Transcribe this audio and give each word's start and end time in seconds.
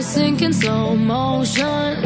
to 0.00 0.06
sink 0.06 0.40
in 0.40 0.52
slow 0.52 0.96
motion. 0.96 2.00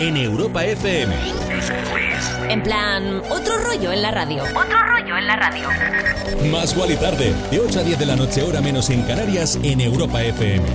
En 0.00 0.16
Europa 0.16 0.64
FM. 0.64 1.14
En 2.48 2.62
plan, 2.62 3.20
otro 3.28 3.58
rollo 3.58 3.92
en 3.92 4.00
la 4.00 4.10
radio. 4.10 4.42
Otro 4.42 4.82
rollo 4.82 5.18
en 5.18 5.26
la 5.26 5.36
radio. 5.36 5.68
Más 6.50 6.74
Wally 6.74 6.96
tarde, 6.96 7.34
de 7.50 7.60
8 7.60 7.80
a 7.80 7.82
10 7.82 7.98
de 7.98 8.06
la 8.06 8.16
noche, 8.16 8.42
hora 8.42 8.62
menos 8.62 8.88
en 8.88 9.02
Canarias, 9.02 9.58
en 9.62 9.80
Europa 9.80 10.22
FM. 10.22 10.66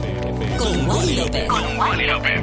Con 0.58 0.88
Wally 0.88 1.16
López. 2.06 2.42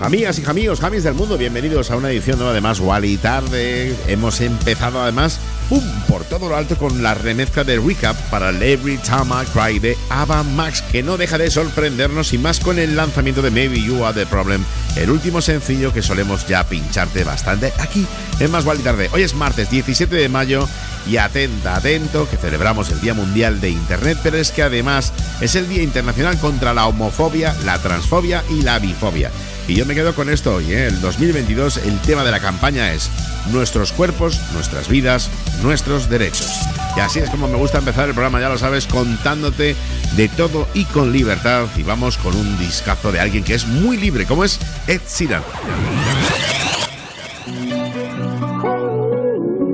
Amigas 0.00 0.38
y 0.38 0.44
amigos, 0.48 0.80
jamis 0.80 1.04
del 1.04 1.14
mundo, 1.14 1.36
bienvenidos 1.36 1.90
a 1.90 1.96
una 1.96 2.10
edición 2.10 2.38
nueva 2.38 2.52
de 2.52 2.60
Más 2.60 2.80
Wally 2.80 3.16
Tarde. 3.18 3.94
Hemos 4.06 4.40
empezado 4.40 5.02
además, 5.02 5.40
¡pum!, 5.72 5.82
por 6.06 6.24
todo 6.24 6.50
lo 6.50 6.56
alto 6.56 6.76
con 6.76 7.02
la 7.02 7.14
remezcla 7.14 7.64
de 7.64 7.78
Recap 7.78 8.14
para 8.28 8.50
el 8.50 8.62
Every 8.62 8.98
Time 8.98 9.32
I 9.42 9.46
Cry 9.46 9.78
de 9.78 9.96
Ava 10.10 10.42
Max, 10.42 10.82
que 10.82 11.02
no 11.02 11.16
deja 11.16 11.38
de 11.38 11.50
sorprendernos 11.50 12.34
y 12.34 12.38
más 12.38 12.60
con 12.60 12.78
el 12.78 12.94
lanzamiento 12.94 13.40
de 13.40 13.50
Maybe 13.50 13.80
You 13.80 14.04
Are 14.04 14.14
the 14.14 14.26
Problem, 14.26 14.62
el 14.96 15.10
último 15.10 15.40
sencillo 15.40 15.90
que 15.90 16.02
solemos 16.02 16.46
ya 16.46 16.68
pincharte 16.68 17.24
bastante 17.24 17.72
aquí 17.78 18.06
en 18.38 18.50
Más 18.50 18.66
Wally 18.66 18.82
Tarde. 18.82 19.08
Hoy 19.14 19.22
es 19.22 19.34
martes 19.34 19.70
17 19.70 20.14
de 20.14 20.28
mayo 20.28 20.68
y 21.06 21.16
atenta, 21.16 21.76
atento, 21.76 22.28
que 22.28 22.36
celebramos 22.36 22.90
el 22.90 23.00
Día 23.00 23.14
Mundial 23.14 23.58
de 23.62 23.70
Internet, 23.70 24.18
pero 24.22 24.36
es 24.36 24.50
que 24.50 24.62
además 24.62 25.10
es 25.40 25.54
el 25.54 25.70
Día 25.70 25.82
Internacional 25.82 26.38
contra 26.38 26.74
la 26.74 26.86
homofobia, 26.86 27.56
la 27.64 27.78
transfobia 27.78 28.44
y 28.50 28.60
la 28.60 28.78
bifobia. 28.78 29.30
Y 29.68 29.74
yo 29.74 29.86
me 29.86 29.94
quedo 29.94 30.14
con 30.14 30.28
esto 30.28 30.56
hoy, 30.56 30.72
¿eh? 30.72 30.86
el 30.86 31.00
2022, 31.00 31.78
el 31.78 31.98
tema 32.00 32.24
de 32.24 32.30
la 32.30 32.40
campaña 32.40 32.92
es 32.92 33.08
nuestros 33.52 33.92
cuerpos, 33.92 34.40
nuestras 34.52 34.88
vidas, 34.88 35.30
nuestros 35.62 36.08
derechos. 36.08 36.50
Y 36.96 37.00
así 37.00 37.20
es 37.20 37.30
como 37.30 37.48
me 37.48 37.56
gusta 37.56 37.78
empezar 37.78 38.08
el 38.08 38.14
programa, 38.14 38.40
ya 38.40 38.48
lo 38.48 38.58
sabes, 38.58 38.86
contándote 38.86 39.76
de 40.16 40.28
todo 40.28 40.68
y 40.74 40.84
con 40.86 41.12
libertad. 41.12 41.66
Y 41.76 41.82
vamos 41.84 42.18
con 42.18 42.36
un 42.36 42.58
discazo 42.58 43.12
de 43.12 43.20
alguien 43.20 43.44
que 43.44 43.54
es 43.54 43.66
muy 43.66 43.96
libre, 43.96 44.26
como 44.26 44.44
es 44.44 44.58
Ed 44.86 45.00
Sheeran. 45.08 45.42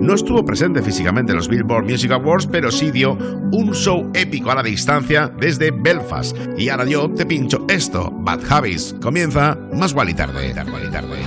No 0.09 0.15
estuvo 0.15 0.43
presente 0.43 0.81
físicamente 0.81 1.33
en 1.33 1.37
los 1.37 1.49
Billboard 1.49 1.85
Music 1.85 2.11
Awards, 2.13 2.47
pero 2.47 2.71
sí 2.71 2.91
dio 2.91 3.13
un 3.53 3.75
show 3.75 4.11
épico 4.15 4.51
a 4.51 4.55
la 4.55 4.63
distancia 4.63 5.31
desde 5.39 5.71
Belfast. 5.71 6.35
Y 6.57 6.71
ahora 6.71 6.87
yo 6.87 7.11
te 7.11 7.27
pincho 7.27 7.67
esto, 7.69 8.11
Bad 8.11 8.41
Habits. 8.51 8.95
Comienza 9.03 9.55
más 9.75 9.95
tarde, 9.95 10.15
tarde, 10.15 10.55
tarde, 10.55 10.89
tarde. 10.89 11.19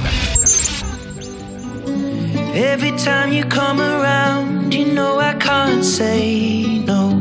Every 2.56 2.92
time 2.94 3.32
you 3.32 3.44
come 3.50 3.80
around, 3.80 4.74
you 4.74 4.86
know 4.96 5.20
I 5.20 5.36
can't 5.36 5.84
say 5.84 6.84
no. 6.84 7.12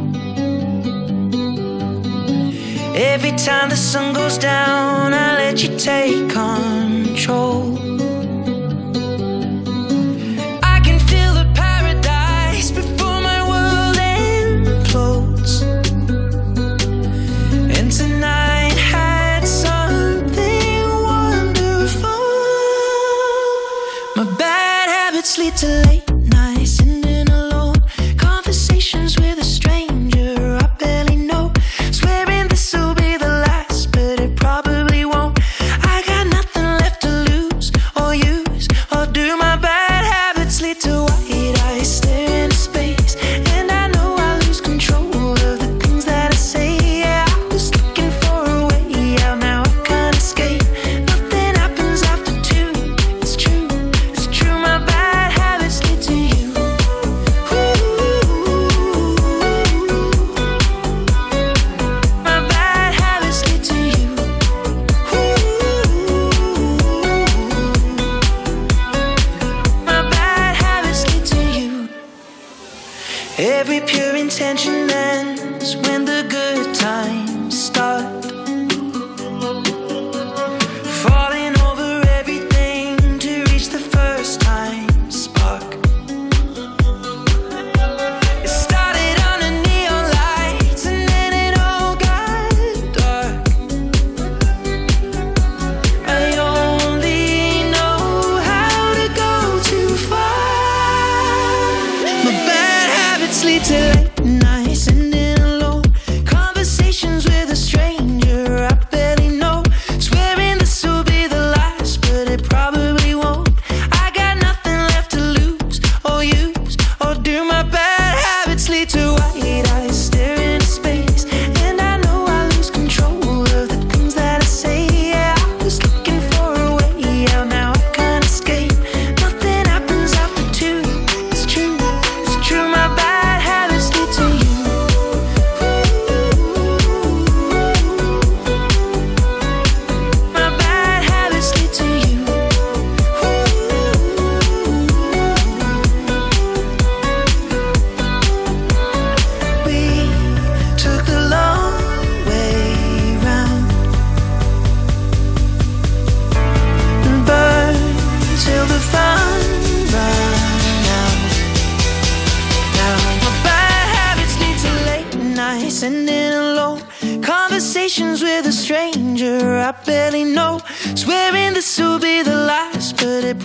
Every 2.95 3.33
time 3.33 3.69
the 3.69 3.77
sun 3.77 4.15
goes 4.15 4.39
down, 4.39 5.13
I 5.13 5.37
let 5.37 5.63
you 5.63 5.77
take 5.77 6.27
control. 6.31 7.90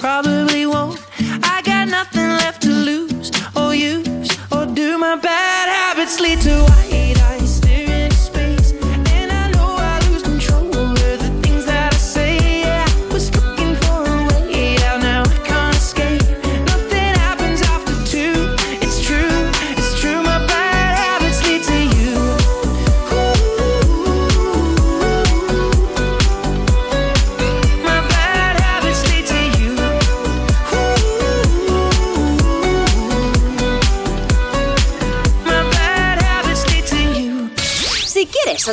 probably 0.05 0.54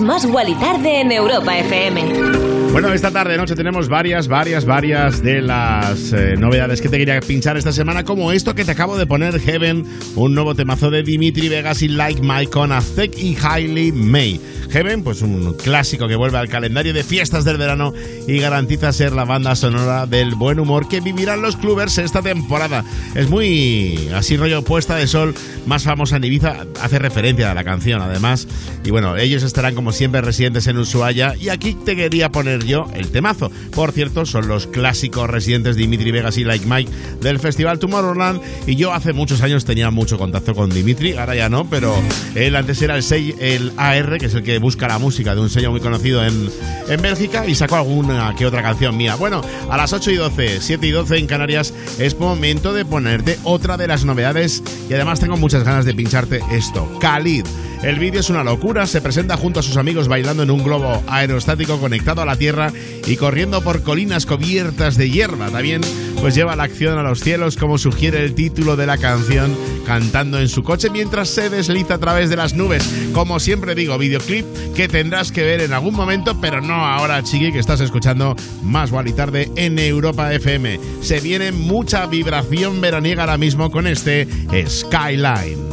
Más 0.00 0.24
y 0.48 0.54
Tarde 0.54 1.00
en 1.00 1.10
Europa 1.10 1.58
FM. 1.58 2.31
Bueno, 2.72 2.90
esta 2.90 3.10
tarde 3.10 3.36
noche 3.36 3.54
tenemos 3.54 3.90
varias, 3.90 4.28
varias, 4.28 4.64
varias 4.64 5.22
de 5.22 5.42
las 5.42 6.10
eh, 6.14 6.36
novedades 6.38 6.80
que 6.80 6.88
te 6.88 6.96
quería 6.96 7.20
pinchar 7.20 7.58
esta 7.58 7.70
semana, 7.70 8.02
como 8.02 8.32
esto 8.32 8.54
que 8.54 8.64
te 8.64 8.70
acabo 8.70 8.96
de 8.96 9.06
poner, 9.06 9.38
Heaven, 9.38 9.84
un 10.16 10.34
nuevo 10.34 10.54
temazo 10.54 10.90
de 10.90 11.02
Dimitri 11.02 11.50
Vegas 11.50 11.82
y 11.82 11.88
Like 11.88 12.22
Mike 12.22 12.50
con 12.50 12.72
Azek 12.72 13.18
y 13.18 13.36
Hailey 13.38 13.92
May. 13.92 14.40
Heaven, 14.70 15.04
pues 15.04 15.20
un 15.20 15.52
clásico 15.52 16.08
que 16.08 16.16
vuelve 16.16 16.38
al 16.38 16.48
calendario 16.48 16.94
de 16.94 17.04
fiestas 17.04 17.44
del 17.44 17.58
verano 17.58 17.92
y 18.26 18.38
garantiza 18.38 18.90
ser 18.94 19.12
la 19.12 19.26
banda 19.26 19.54
sonora 19.54 20.06
del 20.06 20.34
buen 20.34 20.58
humor 20.58 20.88
que 20.88 21.02
vivirán 21.02 21.42
los 21.42 21.56
clubers 21.56 21.98
esta 21.98 22.22
temporada. 22.22 22.82
Es 23.14 23.28
muy 23.28 24.08
así 24.14 24.38
rollo 24.38 24.62
puesta 24.62 24.96
de 24.96 25.06
sol, 25.06 25.34
más 25.66 25.84
famosa 25.84 26.16
en 26.16 26.24
Ibiza, 26.24 26.64
hace 26.80 26.98
referencia 26.98 27.50
a 27.50 27.54
la 27.54 27.64
canción 27.64 28.00
además. 28.00 28.48
Y 28.82 28.90
bueno, 28.90 29.18
ellos 29.18 29.42
estarán 29.42 29.74
como 29.74 29.92
siempre 29.92 30.22
residentes 30.22 30.66
en 30.66 30.78
Ushuaia 30.78 31.34
y 31.38 31.50
aquí 31.50 31.74
te 31.74 31.94
quería 31.94 32.30
poner 32.30 32.61
yo 32.66 32.86
el 32.94 33.10
temazo. 33.10 33.50
Por 33.74 33.92
cierto, 33.92 34.26
son 34.26 34.48
los 34.48 34.66
clásicos 34.66 35.28
residentes 35.28 35.76
Dimitri 35.76 36.10
Vegas 36.10 36.38
y 36.38 36.44
Like 36.44 36.66
Mike 36.66 36.90
del 37.20 37.38
Festival 37.38 37.78
Tomorrowland 37.78 38.40
y 38.66 38.76
yo 38.76 38.92
hace 38.92 39.12
muchos 39.12 39.42
años 39.42 39.64
tenía 39.64 39.90
mucho 39.90 40.18
contacto 40.18 40.54
con 40.54 40.70
Dimitri, 40.70 41.16
ahora 41.16 41.34
ya 41.34 41.48
no, 41.48 41.68
pero 41.68 41.94
él 42.34 42.56
antes 42.56 42.80
era 42.82 42.96
el, 42.96 43.04
el 43.40 43.72
AR, 43.76 44.18
que 44.18 44.26
es 44.26 44.34
el 44.34 44.42
que 44.42 44.58
busca 44.58 44.88
la 44.88 44.98
música 44.98 45.34
de 45.34 45.40
un 45.40 45.50
sello 45.50 45.70
muy 45.70 45.80
conocido 45.80 46.24
en, 46.24 46.50
en 46.88 47.02
Bélgica 47.02 47.46
y 47.46 47.54
sacó 47.54 47.76
alguna 47.76 48.34
que 48.36 48.46
otra 48.46 48.62
canción 48.62 48.96
mía. 48.96 49.16
Bueno, 49.16 49.42
a 49.70 49.76
las 49.76 49.92
8 49.92 50.10
y 50.10 50.16
12, 50.16 50.60
7 50.60 50.86
y 50.86 50.90
12 50.90 51.18
en 51.18 51.26
Canarias 51.26 51.74
es 51.98 52.18
momento 52.18 52.72
de 52.72 52.84
ponerte 52.84 53.38
otra 53.44 53.76
de 53.76 53.88
las 53.88 54.04
novedades 54.04 54.62
y 54.88 54.94
además 54.94 55.20
tengo 55.20 55.36
muchas 55.36 55.64
ganas 55.64 55.84
de 55.84 55.94
pincharte 55.94 56.40
esto, 56.50 56.88
Khalid. 57.00 57.46
El 57.82 57.98
vídeo 57.98 58.20
es 58.20 58.30
una 58.30 58.44
locura, 58.44 58.86
se 58.86 59.00
presenta 59.00 59.36
junto 59.36 59.58
a 59.58 59.62
sus 59.62 59.76
amigos 59.76 60.06
bailando 60.06 60.44
en 60.44 60.52
un 60.52 60.62
globo 60.62 61.02
aerostático 61.08 61.80
conectado 61.80 62.22
a 62.22 62.24
la 62.24 62.36
Tierra 62.36 62.72
y 63.08 63.16
corriendo 63.16 63.60
por 63.60 63.82
colinas 63.82 64.24
cubiertas 64.24 64.96
de 64.96 65.10
hierba. 65.10 65.50
También 65.50 65.80
pues 66.20 66.36
lleva 66.36 66.54
la 66.54 66.62
acción 66.62 66.96
a 66.96 67.02
los 67.02 67.20
cielos 67.20 67.56
como 67.56 67.78
sugiere 67.78 68.24
el 68.24 68.36
título 68.36 68.76
de 68.76 68.86
la 68.86 68.98
canción, 68.98 69.56
cantando 69.84 70.38
en 70.38 70.48
su 70.48 70.62
coche 70.62 70.90
mientras 70.90 71.28
se 71.28 71.50
desliza 71.50 71.94
a 71.94 71.98
través 71.98 72.30
de 72.30 72.36
las 72.36 72.54
nubes. 72.54 72.88
Como 73.12 73.40
siempre 73.40 73.74
digo, 73.74 73.98
videoclip 73.98 74.46
que 74.76 74.86
tendrás 74.86 75.32
que 75.32 75.42
ver 75.42 75.60
en 75.60 75.72
algún 75.72 75.96
momento, 75.96 76.40
pero 76.40 76.60
no 76.60 76.86
ahora, 76.86 77.24
chiqui, 77.24 77.50
que 77.50 77.58
estás 77.58 77.80
escuchando 77.80 78.36
más 78.62 78.92
y 79.04 79.12
tarde 79.12 79.50
en 79.56 79.80
Europa 79.80 80.32
FM. 80.32 80.78
Se 81.00 81.18
viene 81.18 81.50
mucha 81.50 82.06
vibración 82.06 82.80
veraniega 82.80 83.24
ahora 83.24 83.38
mismo 83.38 83.72
con 83.72 83.88
este 83.88 84.28
Skyline. 84.68 85.72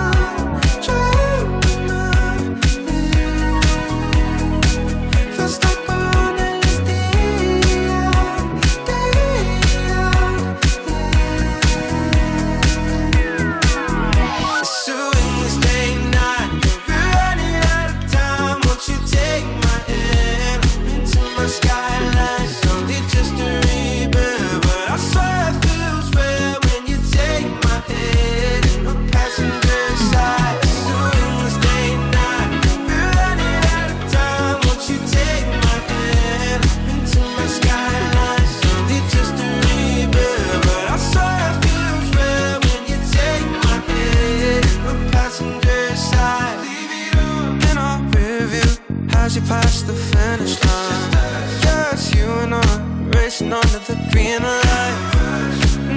past 49.51 49.85
the 49.85 49.93
finish 49.93 50.55
line. 50.63 51.11
Just 51.61 52.15
you 52.15 52.27
and 52.43 52.53
I 52.55 52.65
racing 53.15 53.51
under 53.51 53.81
the 53.89 53.97
green 54.11 54.41
light. 54.41 54.99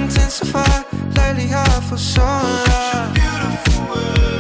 Intensify 0.03 0.77
lately, 1.17 1.49
I 1.55 1.65
feel 1.87 1.99
so 1.99 2.23
alive. 2.23 3.15
It's 3.17 4.34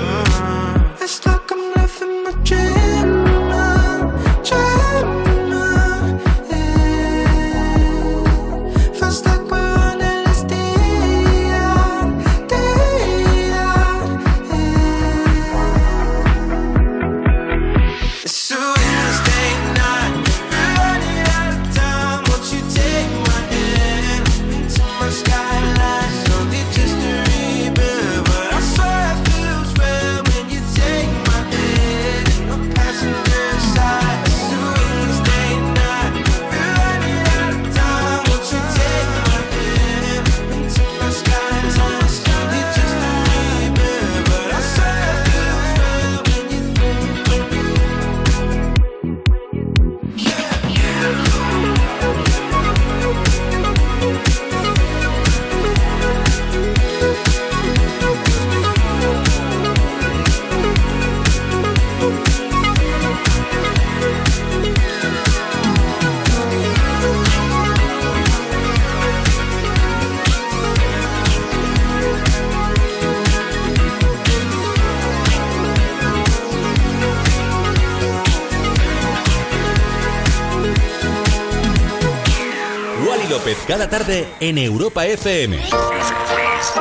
tarde 83.98 84.26
en 84.40 84.58
Europa 84.58 85.06
FM. 85.06 85.56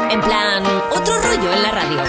En 0.09 0.19
plan, 0.19 0.63
otro 0.89 1.13
rollo 1.21 1.53
en 1.53 1.61
la 1.61 1.69
radio. 1.69 1.99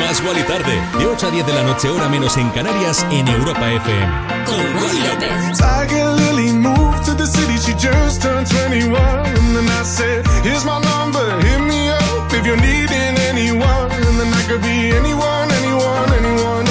Más 0.00 0.20
y 0.20 0.42
Tarde, 0.42 0.74
de 0.98 1.06
8 1.06 1.26
a 1.28 1.30
10 1.30 1.46
de 1.46 1.52
la 1.52 1.62
noche, 1.62 1.88
hora 1.88 2.08
menos 2.08 2.36
en 2.36 2.50
Canarias, 2.50 3.06
en 3.12 3.28
Europa 3.28 3.70
FM. 3.70 4.12
Con 4.46 4.56
López. 4.74 5.56
Tiger 5.56 6.14
Lily 6.16 6.52
moved 6.52 7.04
to 7.04 7.14
the 7.14 7.26
city, 7.26 7.58
she 7.58 7.74
just 7.74 8.22
turned 8.22 8.48
21. 8.48 8.98
And 8.98 9.54
then 9.54 9.68
I 9.68 9.84
said, 9.84 10.26
Here's 10.42 10.64
my 10.64 10.80
number, 10.80 11.24
hit 11.42 11.60
me 11.60 11.88
up 11.90 12.32
if 12.32 12.44
you're 12.44 12.60
needing 12.60 13.14
anyone. 13.30 13.92
And 13.92 14.18
then 14.18 14.34
I 14.34 14.42
could 14.48 14.62
be 14.62 14.90
anyone, 14.90 15.48
anyone, 15.62 16.10
anyone, 16.18 16.66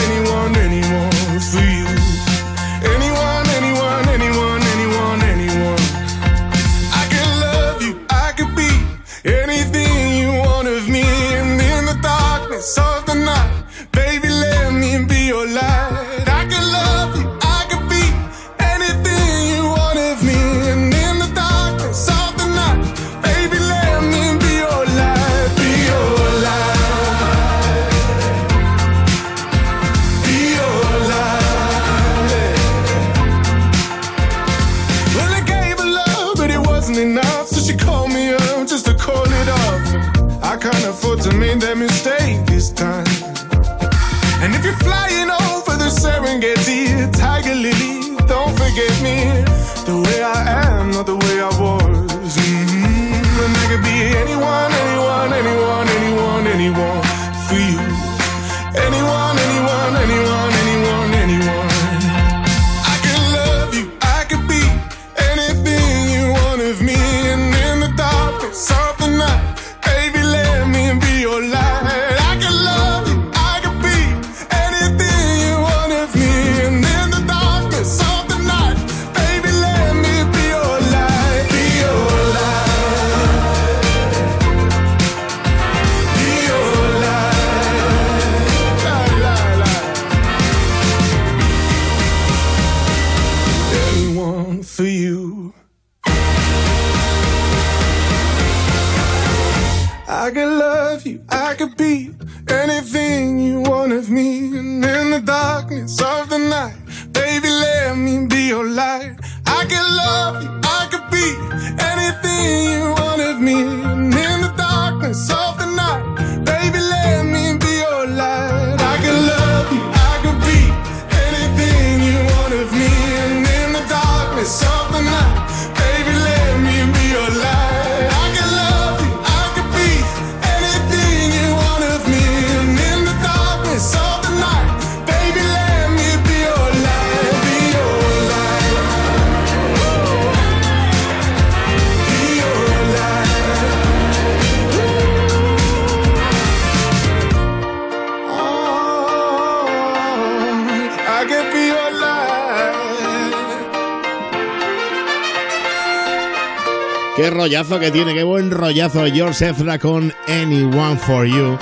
rollazo 157.70 157.86
que 157.86 157.92
tiene, 157.92 158.16
qué 158.16 158.24
buen 158.24 158.50
rollazo 158.50 159.06
George 159.06 159.48
Ezra 159.48 159.78
con 159.78 160.12
Anyone 160.28 160.98
for 160.98 161.28
You. 161.28 161.56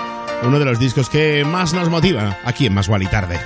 Uno 0.44 0.58
de 0.58 0.64
los 0.64 0.80
discos 0.80 1.10
que 1.10 1.44
más 1.44 1.74
nos 1.74 1.90
motiva 1.90 2.40
aquí 2.46 2.66
en 2.66 2.74
Más 2.74 2.88
y 2.88 3.08
Tarde. 3.08 3.38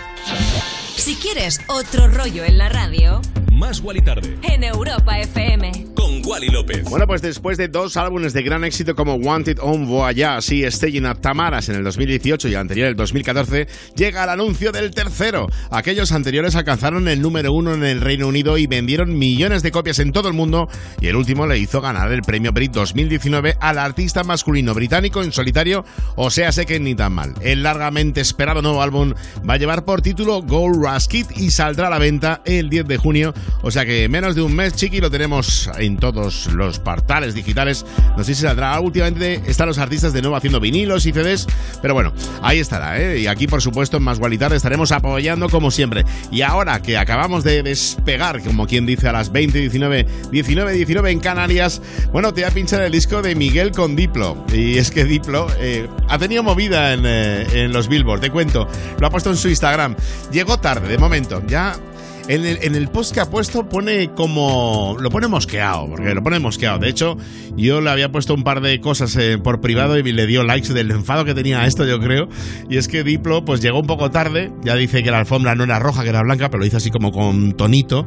Si 0.96 1.16
quieres 1.16 1.60
otro 1.68 2.08
rollo 2.08 2.44
en 2.44 2.60
la 2.60 2.70
radio, 2.70 3.20
Más 3.52 3.82
y 3.82 4.02
Tarde 4.02 4.38
en 4.44 4.64
Europa 4.64 5.20
FM. 5.20 5.72
con 5.96 6.21
Wally 6.32 6.48
López. 6.48 6.86
Bueno, 6.86 7.06
pues 7.08 7.22
después 7.22 7.58
de 7.58 7.68
dos 7.68 7.98
álbumes 7.98 8.32
de 8.32 8.42
gran 8.42 8.64
éxito 8.64 8.96
como 8.96 9.16
Wanted 9.16 9.58
on 9.60 9.86
Voyage 9.86 10.56
y 10.56 10.72
Staying 10.72 11.06
at 11.06 11.18
Tamaras 11.18 11.68
en 11.68 11.76
el 11.76 11.84
2018 11.84 12.48
y 12.48 12.56
anterior 12.56 12.88
el 12.88 12.96
2014, 12.96 13.68
llega 13.98 14.24
el 14.24 14.30
anuncio 14.30 14.72
del 14.72 14.92
tercero. 14.92 15.50
Aquellos 15.72 16.14
anteriores 16.14 16.56
alcanzaron 16.56 17.10
el 17.10 17.22
número 17.22 17.52
uno 17.52 17.74
en 17.74 17.84
el 17.84 18.00
Reino 18.00 18.30
Unido 18.30 18.58
y 18.58 18.66
vendieron 18.66 19.20
millones 19.20 19.62
de 19.62 19.72
copias 19.72 20.00
en 20.00 20.14
todo 20.14 20.30
el 20.30 20.34
mundo 20.34 20.70
y 21.02 21.08
el 21.08 21.18
último 21.18 21.46
le 21.48 21.60
hizo 21.60 21.82
ganar 21.82 22.10
el 22.14 22.22
premio 22.22 22.54
Brit 22.54 22.72
2019 22.72 23.58
al 23.60 23.78
artista 23.78 24.24
masculino 24.24 24.74
británico 24.74 25.22
en 25.22 25.34
solitario, 25.34 25.84
o 26.16 26.30
sea, 26.30 26.54
sé 26.54 26.66
que 26.66 26.80
ni 26.80 26.96
tan 26.96 27.12
mal. 27.12 27.34
El 27.42 27.62
largamente 27.62 28.22
esperado 28.22 28.62
nuevo 28.62 28.82
álbum 28.82 29.14
va 29.50 29.56
a 29.56 29.58
llevar 29.58 29.84
por 29.84 30.02
título 30.02 30.42
Gold 30.42 30.82
Rush 30.82 31.08
Kid 31.08 31.26
y 31.36 31.52
saldrá 31.52 31.88
a 31.88 31.90
la 31.90 32.00
venta 32.00 32.42
el 32.46 32.70
10 32.70 32.88
de 32.88 32.96
junio, 32.96 33.34
o 33.64 33.70
sea 33.70 33.86
que 33.86 34.08
menos 34.08 34.34
de 34.34 34.44
un 34.44 34.56
mes, 34.56 34.76
chiqui, 34.76 35.02
lo 35.02 35.12
tenemos 35.12 35.70
en 35.78 35.98
los 36.54 36.80
portales 36.80 37.34
digitales. 37.34 37.86
No 38.18 38.24
sé 38.24 38.36
si 38.36 38.42
saldrá. 38.42 38.80
Últimamente 38.80 39.42
están 39.48 39.68
los 39.68 39.78
artistas 39.78 40.14
de 40.14 40.22
nuevo 40.22 40.36
haciendo 40.36 40.60
vinilos 40.60 41.06
y 41.06 41.12
CDs, 41.12 41.48
pero 41.82 41.94
bueno, 41.94 42.14
ahí 42.42 42.60
estará, 42.60 43.00
¿eh? 43.00 43.20
Y 43.20 43.28
aquí, 43.28 43.48
por 43.48 43.62
supuesto, 43.62 43.98
en 43.98 44.04
Más 44.04 44.20
Gualitar 44.20 44.54
estaremos 44.54 44.92
apoyando 44.92 45.50
como 45.50 45.72
siempre. 45.72 46.06
Y 46.32 46.42
ahora 46.42 46.82
que 46.82 46.98
acabamos 46.98 47.44
de 47.44 47.64
despegar, 47.64 48.42
como 48.44 48.68
quien 48.68 48.86
dice, 48.86 49.08
a 49.08 49.12
las 49.12 49.32
20, 49.32 49.60
19, 49.60 50.06
19, 50.32 50.74
19 50.74 51.12
en 51.12 51.20
Canarias, 51.20 51.82
bueno, 52.12 52.34
te 52.34 52.42
voy 52.42 52.50
a 52.50 52.54
pinchar 52.54 52.82
el 52.82 52.92
disco 52.92 53.22
de 53.22 53.36
Miguel 53.36 53.72
con 53.72 53.96
Diplo. 53.96 54.46
Y 54.54 54.78
es 54.78 54.92
que 54.92 55.06
Diplo 55.06 55.48
eh, 55.60 55.88
ha 56.08 56.18
tenido 56.18 56.44
movida 56.44 56.94
en, 56.94 57.06
eh, 57.06 57.46
en 57.54 57.74
los 57.74 57.88
Billboard, 57.88 58.22
te 58.22 58.30
cuento. 58.30 58.68
Lo 59.00 59.08
ha 59.08 59.10
puesto 59.10 59.30
en 59.30 59.38
su 59.38 59.50
Instagram. 59.50 59.96
Llegó 60.32 60.60
tarde, 60.60 60.88
de 60.88 60.98
momento. 60.98 61.42
Ya 61.48 61.76
en 62.36 62.76
el, 62.76 62.88
post 62.88 63.14
que 63.14 63.20
ha 63.20 63.30
puesto 63.30 63.68
pone 63.68 64.12
como... 64.14 64.96
Lo 65.00 65.10
pone 65.10 65.28
mosqueado, 65.28 65.90
porque 65.90 66.14
lo 66.14 66.24
pone 66.24 66.40
mosqueado. 66.40 66.80
De 66.80 66.88
hecho, 66.88 67.18
yo 67.58 67.82
le 67.82 67.90
había 67.90 68.10
puesto 68.10 68.34
un 68.34 68.44
par 68.44 68.62
de 68.62 68.80
cosas 68.80 69.18
eh, 69.18 69.38
por 69.38 69.60
privado 69.60 69.98
y 69.98 70.04
le 70.04 70.26
dio 70.28 70.44
likes 70.44 70.74
del 70.74 70.92
enfado 70.92 71.26
que 71.26 71.34
tenía 71.34 71.66
esto, 71.66 71.86
yo 71.86 72.00
creo. 72.00 72.30
Y 72.70 72.78
es 72.78 72.88
que 72.88 73.04
Diplo 73.04 73.44
pues 73.44 73.62
llegó 73.62 73.82
un 73.82 73.88
poco 73.88 74.12
tarde. 74.12 74.50
Ya 74.64 74.76
dice 74.76 75.04
que 75.04 75.12
la 75.12 75.20
alfombra 75.20 75.56
no 75.56 75.66
era 75.66 75.80
roja, 75.80 76.04
que 76.04 76.10
era 76.10 76.22
blanca, 76.22 76.50
pero 76.50 76.62
lo 76.62 76.66
hizo 76.66 76.78
así 76.78 76.90
como 76.90 77.12
con 77.12 77.52
tonito. 77.52 78.06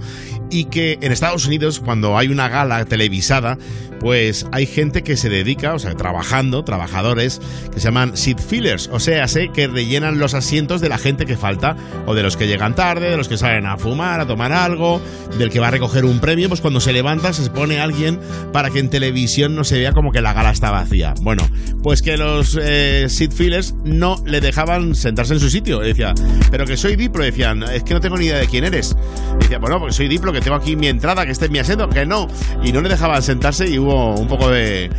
Y 0.51 0.65
que 0.67 0.99
en 1.03 1.13
Estados 1.13 1.47
Unidos, 1.47 1.81
cuando 1.81 2.17
hay 2.17 2.29
una 2.29 2.49
gala 2.49 2.87
televisada, 2.87 3.59
pues 4.05 4.47
hay 4.53 4.67
gente 4.67 5.03
que 5.03 5.17
se 5.17 5.31
dedica, 5.31 5.73
o 5.73 5.79
sea, 5.79 5.95
trabajando, 5.95 6.63
trabajadores, 6.63 7.41
que 7.73 7.81
se 7.81 7.87
llaman 7.87 8.17
seat 8.17 8.39
fillers. 8.39 8.91
O 8.93 9.01
sea, 9.01 9.27
sé 9.29 9.49
que 9.49 9.67
rellenan 9.67 10.19
los 10.19 10.35
asientos 10.35 10.81
de 10.83 10.89
la 10.89 10.99
gente 10.99 11.25
que 11.25 11.37
falta, 11.37 11.77
o 12.07 12.15
de 12.15 12.23
los 12.23 12.37
que 12.37 12.47
llegan 12.47 12.75
tarde, 12.75 13.11
de 13.11 13.17
los 13.17 13.29
que 13.29 13.39
salen 13.39 13.67
a 13.67 13.79
fumar, 13.79 14.13
a 14.20 14.27
tomar 14.27 14.53
algo, 14.53 15.00
del 15.38 15.50
que 15.50 15.61
va 15.61 15.68
a 15.68 15.70
recoger 15.70 16.05
un 16.05 16.20
premio, 16.20 16.48
pues 16.48 16.61
cuando 16.61 16.81
se 16.81 16.92
levanta 16.92 17.33
se 17.33 17.48
pone 17.50 17.81
alguien 17.81 18.20
para 18.53 18.70
que 18.70 18.79
en 18.79 18.90
televisión 18.90 19.55
no 19.55 19.64
se 19.64 19.79
vea 19.79 19.92
como 19.92 20.12
que 20.12 20.20
la 20.20 20.33
gala 20.33 20.50
está 20.50 20.70
vacía. 20.70 21.14
Bueno, 21.22 21.48
pues 21.83 22.03
que 22.03 22.16
los 22.16 22.59
eh, 22.61 23.07
seat 23.09 23.33
fillers 23.33 23.74
no 23.85 24.16
le 24.27 24.40
dejaban 24.40 24.94
sentarse 24.94 25.35
en 25.35 25.40
su 25.40 25.50
sitio. 25.50 25.81
Decía, 25.81 26.14
pero 26.50 26.66
que 26.66 26.77
soy 26.77 26.96
Diplo. 26.96 27.24
Decían, 27.24 27.62
es 27.62 27.83
que 27.83 27.94
no 27.94 28.00
tengo 28.00 28.16
ni 28.16 28.27
idea 28.27 28.38
de 28.38 28.46
quién 28.46 28.64
eres. 28.64 28.96
Decía, 29.40 29.59
bueno, 29.59 29.79
porque 29.79 29.94
soy 29.94 30.09
Diplo, 30.09 30.33
que 30.33 30.40
tengo 30.40 30.57
aquí 30.57 30.77
mi 30.77 30.88
entrada, 30.88 31.24
que 31.24 31.33
este 31.33 31.46
es 31.46 31.50
mi 31.50 31.59
asiento, 31.59 31.88
que 31.88 32.07
no. 32.07 32.29
Y 32.62 32.72
no 32.72 32.81
le 32.81 32.88
dejaban 32.88 33.22
sentarse 33.22 33.68
y 33.68 33.79
hubo 33.79 34.14
un 34.14 34.29
poco 34.29 34.48
de 34.50 34.90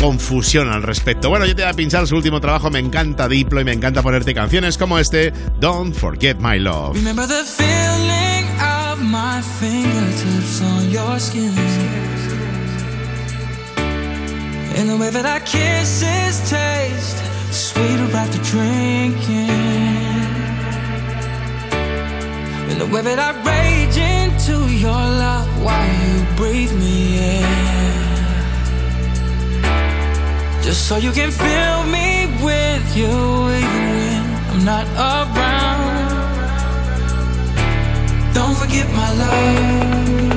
confusión 0.00 0.70
al 0.70 0.82
respecto. 0.82 1.28
Bueno, 1.28 1.46
yo 1.46 1.54
te 1.54 1.62
voy 1.62 1.70
a 1.70 1.74
pinchar 1.74 2.06
su 2.06 2.16
último 2.16 2.40
trabajo. 2.40 2.70
Me 2.70 2.78
encanta 2.78 3.28
Diplo 3.28 3.60
y 3.60 3.64
me 3.64 3.72
encanta 3.72 4.02
ponerte 4.02 4.34
canciones 4.34 4.78
como 4.78 4.98
este, 4.98 5.32
Don't 5.60 5.94
Forget 5.94 6.38
My 6.38 6.58
Love. 6.58 6.94
Remember 6.94 7.28
the 7.28 7.44
feeling 7.44 8.46
of 8.60 9.00
my 9.02 9.42
fingertips 9.60 10.62
on 10.62 10.90
your 10.90 11.20
skin. 11.20 11.52
And 14.76 14.88
the 14.88 14.96
way 14.96 15.10
that 15.10 15.26
our 15.26 15.40
kisses 15.40 16.40
taste 16.48 17.18
sweeter 17.52 18.16
after 18.16 18.38
drinking. 18.50 19.50
And 22.70 22.80
the 22.80 22.86
way 22.86 23.02
that 23.02 23.18
I 23.18 23.32
rage 23.44 23.98
into 23.98 24.72
your 24.72 24.92
love 24.92 25.46
while 25.62 25.86
you 25.86 26.24
breathe 26.36 26.72
me 26.78 27.18
in. 27.18 27.79
Just 30.62 30.86
so 30.86 30.96
you 30.96 31.10
can 31.12 31.30
fill 31.30 31.84
me 31.84 32.26
with 32.44 32.96
you 32.96 33.08
when 33.46 33.64
I'm 34.50 34.64
not 34.64 34.86
around. 34.96 36.10
Don't 38.34 38.56
forget 38.56 38.86
my 38.92 39.12
love. 39.14 40.29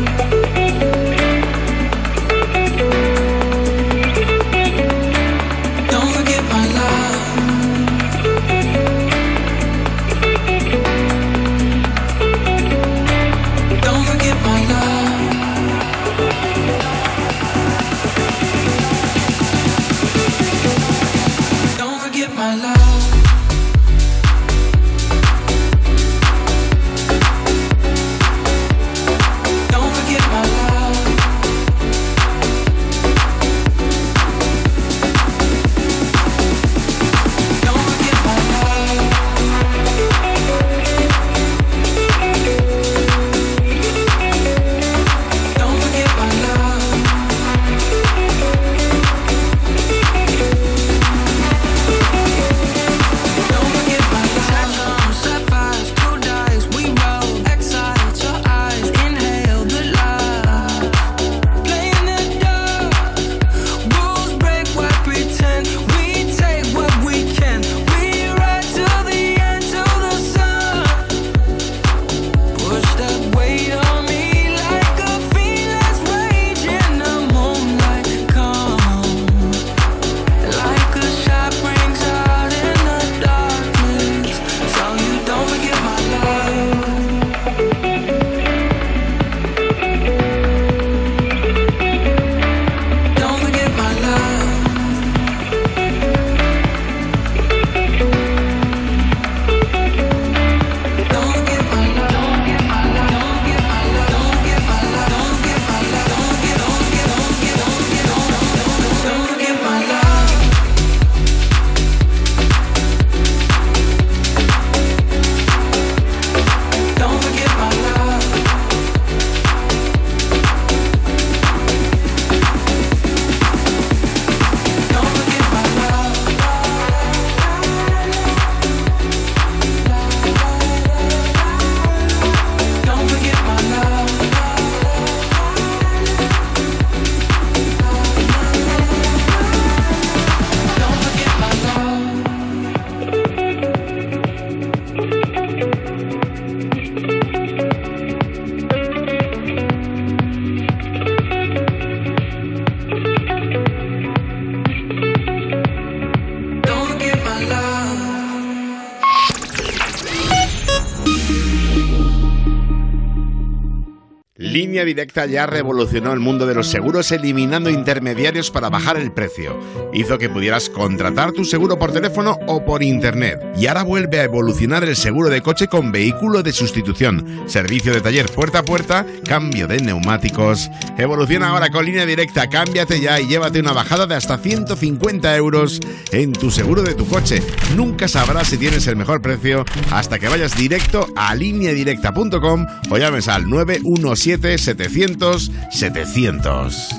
Línea 164.73 164.86
Directa 164.86 165.27
ya 165.27 165.45
revolucionó 165.45 166.13
el 166.13 166.19
mundo 166.19 166.47
de 166.47 166.55
los 166.55 166.67
seguros 166.67 167.12
eliminando 167.12 167.69
intermediarios 167.69 168.49
para 168.49 168.71
bajar 168.71 168.97
el 168.97 169.12
precio. 169.12 169.55
Hizo 169.93 170.17
que 170.17 170.29
pudieras 170.29 170.67
contratar 170.67 171.31
tu 171.31 171.45
seguro 171.45 171.77
por 171.77 171.91
teléfono 171.91 172.39
o 172.47 172.65
por 172.65 172.81
internet. 172.81 173.39
Y 173.55 173.67
ahora 173.67 173.83
vuelve 173.83 174.19
a 174.19 174.23
evolucionar 174.23 174.83
el 174.83 174.95
seguro 174.95 175.29
de 175.29 175.41
coche 175.41 175.67
con 175.67 175.91
vehículo 175.91 176.41
de 176.41 176.53
sustitución, 176.53 177.43
servicio 177.47 177.93
de 177.93 178.01
taller 178.01 178.29
puerta 178.29 178.59
a 178.59 178.63
puerta, 178.63 179.05
cambio 179.27 179.67
de 179.67 179.79
neumáticos. 179.79 180.69
Evoluciona 180.97 181.49
ahora 181.49 181.69
con 181.69 181.85
Línea 181.85 182.05
Directa, 182.05 182.49
cámbiate 182.49 182.99
ya 182.99 183.19
y 183.19 183.27
llévate 183.27 183.59
una 183.59 183.73
bajada 183.73 184.07
de 184.07 184.15
hasta 184.15 184.37
150 184.37 185.35
euros 185.35 185.79
en 186.11 186.33
tu 186.33 186.49
seguro 186.49 186.81
de 186.81 186.95
tu 186.95 187.07
coche. 187.07 187.43
Nunca 187.75 188.07
sabrás 188.07 188.47
si 188.47 188.57
tienes 188.57 188.87
el 188.87 188.95
mejor 188.95 189.21
precio 189.21 189.65
hasta 189.91 190.19
que 190.19 190.29
vayas 190.29 190.57
directo 190.57 191.07
a 191.15 191.35
lineadirecta.com 191.35 192.65
o 192.89 192.97
llames 192.97 193.27
al 193.27 193.49
917 193.49 194.57
700 194.57 195.51
700. 195.71 196.89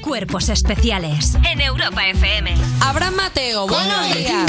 Cuerpos 0.00 0.48
especiales 0.50 1.34
en 1.50 1.60
Europa 1.60 2.06
FM. 2.06 2.54
Abraham 2.80 3.14
Mateo, 3.16 3.66
buenos 3.66 4.14
días. 4.14 4.46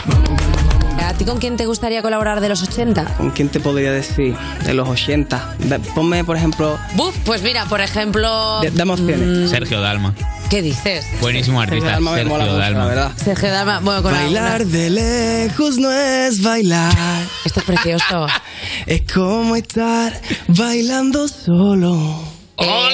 ¿A 1.03 1.13
ti 1.13 1.25
con 1.25 1.37
quién 1.39 1.55
te 1.57 1.65
gustaría 1.65 2.01
colaborar 2.01 2.41
de 2.41 2.49
los 2.49 2.61
80? 2.63 3.05
¿Con 3.17 3.31
quién 3.31 3.49
te 3.49 3.59
podría 3.59 3.91
decir? 3.91 4.35
De 4.65 4.73
los 4.73 4.87
80. 4.89 5.55
Ve- 5.59 5.79
Ponme, 5.95 6.23
por 6.23 6.35
ejemplo, 6.37 6.77
Buf, 6.95 7.15
pues 7.25 7.41
mira, 7.43 7.65
por 7.65 7.81
ejemplo... 7.81 8.59
de- 8.61 8.71
dame 8.71 8.93
opciones. 8.93 9.49
Sergio 9.49 9.79
Dalma. 9.81 10.13
¿Qué 10.49 10.61
dices? 10.61 11.05
Buenísimo 11.21 11.59
artista. 11.61 11.91
Dalma 11.91 12.13
me 12.13 12.23
mola 12.25 12.43
Sergio 12.45 12.53
mucho, 12.57 12.65
Dalma. 12.65 12.79
la 12.79 12.85
verdad. 12.87 13.11
Sergio 13.23 13.51
Dalma, 13.51 13.79
bueno, 13.79 14.03
con 14.03 14.11
Bailar 14.13 14.61
alguna- 14.61 14.77
de 14.77 14.89
lejos 14.89 15.77
no 15.77 15.91
es 15.91 16.41
bailar. 16.41 16.93
Esto 17.45 17.59
es 17.61 17.65
precioso. 17.65 18.27
Es 18.85 19.01
como 19.13 19.55
estar 19.55 20.19
bailando 20.49 21.27
solo. 21.27 22.21
Cuerpos 22.57 22.93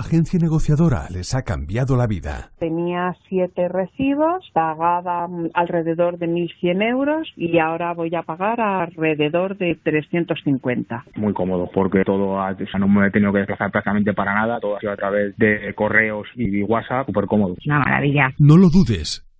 Agencia 0.00 0.38
negociadora 0.38 1.08
les 1.10 1.34
ha 1.34 1.42
cambiado 1.42 1.96
la 1.96 2.06
vida. 2.06 2.52
Tenía 2.60 3.16
siete 3.28 3.66
recibos, 3.66 4.48
pagaba 4.54 5.26
mm, 5.26 5.50
alrededor 5.54 6.18
de 6.18 6.28
1.100 6.28 6.82
euros 6.88 7.26
y 7.36 7.58
ahora 7.58 7.94
voy 7.94 8.14
a 8.14 8.22
pagar 8.22 8.60
alrededor 8.60 9.58
de 9.58 9.74
350. 9.82 11.04
muy 11.16 11.32
cómodo 11.34 11.68
porque 11.74 12.04
todo 12.04 12.40
ha- 12.40 12.52
o 12.52 12.56
sea, 12.70 12.78
no 12.78 12.86
me 12.86 13.08
he 13.08 13.10
tenido 13.10 13.32
que 13.32 13.38
desplazar 13.40 13.72
prácticamente 13.72 14.12
para 14.14 14.34
nada, 14.34 14.60
todo 14.60 14.76
ha 14.76 14.80
sido 14.80 14.92
a 14.92 14.96
través 14.96 15.36
de 15.36 15.74
correos 15.74 16.28
y 16.36 16.62
WhatsApp, 16.62 17.06
súper 17.06 17.26
cómodo. 17.26 17.56
Una 17.66 17.80
maravilla. 17.80 18.30
No 18.38 18.56
lo 18.56 18.68
dudes. 18.70 19.24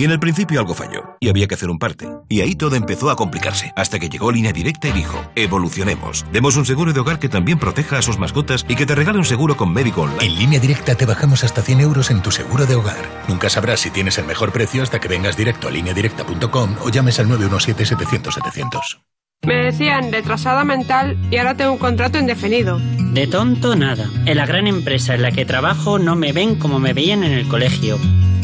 Y 0.00 0.04
en 0.04 0.12
el 0.12 0.18
principio 0.18 0.58
algo 0.60 0.72
falló, 0.72 1.18
y 1.20 1.28
había 1.28 1.46
que 1.46 1.56
hacer 1.56 1.68
un 1.68 1.78
parte. 1.78 2.08
Y 2.30 2.40
ahí 2.40 2.54
todo 2.54 2.74
empezó 2.74 3.10
a 3.10 3.16
complicarse, 3.16 3.70
hasta 3.76 3.98
que 3.98 4.08
llegó 4.08 4.32
Línea 4.32 4.50
Directa 4.50 4.88
y 4.88 4.92
dijo, 4.92 5.22
evolucionemos. 5.36 6.24
Demos 6.32 6.56
un 6.56 6.64
seguro 6.64 6.94
de 6.94 7.00
hogar 7.00 7.18
que 7.18 7.28
también 7.28 7.58
proteja 7.58 7.98
a 7.98 8.00
sus 8.00 8.18
mascotas 8.18 8.64
y 8.66 8.76
que 8.76 8.86
te 8.86 8.94
regale 8.94 9.18
un 9.18 9.26
seguro 9.26 9.58
con 9.58 9.74
médico 9.74 10.00
online. 10.00 10.24
En 10.24 10.38
Línea 10.38 10.58
Directa 10.58 10.94
te 10.94 11.04
bajamos 11.04 11.44
hasta 11.44 11.60
100 11.60 11.80
euros 11.80 12.10
en 12.10 12.22
tu 12.22 12.30
seguro 12.30 12.64
de 12.64 12.76
hogar. 12.76 12.96
Nunca 13.28 13.50
sabrás 13.50 13.80
si 13.80 13.90
tienes 13.90 14.16
el 14.16 14.24
mejor 14.24 14.52
precio 14.52 14.82
hasta 14.82 15.00
que 15.00 15.08
vengas 15.08 15.36
directo 15.36 15.68
a 15.68 15.70
lineadirecta.com 15.70 16.76
o 16.82 16.88
llames 16.88 17.20
al 17.20 17.28
917-700-700. 17.28 19.02
Me 19.42 19.56
decían 19.64 20.12
retrasada 20.12 20.64
mental 20.64 21.18
y 21.30 21.36
ahora 21.36 21.58
tengo 21.58 21.72
un 21.72 21.78
contrato 21.78 22.18
indefinido. 22.18 22.78
De 22.78 23.26
tonto 23.26 23.76
nada. 23.76 24.08
En 24.24 24.38
la 24.38 24.46
gran 24.46 24.66
empresa 24.66 25.14
en 25.14 25.20
la 25.20 25.30
que 25.30 25.44
trabajo 25.44 25.98
no 25.98 26.16
me 26.16 26.32
ven 26.32 26.54
como 26.54 26.78
me 26.78 26.94
veían 26.94 27.22
en 27.22 27.32
el 27.32 27.46
colegio. 27.48 27.98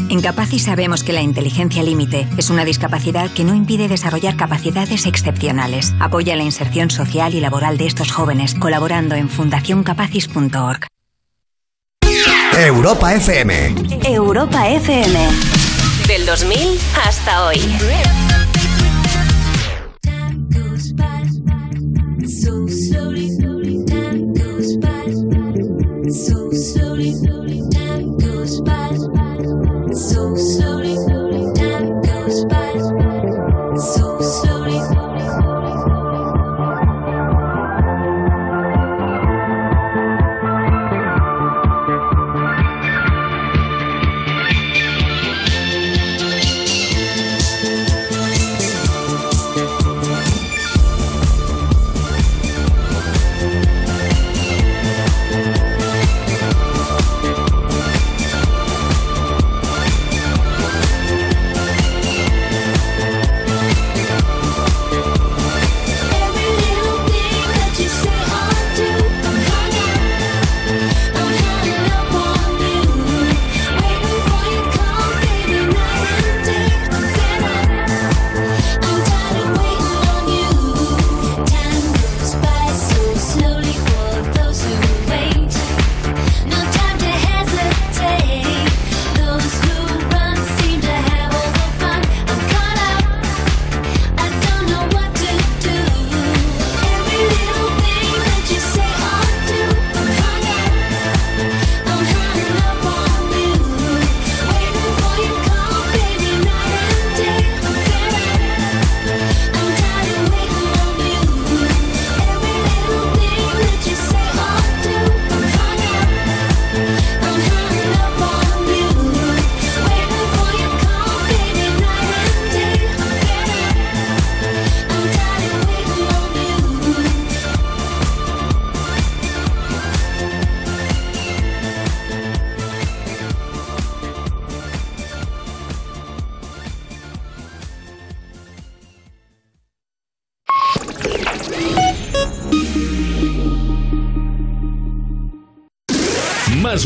En 0.09 0.23
sabemos 0.59 1.03
que 1.03 1.13
la 1.13 1.21
inteligencia 1.21 1.83
límite 1.83 2.29
es 2.37 2.51
una 2.51 2.65
discapacidad 2.65 3.31
que 3.31 3.45
no 3.45 3.55
impide 3.55 3.89
desarrollar 3.89 4.37
capacidades 4.37 5.07
excepcionales. 5.07 5.95
Apoya 5.99 6.37
la 6.37 6.45
inserción 6.45 6.91
social 6.91 7.35
y 7.35 7.41
laboral 7.41 7.77
de 7.77 7.87
estos 7.87 8.13
jóvenes 8.13 8.55
colaborando 8.55 9.15
en 9.15 9.29
fundacioncapacis.org. 9.29 10.87
Europa 12.59 13.15
FM. 13.15 13.75
Europa 14.05 14.69
FM. 14.69 15.19
Del 16.09 16.25
2000 16.25 16.59
hasta 17.05 17.47
hoy. 17.47 17.61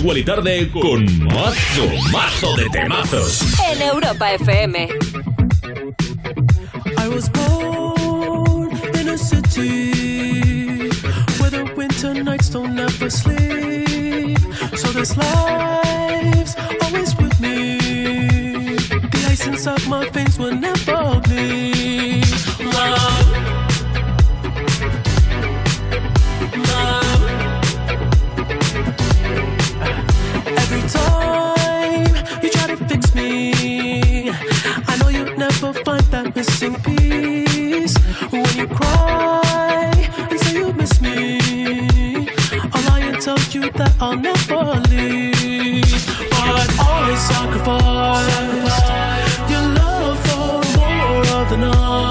Igual 0.01 0.17
y 0.17 0.25
Tarde 0.25 0.71
con 0.71 1.05
mazo, 1.27 1.87
mazo 2.11 2.57
de 2.57 2.71
temazos. 2.71 3.43
En 3.71 3.83
Europa 3.83 4.33
FM. 4.33 4.89
I 6.97 7.09
was 7.09 7.29
born 7.29 8.71
in 8.99 9.09
a 9.11 9.19
city 9.19 10.89
where 11.39 11.51
the 11.51 11.71
winter 11.77 12.15
nights 12.15 12.49
don't 12.49 12.79
ever 12.79 13.11
sleep. 13.11 14.39
So 14.75 14.91
this 14.93 15.15
life's 15.19 16.57
always 16.83 17.15
with 17.17 17.39
me. 17.39 17.77
The 18.79 19.27
ice 19.31 19.47
inside 19.47 19.87
my 19.87 20.09
veins 20.09 20.39
will 20.39 20.50
surely, 44.61 45.81
but 46.31 46.68
always 46.87 47.20
sacrifice 47.20 48.81
your 49.51 49.62
love 49.75 50.18
for 50.27 50.79
more 50.79 51.27
of 51.40 51.51
the 51.51 51.57
night. 51.57 52.10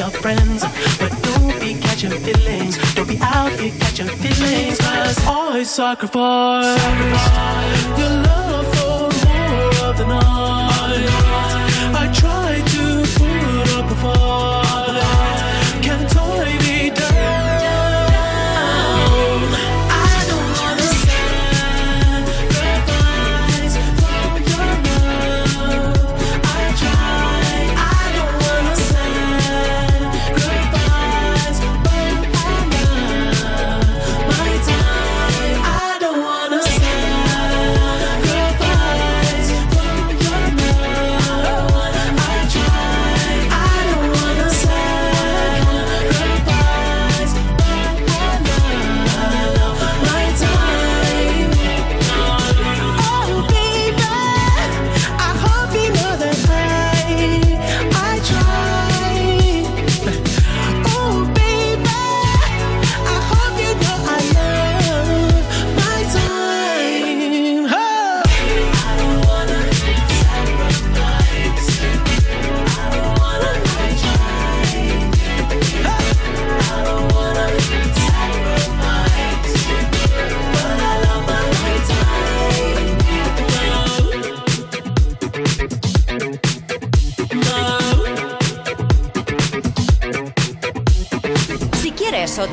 your 0.00 0.10
friends, 0.10 0.62
but 0.98 1.12
don't 1.22 1.60
be 1.60 1.74
catching 1.74 2.10
feelings. 2.10 2.78
Don't 2.94 3.06
be 3.06 3.18
out 3.20 3.52
here 3.60 3.72
catching 3.80 4.08
feelings, 4.08 4.78
cause 4.78 5.26
always 5.26 5.68
sacrifice, 5.68 6.80
sacrifice. 6.80 7.98
your 7.98 8.08
love 8.28 8.66
for 8.76 9.10
more 9.28 9.88
of 9.88 9.98
the 9.98 10.06
night. 10.06 11.06
I 12.02 12.10
try 12.14 12.62
to 12.74 12.82
put 13.18 13.78
up 13.78 13.90
a 13.90 13.94
fight. 13.96 14.49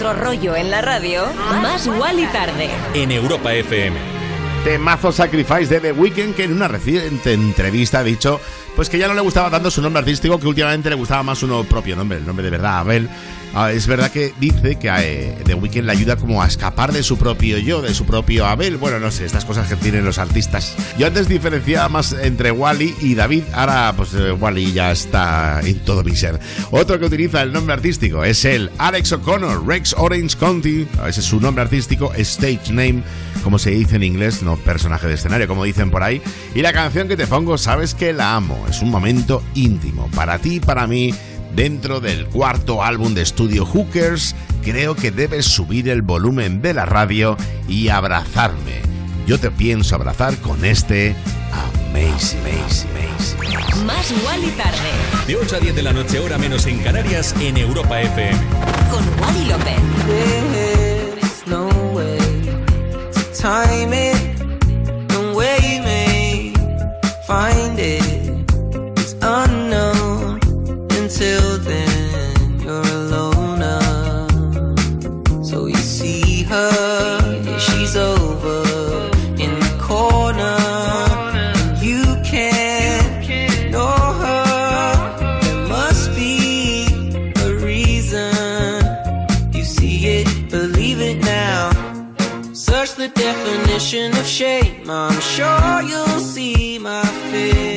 Otro 0.08 0.24
rollo 0.24 0.56
en 0.56 0.72
la 0.72 0.82
radio, 0.82 1.24
más 1.62 1.86
igual 1.86 2.20
y 2.20 2.26
tarde. 2.28 2.70
En 2.94 3.12
Europa 3.12 3.54
FM. 3.54 3.98
Temazo 4.64 5.12
Sacrifice 5.12 5.68
de 5.68 5.80
The 5.80 5.92
Weeknd 5.92 6.36
que 6.36 6.44
en 6.44 6.54
una 6.54 6.68
reciente 6.68 7.34
entrevista 7.34 8.00
ha 8.00 8.04
dicho 8.04 8.40
pues 8.76 8.90
que 8.90 8.98
ya 8.98 9.08
no 9.08 9.16
le 9.16 9.22
gustaba 9.22 9.50
tanto 9.50 9.72
su 9.72 9.82
nombre 9.82 10.02
artístico, 10.02 10.40
que 10.40 10.48
últimamente 10.48 10.90
le 10.90 10.96
gustaba 10.96 11.24
más 11.24 11.40
su 11.40 11.66
propio 11.66 11.96
nombre, 11.96 12.20
el 12.20 12.26
nombre 12.26 12.44
de 12.44 12.52
verdad, 12.52 12.80
Abel. 12.80 13.10
Ah, 13.60 13.72
es 13.72 13.88
verdad 13.88 14.12
que 14.12 14.36
dice 14.40 14.76
que 14.76 14.88
eh, 14.88 15.36
The 15.44 15.56
Weeknd 15.56 15.86
le 15.86 15.92
ayuda 15.92 16.16
como 16.16 16.44
a 16.44 16.46
escapar 16.46 16.94
de 16.94 17.02
su 17.02 17.18
propio 17.18 17.58
yo, 17.58 17.82
de 17.82 17.92
su 17.96 18.06
propio 18.06 18.46
Abel. 18.46 18.78
Bueno, 18.78 19.00
no 19.00 19.10
sé, 19.10 19.26
estas 19.26 19.46
cosas 19.46 19.68
que 19.68 19.76
tienen 19.76 20.06
los 20.06 20.20
artistas. 20.20 20.76
Yo 21.00 21.08
antes 21.08 21.28
diferenciaba 21.28 21.90
más 21.90 22.14
entre 22.14 22.52
Wally 22.52 22.94
y 23.02 23.16
David, 23.16 23.46
ahora 23.54 23.96
pues 23.98 24.14
eh, 24.14 24.32
Wally 24.32 24.74
ya 24.74 24.92
está 24.92 25.60
en 25.64 25.80
todo 25.80 26.04
mi 26.04 26.16
ser. 26.16 26.40
Otro 26.70 27.00
que 27.00 27.06
utiliza 27.06 27.42
el 27.42 27.52
nombre 27.52 27.74
artístico 27.74 28.24
es 28.24 28.46
el 28.46 28.70
Alex 28.78 29.14
O'Connor, 29.14 29.66
Rex 29.66 29.96
Orange 29.98 30.38
County, 30.38 30.88
ese 31.08 31.22
es 31.22 31.26
su 31.26 31.42
nombre 31.42 31.64
artístico, 31.64 32.14
stage 32.14 32.72
name, 32.72 33.02
como 33.44 33.58
se 33.58 33.72
dice 33.72 33.96
en 33.96 34.04
inglés, 34.04 34.44
no 34.44 34.58
personaje 34.58 35.08
de 35.08 35.16
escenario, 35.16 35.48
como 35.48 35.64
dicen 35.64 35.90
por 35.90 36.04
ahí. 36.04 36.22
Y 36.54 36.62
la 36.62 36.74
canción 36.74 37.08
que 37.08 37.18
te 37.18 37.26
pongo, 37.26 37.58
sabes 37.58 37.96
que 37.96 38.14
la 38.14 38.36
amo, 38.36 38.68
es 38.70 38.84
un 38.84 38.92
momento 38.92 39.42
íntimo, 39.56 40.12
para 40.14 40.38
ti 40.38 40.58
y 40.58 40.60
para 40.60 40.86
mí 40.86 41.12
dentro 41.54 42.00
del 42.00 42.26
cuarto 42.28 42.84
álbum 42.84 43.14
de 43.14 43.22
estudio 43.22 43.66
Hookers, 43.66 44.36
creo 44.64 44.96
que 44.96 45.12
debes 45.12 45.46
subir 45.46 45.90
el 45.90 46.02
volumen 46.02 46.62
de 46.62 46.74
la 46.74 46.86
radio 46.86 47.38
y 47.68 47.90
abrazarme. 47.90 48.82
Yo 49.26 49.40
te 49.40 49.52
pienso 49.52 49.96
abrazar 49.96 50.38
con 50.38 50.64
este 50.64 51.16
Amazing, 51.92 52.40
Amazing, 52.40 52.90
Amazing. 52.92 53.86
Más 53.86 54.12
igual 54.12 54.44
y 54.44 54.52
tarde. 54.52 54.92
De 55.28 55.36
8 55.36 55.56
a 55.56 55.60
10 55.60 55.76
de 55.76 55.84
la 55.84 55.94
noche, 55.94 56.20
hora 56.20 56.38
menos 56.38 56.66
en 56.66 56.80
Canarias, 56.80 57.36
en 57.40 57.58
Europa 57.58 58.02
FM. 58.02 58.38
Con 58.90 59.04
Wally 59.22 59.46
López. 59.46 59.76
There's 60.08 61.48
no 61.48 61.68
way 61.94 62.18
to 63.14 63.42
time 63.42 63.94
it 63.94 64.16
and 65.10 65.36
where 65.36 65.60
you 65.62 65.84
may 65.84 66.54
find 67.26 67.67
definition 93.78 94.18
of 94.18 94.26
shame. 94.26 94.90
I'm 94.90 95.20
sure 95.22 95.82
you'll 95.84 96.20
see 96.20 96.80
my 96.80 97.06
face. 97.32 97.77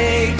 And 0.00 0.39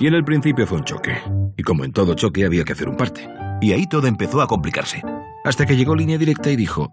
Y 0.00 0.06
en 0.06 0.14
el 0.14 0.24
principio 0.24 0.66
fue 0.66 0.78
un 0.78 0.84
choque. 0.84 1.18
Y 1.56 1.62
como 1.62 1.84
en 1.84 1.92
todo 1.92 2.14
choque 2.14 2.44
había 2.44 2.64
que 2.64 2.72
hacer 2.72 2.88
un 2.88 2.96
parte. 2.96 3.28
Y 3.60 3.72
ahí 3.72 3.86
todo 3.88 4.06
empezó 4.06 4.40
a 4.40 4.46
complicarse. 4.46 5.02
Hasta 5.44 5.66
que 5.66 5.76
llegó 5.76 5.96
línea 5.96 6.18
directa 6.18 6.50
y 6.50 6.56
dijo, 6.56 6.90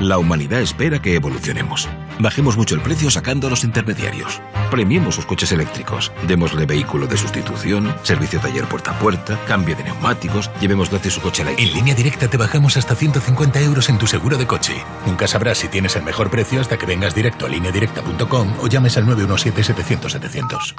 la 0.00 0.18
humanidad 0.18 0.60
espera 0.60 1.00
que 1.00 1.14
evolucionemos. 1.14 1.88
Bajemos 2.18 2.56
mucho 2.56 2.74
el 2.74 2.80
precio 2.80 3.10
sacando 3.10 3.46
a 3.46 3.50
los 3.50 3.64
intermediarios. 3.64 4.40
Premiemos 4.70 5.16
sus 5.16 5.26
coches 5.26 5.52
eléctricos. 5.52 6.12
Démosle 6.26 6.64
vehículo 6.64 7.06
de 7.06 7.16
sustitución, 7.18 7.94
servicio 8.02 8.40
taller 8.40 8.64
puerta 8.64 8.92
a 8.92 8.98
puerta, 8.98 9.38
cambio 9.46 9.76
de 9.76 9.84
neumáticos, 9.84 10.50
llevemos 10.60 10.90
gratis 10.90 11.14
su 11.14 11.20
coche 11.20 11.42
eléctrico. 11.42 11.70
En 11.70 11.76
línea 11.76 11.94
directa 11.94 12.28
te 12.28 12.36
bajamos 12.36 12.76
hasta 12.76 12.94
150 12.94 13.60
euros 13.60 13.88
en 13.90 13.98
tu 13.98 14.06
seguro 14.06 14.38
de 14.38 14.46
coche. 14.46 14.82
Nunca 15.06 15.26
sabrás 15.26 15.58
si 15.58 15.68
tienes 15.68 15.96
el 15.96 16.04
mejor 16.04 16.30
precio 16.30 16.60
hasta 16.60 16.78
que 16.78 16.86
vengas 16.86 17.14
directo 17.14 17.46
a 17.46 17.48
lineadirecta.com 17.48 18.54
o 18.60 18.66
llames 18.68 18.96
al 18.96 19.06
917-700-700. 19.06 20.74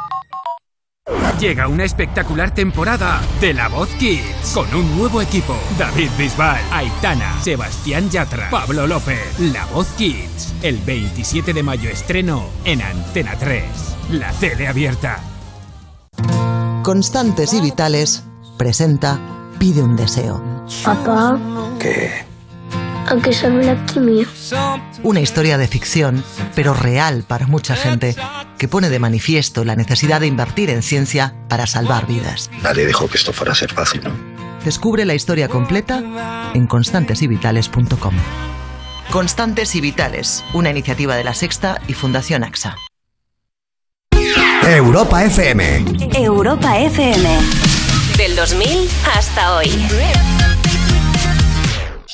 Llega 1.39 1.68
una 1.68 1.86
espectacular 1.86 2.51
temporada 2.51 3.22
de 3.39 3.53
La 3.53 3.70
Voz 3.70 3.89
Kids 3.99 4.51
con 4.53 4.74
un 4.74 4.97
nuevo 4.97 5.22
equipo. 5.22 5.55
David 5.78 6.10
Bisbal, 6.18 6.60
Aitana, 6.72 7.39
Sebastián 7.41 8.10
Yatra, 8.10 8.49
Pablo 8.49 8.88
López. 8.88 9.39
La 9.39 9.66
Voz 9.68 9.88
Kids. 9.97 10.53
El 10.62 10.78
27 10.80 11.53
de 11.53 11.64
mayo 11.64 11.89
estreno 11.89 12.43
en 12.66 12.82
Antena 12.82 13.36
3. 13.38 13.64
La 14.12 14.32
tele 14.34 14.68
abierta. 14.68 15.20
Constantes 16.84 17.53
y 17.53 17.62
Vitales 17.62 18.24
presenta 18.58 19.20
Pide 19.60 19.82
un 19.82 19.95
deseo. 19.95 20.41
Papá, 20.84 21.39
¿Qué? 21.80 22.27
¿A 23.08 23.22
qué 23.22 23.34
sabe 23.34 23.64
la 23.66 23.86
quimio? 23.86 24.28
Una 25.03 25.22
historia 25.22 25.58
de 25.58 25.68
ficción, 25.68 26.24
pero 26.55 26.74
real 26.74 27.24
para 27.28 27.47
mucha 27.47 27.76
gente, 27.76 28.16
que 28.58 28.68
pone 28.68 28.89
de 28.89 28.99
manifiesto 28.99 29.64
la 29.64 29.76
necesidad 29.76 30.22
de 30.22 30.28
invertir 30.28 30.70
en 30.70 30.84
ciencia 30.84 31.34
para 31.47 31.68
salvar 31.68 32.08
vidas. 32.08 32.49
Nadie 32.62 32.86
dijo 32.86 33.08
que 33.08 33.18
esto 33.18 33.34
fuera 33.34 33.53
a 33.53 33.55
ser 33.55 33.74
fácil. 33.74 34.01
Descubre 34.64 35.05
la 35.05 35.16
historia 35.16 35.47
completa 35.47 36.51
en 36.53 36.68
constantesyvitales.com. 36.68 38.16
Constantes 39.12 39.76
y 39.76 39.82
Vitales, 39.82 40.43
una 40.53 40.70
iniciativa 40.70 41.16
de 41.16 41.24
la 41.24 41.34
Sexta 41.34 41.80
y 41.88 41.93
Fundación 41.93 42.43
AXA. 42.43 42.76
Europa 44.64 45.24
FM. 45.24 45.86
Europa 46.14 46.78
FM. 46.78 47.39
Del 48.18 48.36
2000 48.36 48.89
hasta 49.16 49.55
hoy. 49.55 49.72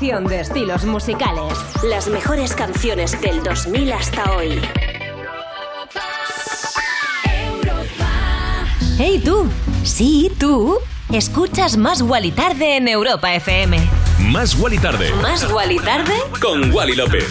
De 0.00 0.40
estilos 0.40 0.86
musicales. 0.86 1.52
Las 1.82 2.08
mejores 2.08 2.54
canciones 2.54 3.20
del 3.20 3.42
2000 3.42 3.92
hasta 3.92 4.32
hoy. 4.34 4.58
¡Hey 8.96 9.20
tú! 9.22 9.46
Sí, 9.84 10.32
tú. 10.38 10.78
Escuchas 11.12 11.76
Más 11.76 12.00
Guali 12.00 12.30
Tarde 12.30 12.76
en 12.76 12.88
Europa 12.88 13.34
FM. 13.34 13.78
Más 14.20 14.58
Wally 14.58 14.78
Tarde. 14.78 15.12
¿Más 15.20 15.46
Guali 15.50 15.78
Tarde? 15.78 16.14
Con 16.40 16.72
Wally 16.72 16.94
López. 16.94 17.26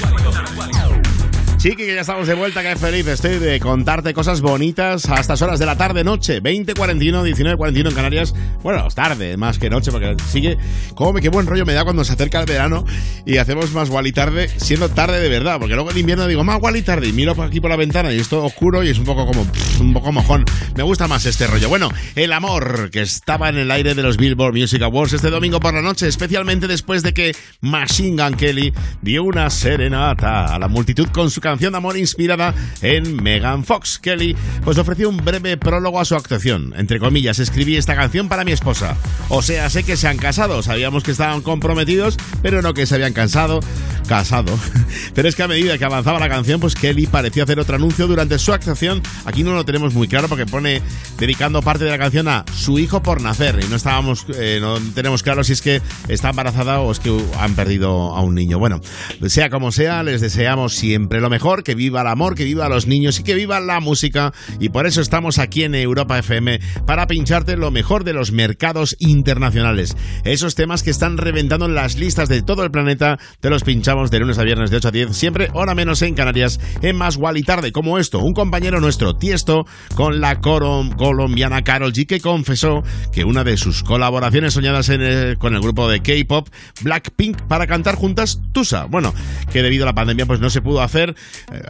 Chiqui, 1.60 1.86
que 1.86 1.94
ya 1.94 2.00
estamos 2.00 2.26
de 2.26 2.36
vuelta, 2.36 2.64
que 2.64 2.74
feliz 2.78 3.06
estoy 3.06 3.38
de 3.38 3.60
contarte 3.60 4.14
cosas 4.14 4.40
bonitas 4.40 5.10
a 5.10 5.20
estas 5.20 5.42
horas 5.42 5.60
de 5.60 5.66
la 5.66 5.76
tarde, 5.76 6.06
noche, 6.06 6.42
20.41, 6.42 7.22
19.41 7.36 7.90
en 7.90 7.94
Canarias. 7.94 8.34
Bueno, 8.64 8.88
tarde, 8.96 9.36
más 9.36 9.60
que 9.60 9.70
noche, 9.70 9.92
porque 9.92 10.16
sigue. 10.30 10.58
Cómo, 10.96 11.20
qué 11.20 11.28
buen 11.28 11.48
rollo 11.48 11.66
me 11.66 11.74
da 11.74 11.84
cuando 11.84 12.06
se 12.06 12.14
acerca 12.14 12.40
el 12.40 12.46
verano 12.46 12.86
y 13.26 13.40
hacemos 13.40 13.74
más 13.74 13.90
Wally 13.90 14.14
tarde, 14.14 14.48
siendo 14.56 14.88
tarde 14.88 15.20
de 15.20 15.28
verdad, 15.28 15.60
porque 15.60 15.76
luego 15.76 15.92
en 15.92 15.98
invierno 15.98 16.28
digo 16.28 16.46
más 16.46 16.62
Wally 16.62 16.82
tarde 16.82 17.10
y 17.10 17.12
miro 17.12 17.34
aquí 17.44 17.60
por 17.60 17.70
la 17.70 17.76
ventana 17.76 18.14
y 18.14 18.20
es 18.20 18.30
todo 18.30 18.46
oscuro 18.46 18.82
y 18.82 18.88
es 18.88 18.98
un 18.98 19.04
poco 19.04 19.26
como. 19.26 19.46
un 19.82 19.94
poco 19.94 20.14
mojón. 20.14 20.46
Me 20.78 20.84
gusta 20.84 21.10
más 21.10 21.26
este 21.26 21.46
rollo. 21.46 21.68
Bueno, 21.68 21.90
el 22.16 22.32
amor 22.32 22.90
que 22.90 23.02
estaba 23.02 23.50
en 23.50 23.58
el 23.58 23.70
aire 23.70 23.96
de 23.96 24.04
los 24.04 24.16
Billboard 24.16 24.54
Music 24.54 24.82
Awards 24.82 25.12
este 25.12 25.30
domingo 25.30 25.60
por 25.60 25.74
la 25.74 25.82
noche, 25.82 26.08
especialmente 26.08 26.68
después 26.68 27.04
de 27.04 27.14
que 27.14 27.36
Machine 27.60 28.24
Gun 28.24 28.38
Kelly 28.38 28.74
dio 29.02 29.26
una 29.26 29.50
serenata 29.50 30.56
a 30.56 30.58
la 30.58 30.70
multitud 30.70 31.10
con 31.10 31.30
su 31.30 31.42
canción 31.50 31.74
de 31.74 31.78
amor 31.78 31.98
inspirada 31.98 32.54
en 32.82 33.22
Megan 33.22 33.64
Fox. 33.64 34.00
Kelly 34.00 34.36
pues 34.64 34.78
ofreció 34.78 35.10
un 35.10 35.18
breve 35.18 35.58
prólogo 35.58 36.00
a 36.00 36.06
su 36.06 36.16
actuación. 36.16 36.74
Entre 36.78 37.00
comillas, 37.00 37.40
escribí 37.40 37.76
esta 37.76 37.96
canción 37.96 38.30
para 38.30 38.44
mi 38.44 38.52
esposa. 38.52 38.96
O 39.30 39.42
sea, 39.42 39.70
sé 39.70 39.84
que 39.84 39.98
se 39.98 40.08
han 40.08 40.18
casado, 40.18 40.62
sabíamos 40.62 41.04
que 41.04 41.12
estaban 41.12 41.42
comprometidos, 41.42 42.18
pero 42.42 42.62
no 42.62 42.74
que 42.74 42.86
se 42.86 42.96
habían 42.96 43.14
cansado. 43.14 43.60
Casado. 44.08 44.58
Pero 45.14 45.30
es 45.30 45.36
que 45.36 45.44
a 45.44 45.48
medida 45.48 45.78
que 45.78 45.86
avanzaba 45.86 46.20
la 46.20 46.30
canción, 46.30 46.60
pues 46.60 46.74
Kelly 46.74 47.06
parecía 47.06 47.44
hacer 47.44 47.60
otro 47.60 47.76
anuncio 47.76 48.08
durante 48.08 48.40
su 48.40 48.52
actuación. 48.52 49.04
Aquí 49.26 49.44
no 49.44 49.54
lo 49.54 49.66
tenemos 49.66 49.94
muy 49.94 50.08
claro 50.08 50.28
porque 50.28 50.48
pone 50.48 50.82
dedicando 51.20 51.62
parte 51.62 51.84
de 51.84 51.92
la 51.92 52.00
canción 52.00 52.28
a 52.28 52.44
su 52.52 52.80
hijo 52.80 53.04
por 53.04 53.22
nacer. 53.22 53.60
Y 53.64 53.70
no 53.70 53.76
estábamos, 53.76 54.26
eh, 54.36 54.58
no 54.62 54.80
tenemos 54.96 55.22
claro 55.22 55.44
si 55.44 55.54
es 55.54 55.62
que 55.62 55.84
está 56.08 56.30
embarazada 56.32 56.80
o 56.80 56.92
es 56.92 57.00
que 57.00 57.16
han 57.38 57.54
perdido 57.54 58.16
a 58.16 58.22
un 58.22 58.34
niño. 58.34 58.58
Bueno, 58.58 58.82
sea 59.28 59.52
como 59.52 59.72
sea, 59.72 60.02
les 60.02 60.22
deseamos 60.22 60.74
siempre 60.74 61.22
lo 61.22 61.30
mejor, 61.30 61.39
que 61.64 61.74
viva 61.74 62.02
el 62.02 62.08
amor, 62.08 62.36
que 62.36 62.44
viva 62.44 62.70
los 62.70 62.86
niños 62.86 63.20
y 63.20 63.24
que 63.24 63.34
viva 63.34 63.60
la 63.60 63.80
música. 63.80 64.34
Y 64.60 64.70
por 64.70 64.86
eso 64.86 65.02
estamos 65.02 65.40
aquí 65.40 65.64
en 65.64 65.74
Europa 65.74 66.20
FM 66.20 66.60
para 66.86 67.08
pincharte 67.08 67.56
lo 67.56 67.72
mejor 67.72 68.04
de 68.04 68.14
los 68.14 68.32
mercados 68.32 68.96
internacionales. 69.00 69.96
Esos 70.26 70.56
temas 70.56 70.84
que 70.84 70.92
están 70.92 71.18
reventando 71.18 71.66
en 71.66 71.76
las 71.76 71.98
listas 71.98 72.28
de 72.30 72.42
todo 72.42 72.64
el 72.64 72.72
planeta, 72.72 73.18
te 73.40 73.50
los 73.50 73.64
pinchamos 73.64 74.12
de 74.12 74.20
lunes 74.20 74.38
a 74.38 74.44
viernes 74.44 74.70
de 74.70 74.78
8 74.78 74.88
a 74.90 74.92
10, 74.92 75.16
siempre 75.16 75.50
hora 75.54 75.76
menos 75.76 76.02
en 76.02 76.14
Canarias, 76.14 76.60
en 76.82 76.98
más 76.98 77.18
y 77.36 77.44
tarde, 77.44 77.72
como 77.72 78.00
esto, 78.00 78.20
un 78.20 78.34
compañero 78.34 78.82
nuestro, 78.82 79.16
Tiesto, 79.16 79.66
con 79.96 80.20
la 80.20 80.40
colombiana 80.42 81.64
Carol 81.64 81.94
G, 81.94 82.06
que 82.06 82.20
confesó 82.20 82.84
que 83.14 83.24
una 83.24 83.44
de 83.44 83.56
sus 83.56 83.84
colaboraciones 83.84 84.54
soñadas 84.54 84.92
con 85.38 85.54
el 85.54 85.62
grupo 85.62 85.90
de 85.90 86.02
K-pop, 86.02 86.50
Blackpink, 86.82 87.42
para 87.44 87.68
cantar 87.68 87.96
juntas 87.96 88.42
Tusa. 88.52 88.86
Bueno, 88.86 89.14
que 89.52 89.62
debido 89.62 89.84
a 89.84 89.88
la 89.88 89.94
pandemia 89.94 90.26
pues 90.26 90.40
no 90.40 90.50
se 90.50 90.62
pudo 90.62 90.82
hacer, 90.82 91.16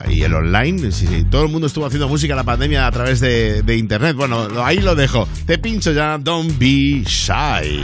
y 0.09 0.23
el 0.23 0.33
online, 0.33 0.89
todo 1.29 1.43
el 1.43 1.49
mundo 1.49 1.67
estuvo 1.67 1.85
haciendo 1.85 2.07
música 2.07 2.33
en 2.33 2.37
la 2.37 2.43
pandemia 2.43 2.87
a 2.87 2.91
través 2.91 3.19
de 3.19 3.75
internet. 3.77 4.15
Bueno, 4.15 4.47
ahí 4.63 4.79
lo 4.79 4.95
dejo. 4.95 5.27
Te 5.45 5.57
pincho 5.57 5.91
ya, 5.91 6.17
don't 6.17 6.57
be 6.57 7.03
shy. 7.05 7.83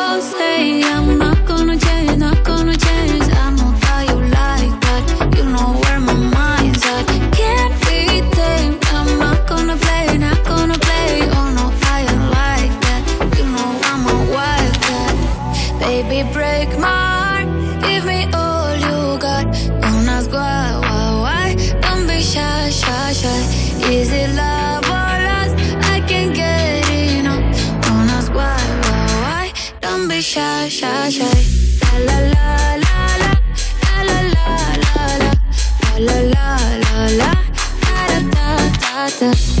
The. 39.19 39.60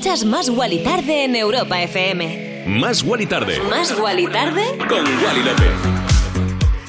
Escuchas 0.00 0.24
Más 0.24 0.48
Wally 0.48 0.82
Tarde 0.82 1.24
en 1.24 1.36
Europa 1.36 1.82
FM. 1.82 2.64
Más 2.66 3.02
Wally 3.02 3.26
Tarde. 3.26 3.60
Más 3.68 3.94
Wally 3.98 4.26
Tarde 4.28 4.62
Con 4.88 5.04
Wally 5.04 5.42
López. 5.42 6.00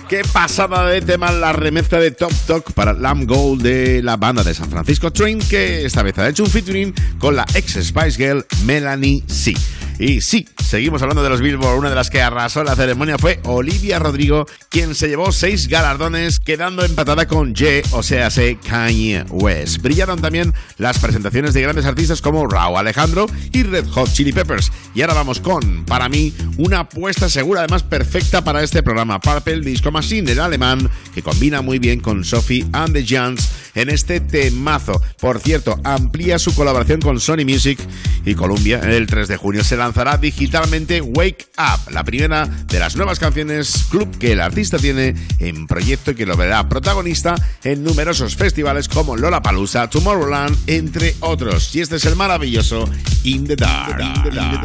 Qué 0.07 0.21
pasada 0.31 0.85
de 0.85 1.01
tema 1.01 1.29
la 1.29 1.51
remezcla 1.51 1.99
de 1.99 2.11
Top 2.11 2.31
Talk 2.47 2.71
para 2.71 2.93
Lamb 2.93 3.27
Gold 3.27 3.63
de 3.63 4.01
la 4.01 4.15
banda 4.15 4.43
de 4.43 4.53
San 4.53 4.69
Francisco 4.69 5.11
Train, 5.11 5.39
que 5.39 5.85
esta 5.85 6.03
vez 6.03 6.17
ha 6.19 6.29
hecho 6.29 6.43
un 6.43 6.49
featuring 6.49 6.93
con 7.19 7.35
la 7.35 7.45
ex 7.53 7.73
Spice 7.83 8.11
Girl 8.11 8.45
Melanie 8.63 9.23
C. 9.27 9.55
Y 10.01 10.21
sí, 10.21 10.47
seguimos 10.57 11.03
hablando 11.03 11.21
de 11.21 11.29
los 11.29 11.41
Billboard. 11.41 11.77
Una 11.77 11.89
de 11.91 11.95
las 11.95 12.09
que 12.09 12.23
arrasó 12.23 12.63
la 12.63 12.75
ceremonia 12.75 13.19
fue 13.19 13.39
Olivia 13.43 13.99
Rodrigo, 13.99 14.47
quien 14.69 14.95
se 14.95 15.07
llevó 15.07 15.31
seis 15.31 15.67
galardones, 15.67 16.39
quedando 16.39 16.83
empatada 16.83 17.27
con 17.27 17.53
Ye, 17.53 17.83
o 17.91 18.01
sea, 18.01 18.31
se 18.31 18.57
Kanye 18.57 19.25
West. 19.29 19.77
Brillaron 19.83 20.19
también 20.19 20.55
las 20.79 20.97
presentaciones 20.97 21.53
de 21.53 21.61
grandes 21.61 21.85
artistas 21.85 22.19
como 22.19 22.47
Raúl 22.47 22.77
Alejandro 22.77 23.27
y 23.53 23.61
Red 23.61 23.89
Hot 23.89 24.11
Chili 24.11 24.33
Peppers. 24.33 24.71
Y 24.95 25.01
ahora 25.01 25.13
vamos 25.13 25.39
con, 25.39 25.85
para 25.85 26.09
mí, 26.09 26.33
una 26.57 26.79
apuesta 26.79 27.29
segura, 27.29 27.59
además 27.59 27.83
perfecta 27.83 28.43
para 28.43 28.63
este 28.63 28.81
programa, 28.81 29.19
Purple 29.19 29.59
Disco 29.59 29.91
Machine, 29.91 30.31
el 30.31 30.39
alemán, 30.39 30.89
que 31.13 31.21
combina 31.21 31.61
muy 31.61 31.77
bien 31.77 31.99
con 31.99 32.23
Sophie 32.23 32.65
and 32.73 32.93
the 32.93 33.05
Giants 33.05 33.49
en 33.75 33.89
este 33.89 34.19
temazo. 34.19 34.99
Por 35.19 35.39
cierto, 35.39 35.79
amplía 35.83 36.39
su 36.39 36.55
colaboración 36.55 37.01
con 37.01 37.19
Sony 37.19 37.45
Music 37.45 37.77
y 38.25 38.33
Columbia. 38.33 38.79
El 38.79 39.05
3 39.05 39.27
de 39.27 39.37
junio 39.37 39.63
se 39.63 39.77
lanzará 39.91 40.15
digitalmente 40.15 41.01
Wake 41.01 41.47
Up, 41.57 41.91
la 41.91 42.05
primera 42.05 42.45
de 42.45 42.79
las 42.79 42.95
nuevas 42.95 43.19
canciones 43.19 43.87
club 43.89 44.17
que 44.17 44.31
el 44.31 44.39
artista 44.39 44.77
tiene 44.77 45.13
en 45.39 45.67
proyecto 45.67 46.11
y 46.11 46.15
que 46.15 46.25
lo 46.25 46.37
verá 46.37 46.69
protagonista 46.69 47.35
en 47.65 47.83
numerosos 47.83 48.37
festivales 48.37 48.87
como 48.87 49.17
Lollapalooza, 49.17 49.89
Tomorrowland, 49.89 50.57
entre 50.67 51.13
otros. 51.19 51.75
Y 51.75 51.81
este 51.81 51.97
es 51.97 52.05
el 52.05 52.15
maravilloso 52.15 52.89
In 53.25 53.45
the 53.45 53.57
Dark. 53.57 53.99
In 53.99 54.23
the 54.23 54.29
Dark. 54.29 54.55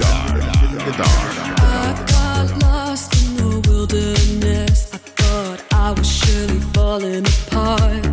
In 0.63 0.79
the 0.79 0.93
Dark. 0.97 1.11
I 1.59 1.93
got 2.07 2.63
lost 2.63 3.13
in 3.17 3.37
the 3.37 3.69
wilderness. 3.69 4.91
I 4.93 4.99
thought 5.17 5.61
I 5.73 5.91
was 5.91 6.07
surely 6.07 6.61
falling 6.73 7.27
apart. 7.27 8.05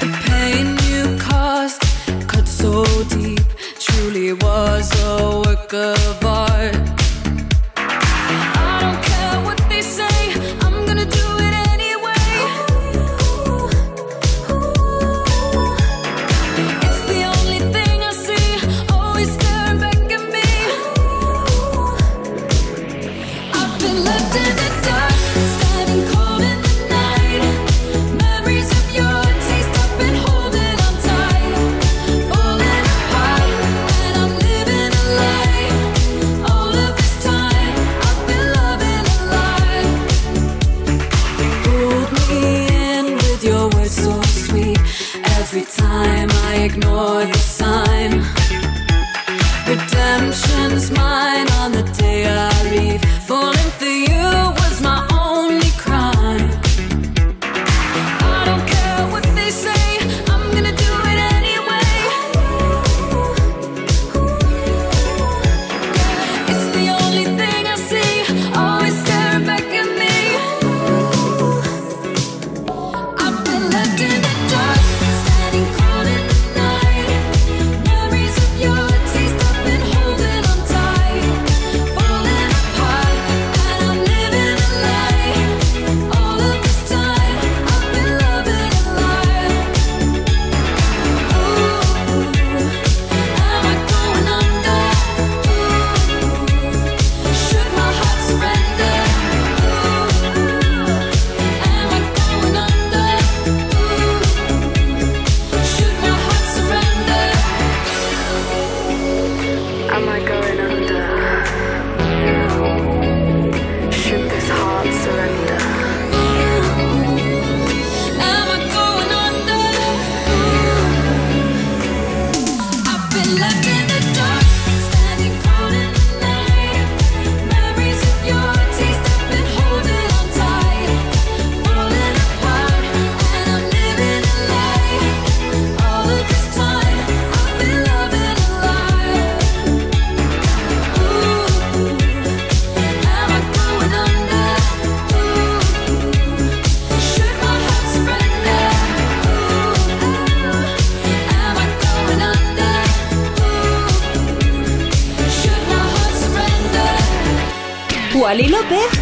The 0.00 0.08
pain 0.24 0.78
you 0.88 1.18
caused 1.18 1.82
cut 2.26 2.48
so 2.48 2.86
deep, 3.10 3.40
truly 3.98 4.32
was 4.32 4.88
a 5.02 5.42
work 5.44 5.74
of 5.74 6.24
art. 6.24 6.87
Time 46.68 46.80
I 46.80 46.84
ignore 46.84 47.24
the 47.24 47.38
sign. 47.38 48.12
Redemption's 49.68 50.90
mine 50.90 51.47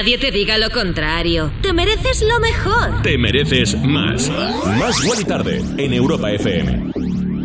Nadie 0.00 0.16
te 0.16 0.30
diga 0.30 0.56
lo 0.56 0.70
contrario. 0.70 1.52
Te 1.60 1.74
mereces 1.74 2.22
lo 2.22 2.40
mejor. 2.40 3.02
Te 3.02 3.18
mereces 3.18 3.76
más. 3.82 4.30
Más 4.30 5.04
Wally 5.04 5.24
Tarde 5.24 5.62
en 5.76 5.92
Europa 5.92 6.32
FM. 6.32 6.92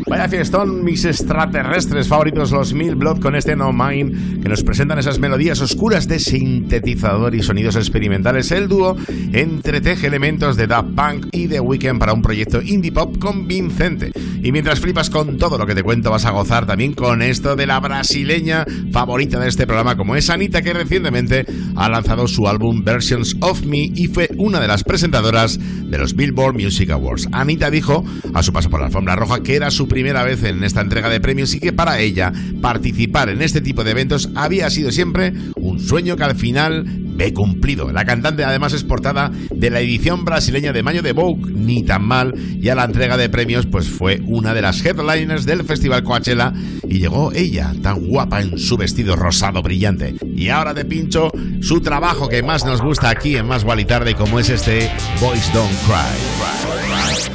Vaya 0.07 0.29
fiestón, 0.29 0.81
mis 0.81 1.03
extraterrestres 1.03 2.07
favoritos, 2.07 2.51
los 2.51 2.73
Mil 2.73 2.95
Blood, 2.95 3.19
con 3.19 3.35
este 3.35 3.57
No 3.57 3.73
Mind, 3.73 4.34
que 4.45 4.49
nos 4.49 4.61
presentan 4.61 4.99
esas 4.99 5.17
melodías 5.17 5.59
oscuras 5.59 6.07
de 6.07 6.19
sintetizador 6.19 7.33
y 7.33 7.41
sonidos 7.41 7.77
experimentales. 7.77 8.51
El 8.51 8.67
dúo 8.67 8.95
entreteje 9.33 10.05
elementos 10.05 10.55
de 10.55 10.67
Daft 10.67 10.89
Punk 10.89 11.29
y 11.31 11.47
The 11.47 11.61
Weeknd 11.61 11.97
para 11.97 12.13
un 12.13 12.21
proyecto 12.21 12.61
indie 12.61 12.91
pop 12.91 13.17
convincente. 13.17 14.11
Y 14.43 14.51
mientras 14.51 14.79
flipas 14.79 15.09
con 15.09 15.39
todo 15.39 15.57
lo 15.57 15.65
que 15.65 15.73
te 15.73 15.81
cuento, 15.81 16.11
vas 16.11 16.25
a 16.25 16.29
gozar 16.29 16.67
también 16.67 16.93
con 16.93 17.23
esto 17.23 17.55
de 17.55 17.65
la 17.65 17.79
brasileña 17.79 18.67
favorita 18.91 19.39
de 19.39 19.49
este 19.49 19.65
programa, 19.65 19.97
como 19.97 20.15
es 20.15 20.29
Anita, 20.29 20.61
que 20.61 20.73
recientemente 20.73 21.47
ha 21.75 21.89
lanzado 21.89 22.27
su 22.27 22.47
álbum 22.47 22.83
Versions 22.83 23.35
of 23.39 23.65
Me 23.65 23.89
y 23.95 24.09
fue 24.09 24.29
una 24.37 24.59
de 24.59 24.67
las 24.67 24.83
presentadoras 24.83 25.57
de 25.57 25.97
los 25.97 26.15
Billboard 26.15 26.53
Music 26.53 26.91
Awards. 26.91 27.29
Anita 27.31 27.71
dijo, 27.71 28.05
a 28.35 28.43
su 28.43 28.53
paso 28.53 28.69
por 28.69 28.79
la 28.79 28.85
alfombra 28.85 29.15
roja, 29.15 29.41
que 29.41 29.55
era 29.55 29.71
su 29.71 29.87
primera 29.87 30.23
vez 30.23 30.43
en 30.43 30.63
esta 30.63 30.81
entrega 30.81 31.09
de 31.09 31.19
premios 31.19 31.55
y 31.55 31.59
que 31.59 31.73
para 31.73 31.99
ella 31.99 32.31
participar 32.61 33.29
en 33.29 33.41
este 33.41 33.61
tipo 33.61 33.83
de 33.83 33.89
eventos 33.89 34.29
había 34.35 34.69
sido 34.69 34.91
siempre 34.91 35.33
un 35.55 35.79
sueño 35.79 36.15
que 36.15 36.23
al 36.23 36.35
final 36.35 36.85
ve 37.15 37.33
cumplido. 37.33 37.91
La 37.91 38.05
cantante 38.05 38.43
además 38.43 38.73
es 38.73 38.83
portada 38.83 39.31
de 39.49 39.69
la 39.69 39.79
edición 39.79 40.25
brasileña 40.25 40.73
de 40.73 40.83
mayo 40.83 41.01
de 41.01 41.13
Vogue, 41.13 41.51
ni 41.53 41.83
tan 41.83 42.03
mal, 42.03 42.33
y 42.37 42.69
a 42.69 42.75
la 42.75 42.83
entrega 42.83 43.17
de 43.17 43.29
premios 43.29 43.65
pues 43.65 43.87
fue 43.87 44.21
una 44.25 44.53
de 44.53 44.61
las 44.61 44.85
headliners 44.85 45.45
del 45.45 45.63
Festival 45.63 46.03
Coachella 46.03 46.53
y 46.87 46.99
llegó 46.99 47.31
ella, 47.33 47.73
tan 47.81 48.05
guapa 48.07 48.41
en 48.41 48.59
su 48.59 48.77
vestido 48.77 49.15
rosado 49.15 49.61
brillante. 49.61 50.15
Y 50.35 50.49
ahora 50.49 50.73
de 50.73 50.85
pincho 50.85 51.31
su 51.61 51.81
trabajo 51.81 52.27
que 52.27 52.43
más 52.43 52.65
nos 52.65 52.81
gusta 52.81 53.09
aquí 53.09 53.37
en 53.37 53.47
Más 53.47 53.65
y 53.65 54.13
como 54.13 54.39
es 54.39 54.49
este 54.49 54.91
Boys 55.21 55.51
Don't 55.53 55.71
Cry. 55.85 57.34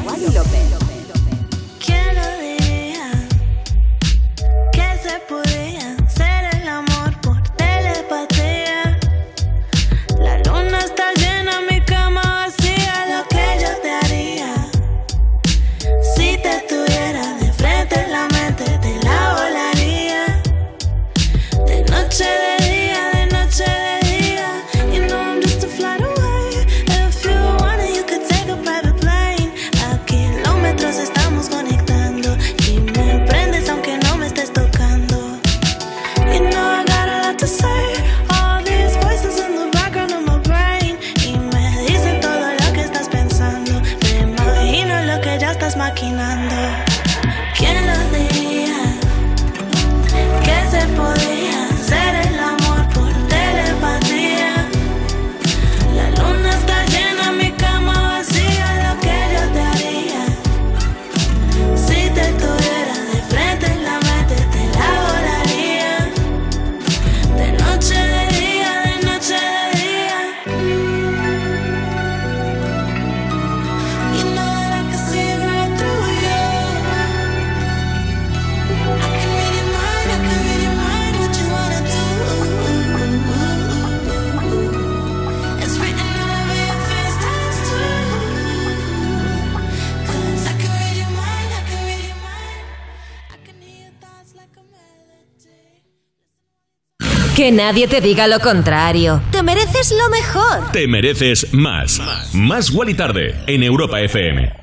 Que 97.41 97.51
nadie 97.51 97.87
te 97.87 98.01
diga 98.01 98.27
lo 98.27 98.39
contrario. 98.39 99.19
Te 99.31 99.41
mereces 99.41 99.91
lo 99.91 100.09
mejor. 100.09 100.71
Te 100.73 100.87
mereces 100.87 101.51
más. 101.55 101.99
Más 102.35 102.69
Wally 102.69 102.93
Tarde 102.93 103.33
en 103.47 103.63
Europa 103.63 103.99
FM. 103.99 104.53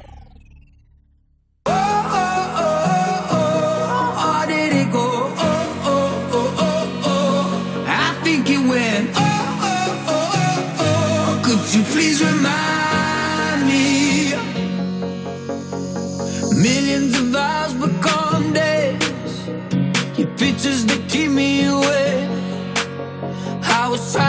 Millions 16.54 17.18
of 17.18 17.34
hours 17.34 17.74
become 17.74 18.52
days. 18.52 19.48
Your 20.16 20.28
pictures 20.36 20.86
that 20.86 21.07
was 23.98 24.12
trying 24.12 24.27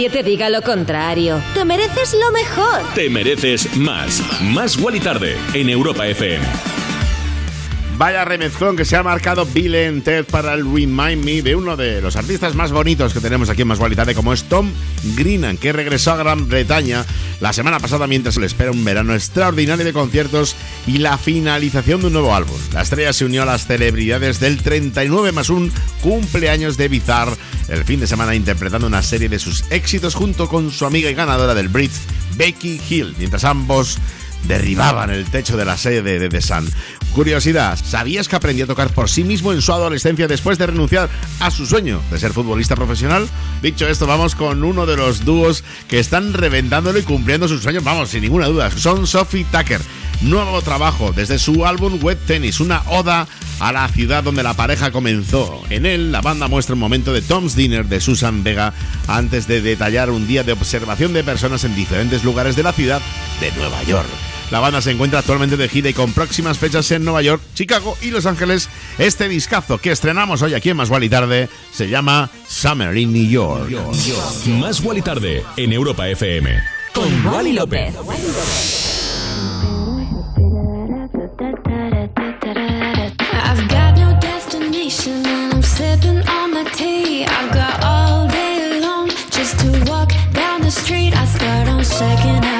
nadie 0.00 0.22
te 0.22 0.22
diga 0.22 0.48
lo 0.48 0.62
contrario. 0.62 1.42
Te 1.52 1.62
mereces 1.62 2.14
lo 2.14 2.32
mejor. 2.32 2.80
Te 2.94 3.10
mereces 3.10 3.76
más. 3.76 4.22
Más 4.40 4.78
Wally 4.78 4.98
Tarde 4.98 5.36
en 5.52 5.68
Europa 5.68 6.06
FM. 6.06 6.42
Vaya 7.98 8.24
remezclón 8.24 8.78
que 8.78 8.86
se 8.86 8.96
ha 8.96 9.02
marcado 9.02 9.44
Bill 9.44 9.76
and 9.76 10.02
Ted 10.02 10.24
para 10.24 10.54
el 10.54 10.64
Remind 10.64 11.22
Me 11.22 11.42
de 11.42 11.54
uno 11.54 11.76
de 11.76 12.00
los 12.00 12.16
artistas 12.16 12.54
más 12.54 12.72
bonitos 12.72 13.12
que 13.12 13.20
tenemos 13.20 13.50
aquí 13.50 13.60
en 13.60 13.68
Más 13.68 13.78
Tarde, 13.78 14.14
como 14.14 14.32
es 14.32 14.44
Tom 14.44 14.72
Greenan, 15.16 15.58
que 15.58 15.70
regresó 15.70 16.12
a 16.12 16.16
Gran 16.16 16.48
Bretaña 16.48 17.04
la 17.40 17.52
semana 17.52 17.80
pasada 17.80 18.06
mientras 18.06 18.36
le 18.36 18.46
espera 18.46 18.70
un 18.70 18.84
verano 18.84 19.14
extraordinario 19.14 19.84
de 19.84 19.92
conciertos 19.92 20.54
y 20.86 20.98
la 20.98 21.18
finalización 21.18 22.00
de 22.00 22.06
un 22.08 22.12
nuevo 22.12 22.34
álbum. 22.34 22.56
La 22.72 22.82
estrella 22.82 23.12
se 23.12 23.24
unió 23.24 23.42
a 23.42 23.46
las 23.46 23.66
celebridades 23.66 24.40
del 24.40 24.62
39 24.62 25.32
más 25.32 25.50
un 25.50 25.72
cumpleaños 26.02 26.76
de 26.76 26.88
Bizarre 26.88 27.36
el 27.68 27.84
fin 27.84 28.00
de 28.00 28.06
semana 28.06 28.34
interpretando 28.34 28.86
una 28.86 29.02
serie 29.02 29.28
de 29.28 29.38
sus 29.38 29.64
éxitos 29.70 30.14
junto 30.14 30.48
con 30.48 30.70
su 30.70 30.86
amiga 30.86 31.10
y 31.10 31.14
ganadora 31.14 31.54
del 31.54 31.68
Brit, 31.68 31.92
Becky 32.36 32.80
Hill, 32.88 33.14
mientras 33.18 33.44
ambos 33.44 33.98
derribaban 34.46 35.10
el 35.10 35.26
techo 35.26 35.56
de 35.56 35.64
la 35.64 35.76
sede 35.76 36.18
de 36.18 36.28
The 36.28 36.40
Sun. 36.40 36.68
Curiosidad, 37.14 37.76
¿sabías 37.82 38.28
que 38.28 38.36
aprendió 38.36 38.64
a 38.64 38.68
tocar 38.68 38.94
por 38.94 39.10
sí 39.10 39.24
mismo 39.24 39.52
en 39.52 39.60
su 39.60 39.72
adolescencia 39.72 40.28
después 40.28 40.58
de 40.58 40.66
renunciar 40.66 41.08
a 41.40 41.50
su 41.50 41.66
sueño 41.66 42.00
de 42.10 42.20
ser 42.20 42.32
futbolista 42.32 42.76
profesional? 42.76 43.28
Dicho 43.62 43.88
esto, 43.88 44.06
vamos 44.06 44.36
con 44.36 44.62
uno 44.62 44.86
de 44.86 44.96
los 44.96 45.24
dúos 45.24 45.64
que 45.88 45.98
están 45.98 46.32
reventándolo 46.32 46.98
y 47.00 47.02
cumpliendo 47.02 47.48
sus 47.48 47.62
sueños, 47.62 47.82
vamos, 47.82 48.10
sin 48.10 48.22
ninguna 48.22 48.46
duda. 48.46 48.70
Son 48.70 49.06
Sophie 49.06 49.44
Tucker. 49.50 49.80
Nuevo 50.22 50.60
trabajo 50.62 51.12
desde 51.12 51.38
su 51.38 51.64
álbum 51.66 51.98
Wet 52.02 52.18
Tennis, 52.26 52.60
una 52.60 52.82
oda 52.88 53.26
a 53.58 53.72
la 53.72 53.88
ciudad 53.88 54.22
donde 54.22 54.42
la 54.42 54.54
pareja 54.54 54.92
comenzó. 54.92 55.62
En 55.70 55.86
él, 55.86 56.12
la 56.12 56.20
banda 56.20 56.46
muestra 56.46 56.74
un 56.74 56.80
momento 56.80 57.12
de 57.12 57.22
Tom's 57.22 57.56
Dinner 57.56 57.86
de 57.86 58.00
Susan 58.00 58.44
Vega 58.44 58.72
antes 59.08 59.48
de 59.48 59.62
detallar 59.62 60.10
un 60.10 60.28
día 60.28 60.44
de 60.44 60.52
observación 60.52 61.12
de 61.12 61.24
personas 61.24 61.64
en 61.64 61.74
diferentes 61.74 62.22
lugares 62.22 62.54
de 62.54 62.62
la 62.62 62.72
ciudad 62.72 63.00
de 63.40 63.50
Nueva 63.52 63.82
York. 63.84 64.29
La 64.50 64.58
banda 64.58 64.82
se 64.82 64.90
encuentra 64.90 65.20
actualmente 65.20 65.56
de 65.56 65.68
gira 65.68 65.90
y 65.90 65.94
con 65.94 66.12
próximas 66.12 66.58
fechas 66.58 66.90
en 66.90 67.04
Nueva 67.04 67.22
York, 67.22 67.40
Chicago 67.54 67.96
y 68.02 68.10
Los 68.10 68.26
Ángeles. 68.26 68.68
Este 68.98 69.28
discazo 69.28 69.78
que 69.78 69.92
estrenamos 69.92 70.42
hoy 70.42 70.54
aquí 70.54 70.70
en 70.70 70.76
Más 70.76 70.90
y 71.00 71.08
Tarde 71.08 71.48
se 71.72 71.88
llama 71.88 72.30
Summer 72.48 72.96
in 72.96 73.12
New 73.12 73.28
York. 73.28 73.70
Más 74.58 74.82
y 74.96 75.02
Tarde 75.02 75.44
en 75.56 75.72
Europa 75.72 76.08
FM. 76.08 76.60
Con 76.92 77.26
Wally 77.26 77.52
López. 77.52 77.94
I've 83.32 83.68
got 83.68 83.96
no 83.96 84.18
destination 84.20 85.24
and 85.24 85.54
I'm 85.54 85.62
sipping 85.62 86.26
on 86.28 86.52
my 86.52 86.64
tea. 86.74 87.24
I've 87.24 87.52
got 87.52 87.84
all 87.84 88.26
day 88.28 88.80
long 88.80 89.08
just 89.30 89.58
to 89.60 89.84
walk 89.90 90.10
down 90.32 90.62
the 90.62 90.70
street. 90.70 91.14
I 91.14 91.24
start 91.26 91.68
on 91.68 91.84
Second 91.84 92.59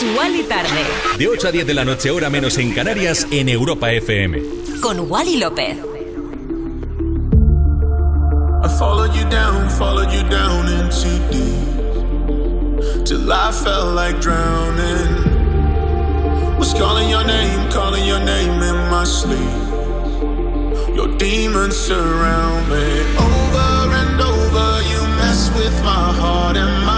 Más 0.00 0.16
Wally 0.16 0.44
tarde. 0.44 0.84
De 1.18 1.26
8 1.26 1.48
a 1.48 1.50
10 1.50 1.66
de 1.66 1.74
la 1.74 1.84
noche, 1.84 2.10
hora 2.10 2.30
menos 2.30 2.56
en 2.58 2.72
Canarias, 2.72 3.26
en 3.32 3.48
Europa 3.48 3.90
FM. 3.90 4.40
Con 4.80 5.10
Wally 5.10 5.38
López. 5.38 5.76
I 8.62 8.68
followed 8.78 9.12
you 9.14 9.28
down, 9.28 9.68
followed 9.70 10.12
you 10.12 10.22
down 10.28 10.68
into 10.68 11.08
deep. 11.32 13.06
Till 13.06 13.32
I 13.32 13.50
felt 13.50 13.96
like 13.96 14.20
drowning. 14.20 15.24
Was 16.58 16.74
calling 16.74 17.08
your 17.10 17.24
name, 17.24 17.68
calling 17.70 18.06
your 18.06 18.20
name 18.20 18.62
in 18.62 18.76
my 18.90 19.04
sleep. 19.04 19.40
Your 20.94 21.08
demons 21.16 21.76
surround 21.76 22.68
me. 22.68 23.02
Over 23.18 23.94
and 23.94 24.20
over, 24.20 24.82
you 24.90 25.02
mess 25.16 25.50
with 25.56 25.74
my 25.82 26.12
heart 26.12 26.56
and 26.56 26.86
my 26.86 26.97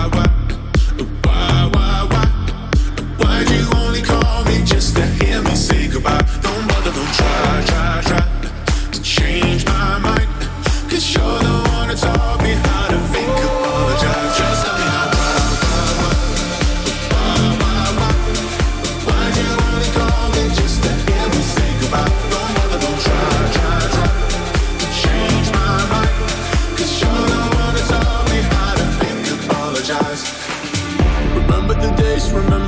call 4.93 5.03
to 5.03 5.25
hear 5.25 5.41
me 5.41 5.55
say 5.55 5.87
goodbye? 5.87 6.21
Don't 6.41 6.67
bother, 6.67 6.91
don't 6.91 7.13
try, 7.13 7.63
try, 7.65 8.01
try 8.03 8.91
to 8.91 9.01
change 9.01 9.65
my 9.65 9.99
mind. 9.99 10.27
Cause 10.89 11.13
you're 11.13 11.23
the 11.23 11.69
one 11.75 11.87
that 11.89 11.97
taught 11.97 12.41
me 12.43 12.53
how 12.53 12.87
to 12.89 12.99
fake 13.11 13.43
apologize. 13.43 14.30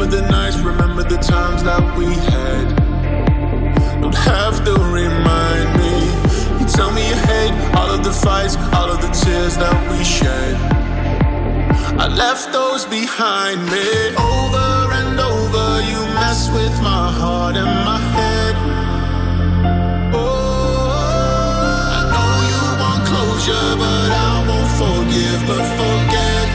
Remember 0.03 0.21
the 0.21 0.31
nights, 0.31 0.57
remember 0.59 1.03
the 1.03 1.17
times 1.17 1.63
that 1.63 1.97
we 1.97 2.05
had. 2.05 4.01
Don't 4.01 4.15
have 4.15 4.63
to 4.65 4.73
remind 4.73 5.67
me. 5.79 5.95
You 6.59 6.65
tell 6.67 6.91
me 6.91 7.07
you 7.07 7.15
hate 7.15 7.53
all 7.77 7.89
of 7.89 8.03
the 8.03 8.11
fights, 8.11 8.57
all 8.75 8.89
of 8.91 8.99
the 9.01 9.09
tears 9.09 9.55
that 9.57 9.77
we 9.91 10.03
shed. 10.03 10.55
I 11.99 12.07
left 12.07 12.51
those 12.51 12.85
behind 12.85 13.63
me. 13.71 13.87
Over 14.17 14.91
and 14.99 15.19
over, 15.19 15.67
you 15.89 15.99
mess 16.19 16.49
with 16.51 16.75
my 16.81 17.07
heart 17.19 17.55
and 17.55 17.73
my 17.87 17.99
head. 18.17 18.55
Oh, 20.13 20.89
I 21.97 22.01
know 22.11 22.33
you 22.51 22.63
want 22.81 23.01
closure, 23.07 23.69
but 23.79 24.09
I 24.11 24.33
won't 24.49 24.71
forgive, 24.83 25.39
but 25.47 25.63
forget 25.79 26.47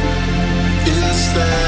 instead. 0.87 1.68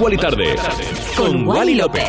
Wally 0.00 0.16
tarde. 0.16 0.54
Con 1.16 1.46
Wally 1.46 1.74
López. 1.74 2.04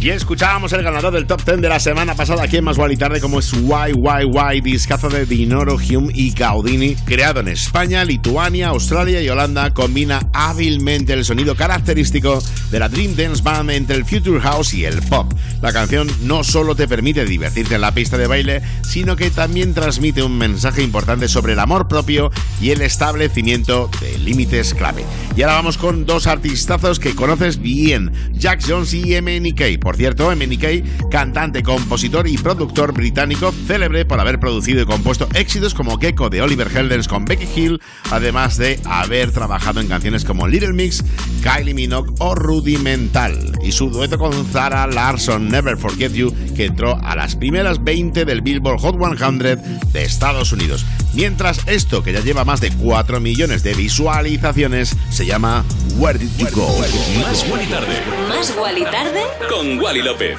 Y 0.00 0.10
escuchábamos 0.10 0.72
el 0.72 0.82
ganador 0.84 1.12
del 1.12 1.26
top 1.26 1.44
10 1.44 1.60
de 1.60 1.68
la 1.68 1.80
semana 1.80 2.14
pasada 2.14 2.44
aquí 2.44 2.58
en 2.58 2.64
Más 2.64 2.78
y 2.78 2.96
Tarde 2.96 3.20
como 3.20 3.40
es 3.40 3.50
YYY, 3.50 4.60
discazo 4.62 5.08
de 5.08 5.26
Dinoro, 5.26 5.74
Hume 5.74 6.12
y 6.14 6.30
Gaudini, 6.30 6.94
creado 6.94 7.40
en 7.40 7.48
España, 7.48 8.04
Lituania, 8.04 8.68
Australia 8.68 9.20
y 9.20 9.28
Holanda, 9.28 9.74
combina 9.74 10.20
hábilmente 10.32 11.14
el 11.14 11.24
sonido 11.24 11.56
característico 11.56 12.40
de 12.70 12.78
la 12.78 12.88
Dream 12.88 13.16
Dance 13.16 13.42
Band 13.42 13.70
entre 13.72 13.96
el 13.96 14.04
Future 14.04 14.40
House 14.40 14.72
y 14.72 14.84
el 14.84 15.02
pop. 15.02 15.32
La 15.62 15.72
canción 15.72 16.08
no 16.22 16.44
solo 16.44 16.76
te 16.76 16.86
permite 16.86 17.24
divertirte 17.24 17.74
en 17.74 17.80
la 17.80 17.92
pista 17.92 18.16
de 18.16 18.28
baile, 18.28 18.62
sino 18.82 19.16
que 19.16 19.30
también 19.30 19.74
transmite 19.74 20.22
un 20.22 20.38
mensaje 20.38 20.84
importante 20.84 21.26
sobre 21.26 21.54
el 21.54 21.58
amor 21.58 21.88
propio 21.88 22.30
y 22.60 22.70
el 22.70 22.82
establecimiento 22.82 23.90
de 24.00 24.16
límites 24.18 24.74
clave. 24.74 25.04
Y 25.38 25.42
ahora 25.42 25.54
vamos 25.54 25.78
con 25.78 26.04
dos 26.04 26.26
artistazos 26.26 26.98
que 26.98 27.14
conoces 27.14 27.60
bien, 27.60 28.10
Jack 28.32 28.60
Jones 28.66 28.92
y 28.92 29.14
MNK 29.22 29.78
por 29.80 29.96
cierto, 29.96 30.34
MNK, 30.34 31.10
cantante, 31.10 31.62
compositor 31.62 32.26
y 32.26 32.36
productor 32.36 32.92
británico, 32.92 33.52
célebre 33.68 34.04
por 34.04 34.18
haber 34.18 34.40
producido 34.40 34.82
y 34.82 34.86
compuesto 34.86 35.28
éxitos 35.34 35.74
como 35.74 35.96
Gecko 35.98 36.28
de 36.28 36.42
Oliver 36.42 36.68
Heldens 36.76 37.06
con 37.06 37.24
Becky 37.24 37.46
Hill, 37.54 37.80
además 38.10 38.56
de 38.56 38.80
haber 38.84 39.30
trabajado 39.30 39.80
en 39.80 39.86
canciones 39.86 40.24
como 40.24 40.48
Little 40.48 40.72
Mix, 40.72 41.04
Kylie 41.42 41.72
Minogue 41.72 42.12
o 42.18 42.34
Rudimental. 42.34 43.52
Y 43.62 43.70
su 43.70 43.90
dueto 43.90 44.18
con 44.18 44.44
Zara 44.46 44.88
Larson, 44.88 45.48
Never 45.48 45.76
Forget 45.76 46.14
You, 46.14 46.34
que 46.56 46.66
entró 46.66 46.98
a 47.00 47.14
las 47.14 47.36
primeras 47.36 47.84
20 47.84 48.24
del 48.24 48.40
Billboard 48.40 48.80
Hot 48.80 48.96
100 48.98 49.38
de 49.92 50.02
Estados 50.02 50.52
Unidos. 50.52 50.84
Mientras 51.14 51.60
esto, 51.66 52.02
que 52.02 52.12
ya 52.12 52.20
lleva 52.20 52.44
más 52.44 52.60
de 52.60 52.70
4 52.70 53.20
millones 53.20 53.62
de 53.62 53.74
visualizaciones, 53.74 54.96
se 55.10 55.26
llama 55.28 55.62
Where 55.98 56.18
Did 56.18 56.30
You 56.38 56.48
Go? 56.54 56.66
Más 57.20 57.44
y 57.44 57.66
Tarde. 57.66 58.00
Más 58.28 58.54
y 58.76 58.84
Tarde 58.84 59.24
con 59.50 59.78
Wally 59.78 60.00
López. 60.00 60.38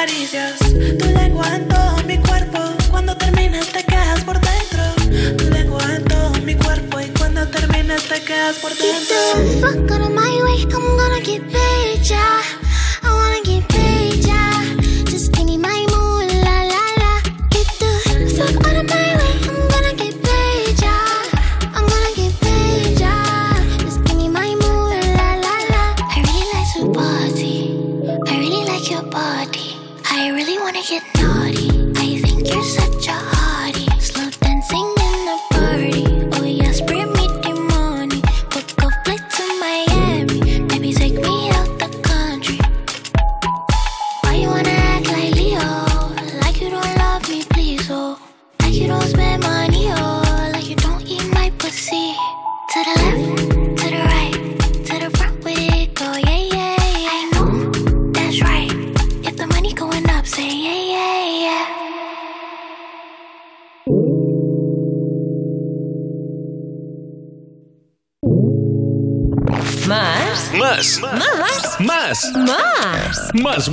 Caricias. 0.00 0.59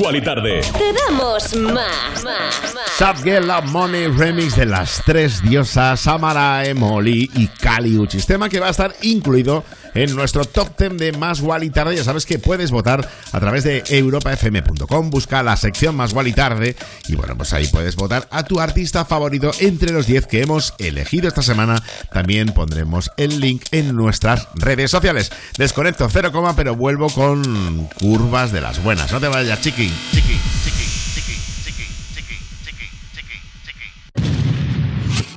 Wally 0.08 0.22
Tarde. 0.22 0.62
Te 0.62 0.94
damos 0.94 1.54
más. 1.58 2.24
Más. 2.24 2.62
Sub 2.98 3.26
Love 3.26 3.66
Money 3.66 4.08
remix 4.08 4.56
de 4.56 4.66
las 4.66 5.02
tres 5.06 5.44
diosas 5.44 6.00
Samara, 6.00 6.64
Emoli 6.64 7.30
y 7.36 7.48
Kali 7.48 7.98
Uchis. 7.98 8.26
Tema 8.26 8.48
que 8.48 8.62
va 8.62 8.68
a 8.68 8.70
estar 8.70 8.96
incluido 9.02 9.66
en 9.98 10.16
nuestro 10.16 10.46
top 10.46 10.78
10 10.78 10.98
de 10.98 11.12
Más 11.14 11.42
Wally 11.42 11.72
Tarde. 11.72 11.96
Ya 11.96 12.04
sabes 12.04 12.26
que 12.26 12.38
puedes 12.38 12.70
votar 12.70 13.10
a 13.32 13.40
través 13.40 13.64
de 13.64 13.84
europafm.com. 13.90 15.10
Busca 15.10 15.42
la 15.42 15.58
sección 15.58 15.96
Más 15.96 16.14
Wally 16.14 16.34
Tarde 16.34 16.76
y 17.08 17.16
bueno, 17.16 17.36
pues 17.36 17.52
ahí 17.54 17.68
puedes 17.68 17.96
votar 17.96 18.28
a 18.32 18.44
tu 18.44 18.60
artista 18.60 19.06
favorito 19.06 19.52
entre 19.60 19.92
los 19.92 20.06
10 20.06 20.28
que 20.28 20.42
hemos 20.42 20.76
elegido 20.78 21.28
esta 21.28 21.42
semana. 21.42 21.82
También 22.14 22.50
pondremos 22.50 23.12
el 23.18 23.40
link 23.40 23.64
en 23.72 23.96
nuestras 23.96 24.48
redes 24.54 24.92
sociales. 24.92 25.32
Desconecto 25.58 26.08
0, 26.10 26.32
pero 26.56 26.76
vuelvo 26.76 27.10
con 27.10 27.88
curvas 28.00 28.52
de 28.52 28.62
las 28.62 28.84
buenas. 28.84 29.12
No 29.12 29.20
te 29.20 29.28
vayas, 29.28 29.62
chiqui. 29.62 29.92
Chiqui, 30.12 30.40
chiqui. 30.64 30.88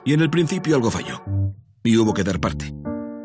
Y 0.05 0.15
en 0.15 0.21
el 0.21 0.31
principio 0.31 0.77
algo 0.77 0.91
falló. 0.91 1.23
Y 1.85 1.97
hubo 1.97 2.13
que 2.13 2.25
dar 2.25 2.41
parte. 2.41 2.73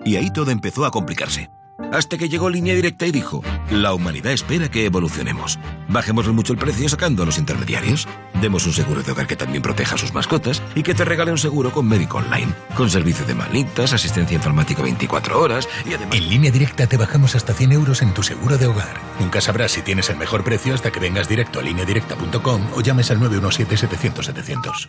Y 0.06 0.15
ahí 0.15 0.32
todo 0.32 0.52
empezó 0.52 0.86
a 0.86 0.91
complicarse. 0.91 1.49
Hasta 1.91 2.18
que 2.18 2.30
llegó 2.30 2.49
Línea 2.49 2.73
Directa 2.73 3.06
y 3.06 3.11
dijo, 3.11 3.41
la 3.69 3.94
humanidad 3.94 4.32
espera 4.32 4.69
que 4.69 4.86
evolucionemos. 4.86 5.60
Bajemos 5.90 6.27
mucho 6.30 6.53
el 6.53 6.60
precio 6.60 6.88
sacando 6.88 7.23
a 7.23 7.26
los 7.26 7.38
intermediarios. 7.38 8.07
Demos 8.41 8.65
un 8.65 8.73
seguro 8.73 9.02
de 9.02 9.11
hogar 9.11 9.27
que 9.27 9.36
también 9.36 9.61
proteja 9.61 9.95
a 9.95 9.98
sus 9.98 10.14
mascotas 10.14 10.61
y 10.73 10.84
que 10.84 10.94
te 10.94 11.03
regale 11.03 11.32
un 11.32 11.38
seguro 11.38 11.72
con 11.72 11.88
médico 11.88 12.18
online, 12.18 12.53
con 12.77 12.90
servicio 12.90 13.26
de 13.26 13.36
manitas, 13.36 13.94
asistencia 13.94 14.36
informática 14.36 14.84
24 14.84 15.40
horas 15.40 15.68
y 15.86 15.94
además... 15.94 16.15
En 16.15 16.30
línea 16.30 16.52
directa 16.52 16.88
te 16.88 16.98
bajamos 16.98 17.36
hasta 17.36 17.53
100 17.53 17.72
euros 17.73 18.02
en 18.02 18.14
tu 18.14 18.23
seguro 18.23 18.57
de 18.57 18.68
hogar. 18.68 18.99
Nunca 19.19 19.41
sabrás 19.41 19.73
si 19.73 19.82
tienes 19.82 20.10
el 20.10 20.18
mejor 20.18 20.44
precio 20.44 20.73
hasta 20.73 20.91
que 20.91 20.99
vengas 20.99 21.27
directo 21.27 21.60
a 21.60 21.64
lineadirecta.com 21.64 22.61
o 22.73 22.82
llames 22.82 23.11
al 23.11 23.19
917-700-700. 23.19 24.88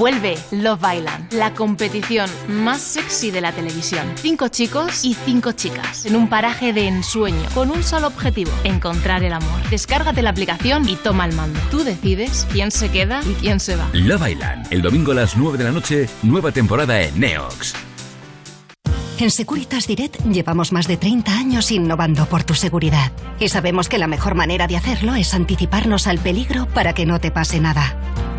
Vuelve 0.00 0.38
Love 0.50 0.80
Island, 0.96 1.32
la 1.34 1.52
competición 1.52 2.30
más 2.48 2.80
sexy 2.80 3.30
de 3.30 3.42
la 3.42 3.52
televisión. 3.52 4.10
Cinco 4.14 4.48
chicos 4.48 5.04
y 5.04 5.12
cinco 5.12 5.52
chicas 5.52 6.06
en 6.06 6.16
un 6.16 6.28
paraje 6.28 6.72
de 6.72 6.88
ensueño 6.88 7.46
con 7.52 7.70
un 7.70 7.82
solo 7.82 8.06
objetivo, 8.06 8.50
encontrar 8.64 9.22
el 9.24 9.34
amor. 9.34 9.60
Descárgate 9.68 10.22
la 10.22 10.30
aplicación 10.30 10.88
y 10.88 10.96
toma 10.96 11.26
el 11.26 11.34
mando. 11.34 11.60
Tú 11.70 11.84
decides 11.84 12.46
quién 12.50 12.70
se 12.70 12.90
queda 12.90 13.20
y 13.24 13.34
quién 13.34 13.60
se 13.60 13.76
va. 13.76 13.90
Love 13.92 14.28
Island, 14.30 14.66
el 14.70 14.80
domingo 14.80 15.12
a 15.12 15.16
las 15.16 15.36
9 15.36 15.58
de 15.58 15.64
la 15.64 15.72
noche, 15.72 16.08
nueva 16.22 16.50
temporada 16.50 17.02
en 17.02 17.20
Neox. 17.20 17.74
En 19.18 19.30
Securitas 19.30 19.86
Direct 19.86 20.24
llevamos 20.24 20.72
más 20.72 20.88
de 20.88 20.96
30 20.96 21.30
años 21.36 21.70
innovando 21.70 22.24
por 22.24 22.42
tu 22.42 22.54
seguridad. 22.54 23.12
Y 23.38 23.50
sabemos 23.50 23.90
que 23.90 23.98
la 23.98 24.06
mejor 24.06 24.34
manera 24.34 24.66
de 24.66 24.78
hacerlo 24.78 25.14
es 25.14 25.34
anticiparnos 25.34 26.06
al 26.06 26.18
peligro 26.18 26.66
para 26.68 26.94
que 26.94 27.04
no 27.04 27.20
te 27.20 27.30
pase 27.30 27.60
nada. 27.60 27.98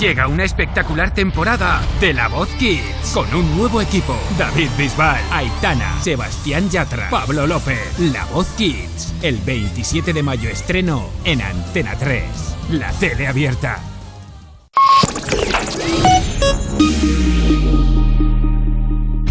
Llega 0.00 0.28
una 0.28 0.44
espectacular 0.44 1.12
temporada 1.12 1.82
de 2.00 2.14
La 2.14 2.28
Voz 2.28 2.48
Kids 2.58 3.10
con 3.12 3.32
un 3.34 3.54
nuevo 3.54 3.82
equipo. 3.82 4.18
David 4.38 4.70
Bisbal, 4.78 5.20
Aitana, 5.30 6.02
Sebastián 6.02 6.70
Yatra, 6.70 7.10
Pablo 7.10 7.46
López. 7.46 7.98
La 7.98 8.24
Voz 8.24 8.46
Kids. 8.56 9.12
El 9.20 9.36
27 9.36 10.14
de 10.14 10.22
mayo 10.22 10.48
estreno 10.48 11.10
en 11.24 11.42
Antena 11.42 11.94
3. 11.96 12.24
La 12.70 12.90
tele 12.92 13.26
abierta. 13.26 13.78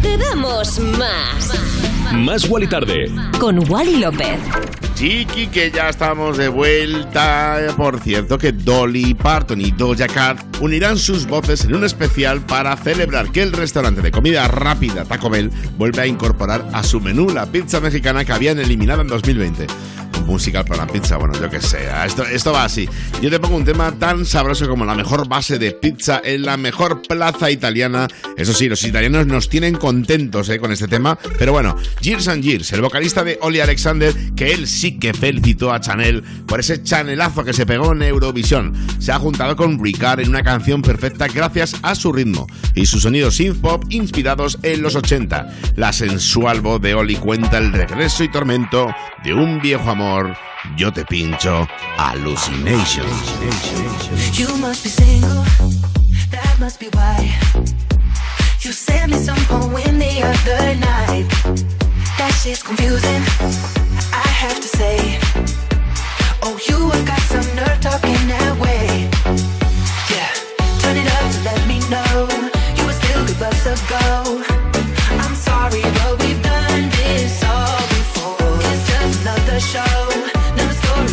Te 0.03 0.18
damos 0.19 0.80
más. 0.80 1.68
Más 2.14 2.49
Wally 2.49 2.68
Tarde. 2.68 3.11
Con 3.40 3.60
Wally 3.69 3.98
López. 3.98 4.40
Chiqui, 4.95 5.48
que 5.48 5.72
ya 5.72 5.90
estamos 5.90 6.38
de 6.38 6.49
vuelta. 6.49 7.57
Por 7.77 7.99
cierto, 7.99 8.38
que 8.38 8.52
Dolly 8.52 9.14
Parton 9.14 9.61
y 9.61 9.72
Doja 9.72 10.07
Cat 10.07 10.44
unirán 10.60 10.98
sus 10.98 11.27
voces 11.27 11.65
en 11.65 11.76
un 11.76 11.86
especial 11.86 12.41
para 12.41 12.76
celebrar 12.76 13.31
que 13.31 13.44
el 13.44 13.53
restaurante 13.53 14.02
de 14.02 14.11
comida 14.11 14.48
rápida 14.48 15.06
Taco 15.06 15.30
Bell 15.30 15.52
vuelve 15.77 16.02
a 16.02 16.07
incorporar 16.07 16.68
a 16.73 16.84
su 16.84 16.99
menú 16.99 17.30
la 17.30 17.45
pizza 17.45 17.80
mexicana 17.80 18.26
que 18.26 18.34
habían 18.34 18.60
eliminado 18.60 19.02
en 19.02 19.07
2020. 19.07 19.68
Musical 20.25 20.65
para 20.65 20.85
la 20.85 20.91
pizza, 20.91 21.17
bueno, 21.17 21.33
yo 21.39 21.49
que 21.49 21.61
sé. 21.61 21.87
Esto, 22.05 22.23
esto 22.23 22.51
va 22.51 22.63
así. 22.63 22.87
Yo 23.21 23.29
te 23.29 23.39
pongo 23.39 23.57
un 23.57 23.65
tema 23.65 23.91
tan 23.91 24.25
sabroso 24.25 24.67
como 24.67 24.85
la 24.85 24.95
mejor 24.95 25.27
base 25.27 25.57
de 25.57 25.71
pizza 25.71 26.21
en 26.23 26.43
la 26.43 26.57
mejor 26.57 27.01
plaza 27.01 27.49
italiana. 27.51 28.07
Eso 28.37 28.53
sí, 28.53 28.69
los 28.69 28.83
italianos 28.83 29.25
nos 29.27 29.49
tienen 29.49 29.75
contentos 29.75 30.49
eh, 30.49 30.59
con 30.59 30.71
este 30.71 30.87
tema. 30.87 31.17
Pero 31.37 31.51
bueno, 31.51 31.75
Years 32.01 32.27
and 32.27 32.43
Years, 32.43 32.71
el 32.73 32.81
vocalista 32.81 33.23
de 33.23 33.39
Oli 33.41 33.59
Alexander, 33.59 34.13
que 34.35 34.51
él 34.51 34.67
sí 34.67 34.99
que 34.99 35.13
felicitó 35.13 35.73
a 35.73 35.79
Chanel 35.79 36.23
por 36.47 36.59
ese 36.59 36.83
chanelazo 36.83 37.43
que 37.43 37.53
se 37.53 37.65
pegó 37.65 37.93
en 37.93 38.03
Eurovisión. 38.03 38.73
Se 38.99 39.11
ha 39.11 39.19
juntado 39.19 39.55
con 39.55 39.83
Ricard 39.83 40.19
en 40.19 40.29
una 40.29 40.43
canción 40.43 40.81
perfecta 40.81 41.27
gracias 41.27 41.75
a 41.81 41.95
su 41.95 42.11
ritmo 42.11 42.47
y 42.75 42.85
sus 42.85 43.03
sonidos 43.03 43.35
synth 43.35 43.61
pop 43.61 43.83
inspirados 43.89 44.59
en 44.63 44.81
los 44.81 44.95
80. 44.95 45.49
La 45.75 45.93
sensual 45.93 46.61
voz 46.61 46.81
de 46.81 46.95
Oli 46.95 47.15
cuenta 47.15 47.57
el 47.57 47.71
regreso 47.71 48.23
y 48.23 48.31
tormento 48.31 48.93
de 49.23 49.33
un 49.33 49.59
viejo 49.61 49.89
amor 49.89 50.18
amor, 50.19 50.37
yo 50.77 50.91
te 50.91 51.05
pincho 51.05 51.67
Hallucination. 51.97 53.05
You 54.33 54.55
must 54.57 54.83
be 54.83 54.89
single, 54.89 55.43
that 56.31 56.55
must 56.59 56.79
be 56.79 56.87
why. 56.93 57.35
You 58.61 58.71
sent 58.71 59.11
me 59.11 59.17
some 59.17 59.37
poem 59.47 59.99
the 59.99 60.21
other 60.23 60.75
night. 60.75 61.27
That 62.17 62.31
shit's 62.41 62.63
confusing, 62.63 63.23
I 64.13 64.27
have 64.27 64.59
to 64.59 64.67
say. 64.67 65.19
Oh, 66.43 66.57
you 66.67 66.89
have 66.89 67.05
got 67.05 67.21
some 67.21 67.55
nerve 67.55 67.79
talking 67.81 68.27
that 68.27 68.57
way. 68.59 69.09
Yeah, 70.11 70.31
turn 70.81 70.97
it 70.97 71.07
up 71.07 71.31
to 71.31 71.39
let 71.43 71.67
me 71.67 71.79
know 71.89 72.27
you 72.77 72.85
were 72.85 72.93
still 72.93 73.25
give 73.25 73.41
us 73.41 73.65
a 73.65 73.75
go. 73.87 74.43
I'm 75.23 75.35
sorry, 75.35 75.81
but 75.81 76.19
we've 76.21 76.41
done 76.41 76.89
this 76.89 77.43
all 77.43 77.81
before. 77.95 78.59
It's 78.71 78.87
just 78.87 79.21
another 79.21 79.59
show, 79.59 79.98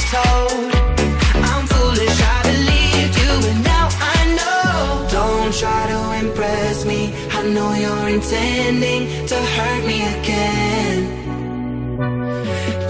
I'm 0.00 1.66
foolish, 1.66 2.20
I 2.22 2.42
believed 2.42 3.14
you, 3.18 3.32
and 3.50 3.64
now 3.64 3.88
I 4.14 4.18
know. 4.38 5.08
Don't 5.10 5.52
try 5.52 5.86
to 5.88 6.24
impress 6.24 6.84
me. 6.84 7.12
I 7.32 7.42
know 7.42 7.72
you're 7.74 8.08
intending 8.08 9.26
to 9.26 9.34
hurt 9.34 9.86
me 9.86 9.98
again. 10.18 10.98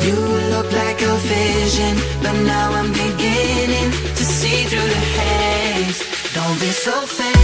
You 0.06 0.16
look 0.52 0.70
like 0.70 1.00
a 1.00 1.16
vision, 1.16 1.96
but 2.22 2.34
now 2.44 2.72
I'm 2.72 2.92
beginning 2.92 3.90
to 4.18 4.24
see 4.24 4.64
through 4.64 4.90
the 4.96 5.04
haze. 5.16 6.00
Don't 6.34 6.60
be 6.60 6.70
so 6.70 6.92
fake. 7.06 7.37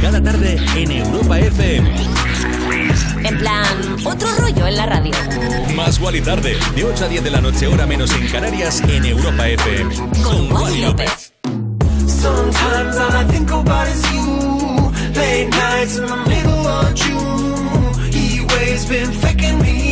Cada 0.00 0.22
tarde 0.22 0.56
en 0.76 0.90
Europa 0.90 1.38
FM. 1.38 1.90
En 3.24 3.38
plan, 3.38 3.96
otro 4.04 4.28
rollo 4.38 4.66
en 4.66 4.76
la 4.76 4.86
radio. 4.86 5.12
Más 5.74 6.00
Wally 6.00 6.20
tarde, 6.20 6.56
de 6.74 6.84
8 6.84 7.04
a 7.04 7.08
10 7.08 7.24
de 7.24 7.30
la 7.30 7.40
noche, 7.40 7.66
hora 7.66 7.86
menos 7.86 8.10
en 8.12 8.26
Canarias, 8.28 8.82
en 8.88 9.04
Europa 9.04 9.48
FM. 9.48 9.94
Con 10.22 10.52
Wally 10.52 10.82
López. 10.82 11.32
Sometimes 12.06 12.96
all 12.96 13.14
I 13.14 13.24
think 13.30 13.50
about 13.50 13.88
is 13.88 14.02
you. 14.12 14.92
Late 15.14 15.48
nights 15.50 15.98
in 15.98 16.06
the 16.06 16.16
middle 16.28 16.66
of 16.66 16.94
June. 16.94 18.12
He 18.12 18.40
always 18.40 18.86
been 18.86 19.12
faking 19.12 19.60
me 19.60 19.85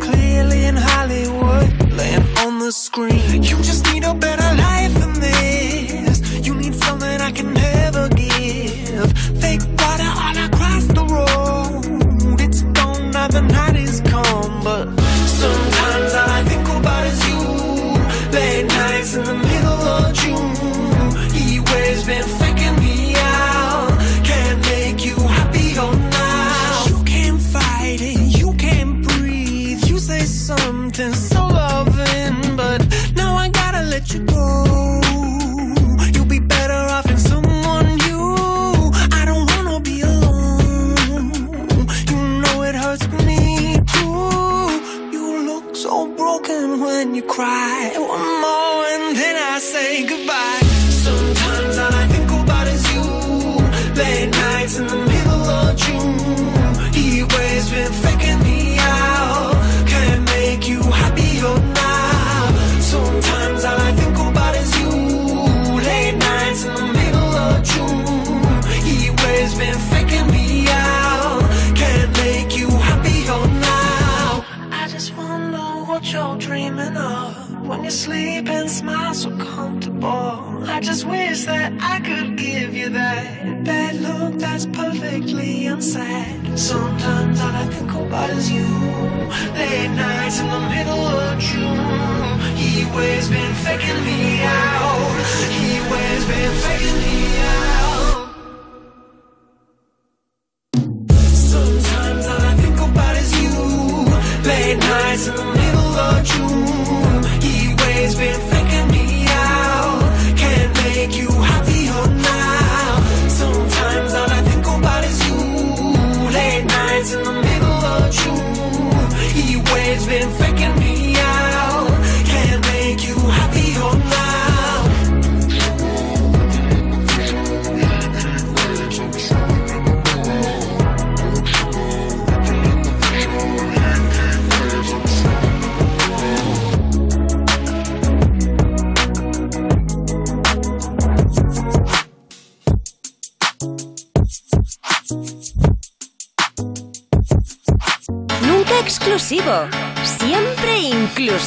clearly 0.00 0.64
in 0.64 0.74
Hollywood, 0.76 1.92
laying 1.92 2.26
on 2.38 2.58
the 2.58 2.72
screen. 2.72 3.44
You 3.44 3.56
just 3.58 3.91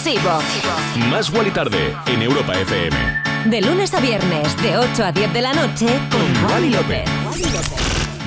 inclusivo. 0.08 1.10
Más 1.10 1.30
Wally 1.32 1.52
Tarde 1.52 1.96
en 2.08 2.22
Europa 2.22 2.54
FM. 2.54 2.96
De 3.46 3.62
lunes 3.62 3.94
a 3.94 4.00
viernes, 4.00 4.56
de 4.62 4.78
8 4.78 5.04
a 5.04 5.12
10 5.12 5.34
de 5.34 5.42
la 5.42 5.54
noche, 5.54 5.88
con 6.12 6.52
Wally 6.52 6.70
López. 6.70 7.06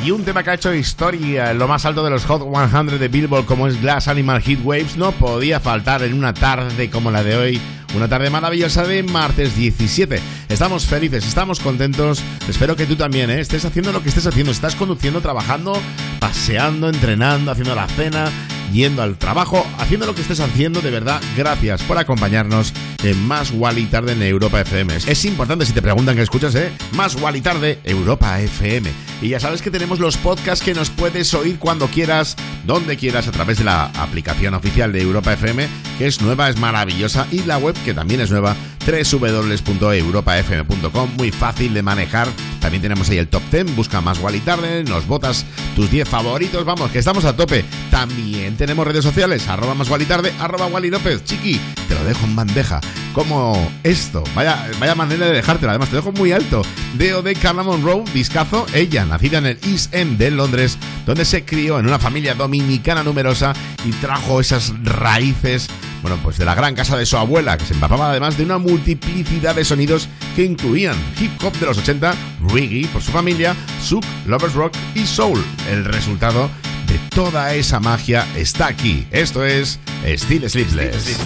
Y 0.04 0.10
un 0.12 0.24
tema 0.24 0.42
que 0.42 0.50
ha 0.50 0.54
hecho 0.54 0.72
historia 0.72 1.50
en 1.50 1.58
lo 1.58 1.66
más 1.66 1.84
alto 1.84 2.04
de 2.04 2.10
los 2.10 2.24
Hot 2.24 2.42
100 2.42 2.98
de 2.98 3.08
Billboard 3.08 3.46
como 3.46 3.66
es 3.66 3.80
Glass 3.80 4.08
Animal 4.08 4.40
Heat 4.42 4.60
Waves 4.62 4.96
no 4.96 5.10
podía 5.12 5.58
faltar 5.60 6.02
en 6.02 6.14
una 6.14 6.32
tarde 6.32 6.88
como 6.88 7.10
la 7.10 7.22
de 7.22 7.36
hoy. 7.36 7.60
Una 7.96 8.08
tarde 8.08 8.30
maravillosa 8.30 8.84
de 8.84 9.02
martes 9.02 9.56
17. 9.56 10.20
Estamos 10.48 10.86
felices, 10.86 11.26
estamos 11.26 11.58
contentos. 11.58 12.22
Espero 12.48 12.76
que 12.76 12.86
tú 12.86 12.96
también 12.96 13.30
¿eh? 13.30 13.40
estés 13.40 13.64
haciendo 13.64 13.92
lo 13.92 14.02
que 14.02 14.10
estés 14.10 14.26
haciendo. 14.26 14.52
Estás 14.52 14.76
conduciendo, 14.76 15.20
trabajando, 15.20 15.72
paseando, 16.20 16.88
entrenando, 16.88 17.50
haciendo 17.50 17.74
la 17.74 17.88
cena, 17.88 18.30
yendo 18.72 19.02
al 19.02 19.16
trabajo, 19.16 19.66
haciendo 19.78 20.06
lo 20.06 20.14
que 20.14 20.22
estés 20.22 20.40
haciendo. 20.40 20.80
De 20.80 20.90
verdad, 20.90 21.20
gracias 21.36 21.82
por 21.82 21.98
acompañarnos 21.98 22.72
en 23.02 23.26
Más 23.26 23.50
Wally 23.52 23.86
Tarde 23.86 24.12
en 24.12 24.22
Europa 24.22 24.60
FM. 24.60 24.96
Es 24.96 25.24
importante 25.24 25.66
si 25.66 25.72
te 25.72 25.82
preguntan 25.82 26.14
que 26.16 26.22
escuchas, 26.22 26.54
¿eh? 26.54 26.70
Más 26.92 27.16
Wally 27.16 27.40
Tarde, 27.40 27.80
Europa 27.84 28.40
FM. 28.40 28.88
Y 29.22 29.28
ya 29.28 29.40
sabes 29.40 29.62
que 29.62 29.70
tenemos 29.70 30.00
los 30.00 30.16
podcasts 30.16 30.64
que 30.64 30.74
nos 30.74 30.90
puedes 30.90 31.32
oír 31.34 31.58
cuando 31.58 31.88
quieras, 31.88 32.36
donde 32.66 32.96
quieras, 32.96 33.28
a 33.28 33.32
través 33.32 33.58
de 33.58 33.64
la 33.64 33.86
aplicación 33.86 34.54
oficial 34.54 34.92
de 34.92 35.02
Europa 35.02 35.32
FM, 35.32 35.68
que 35.98 36.06
es 36.06 36.20
nueva, 36.20 36.48
es 36.48 36.56
maravillosa, 36.58 37.26
y 37.30 37.42
la 37.44 37.58
web 37.58 37.76
que 37.84 37.94
también 37.94 38.20
es 38.20 38.30
nueva, 38.30 38.56
www.europafm.com, 38.86 41.10
muy 41.16 41.30
fácil 41.30 41.74
de 41.74 41.82
manejar. 41.82 42.28
También 42.60 42.82
tenemos 42.82 43.08
ahí 43.10 43.18
el 43.18 43.28
top 43.28 43.42
10, 43.50 43.76
busca 43.76 44.00
más 44.00 44.18
Wally 44.18 44.40
Tarde, 44.40 44.82
nos 44.84 45.06
votas 45.06 45.44
tus 45.76 45.90
10 45.90 46.08
favoritos, 46.08 46.64
vamos, 46.64 46.90
que 46.90 46.98
estamos 46.98 47.24
a 47.24 47.36
tope. 47.36 47.64
También 47.90 48.56
tenemos 48.56 48.86
redes 48.86 49.04
sociales, 49.04 49.46
arroba 49.48 49.74
más 49.74 49.90
Wally 49.90 50.06
Tarde, 50.06 50.32
arroba 50.38 50.66
Wally 50.66 50.90
López, 50.90 51.24
chiqui, 51.24 51.60
te 51.88 51.94
lo 51.94 52.04
dejo 52.04 52.24
en 52.24 52.36
bandeja, 52.36 52.80
como 53.12 53.70
esto, 53.82 54.22
vaya, 54.34 54.68
vaya 54.78 54.94
manera 54.94 55.26
de 55.26 55.32
dejártelo, 55.32 55.70
además 55.70 55.90
te 55.90 55.96
dejo 55.96 56.12
muy 56.12 56.32
alto. 56.32 56.62
Deo 56.94 57.22
de 57.22 57.34
Carla 57.34 57.62
Monroe, 57.62 58.04
discazo, 58.12 58.66
ella, 58.74 59.04
nacida 59.04 59.38
en 59.38 59.46
el 59.46 59.58
East 59.64 59.94
End 59.94 60.18
de 60.18 60.30
Londres, 60.30 60.78
donde 61.06 61.24
se 61.24 61.44
crió 61.44 61.78
en 61.78 61.86
una 61.86 61.98
familia 61.98 62.34
dominicana 62.34 63.02
numerosa 63.02 63.52
y 63.84 63.90
trajo 63.92 64.40
esas 64.40 64.72
raíces 64.82 65.68
bueno, 66.02 66.18
pues 66.22 66.38
de 66.38 66.44
la 66.44 66.54
gran 66.54 66.74
casa 66.74 66.96
de 66.96 67.06
su 67.06 67.16
abuela, 67.16 67.58
que 67.58 67.64
se 67.64 67.74
empapaba 67.74 68.10
además 68.10 68.36
de 68.38 68.44
una 68.44 68.58
multiplicidad 68.58 69.54
de 69.54 69.64
sonidos 69.64 70.08
que 70.36 70.44
incluían 70.44 70.96
hip 71.18 71.32
hop 71.42 71.52
de 71.58 71.66
los 71.66 71.78
80, 71.78 72.14
reggae 72.52 72.86
por 72.92 73.02
su 73.02 73.10
familia, 73.10 73.56
souk, 73.82 74.04
lovers 74.26 74.54
rock 74.54 74.74
y 74.94 75.06
soul. 75.06 75.42
El 75.68 75.84
resultado 75.84 76.50
de 76.88 76.98
toda 77.14 77.54
esa 77.54 77.80
magia 77.80 78.26
está 78.36 78.66
aquí. 78.66 79.06
Esto 79.10 79.44
es 79.44 79.78
Steel 80.16 80.48
Sleepless. 80.48 81.18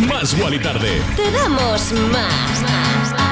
Más 0.00 0.34
Wally 0.34 0.58
Tarde. 0.58 1.00
Te 1.16 1.30
damos 1.32 1.92
más. 2.12 3.25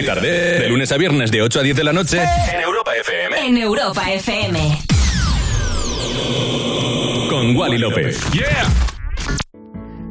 Tarde, 0.00 0.60
de 0.60 0.68
lunes 0.68 0.90
a 0.90 0.96
viernes, 0.96 1.30
de 1.30 1.42
8 1.42 1.60
a 1.60 1.62
10 1.62 1.76
de 1.76 1.84
la 1.84 1.92
noche, 1.92 2.18
en 2.22 2.60
Europa 2.60 2.92
FM. 2.96 3.46
En 3.46 3.56
Europa 3.58 4.10
FM. 4.10 4.78
Con 7.28 7.54
Wally 7.56 7.78
López. 7.78 8.20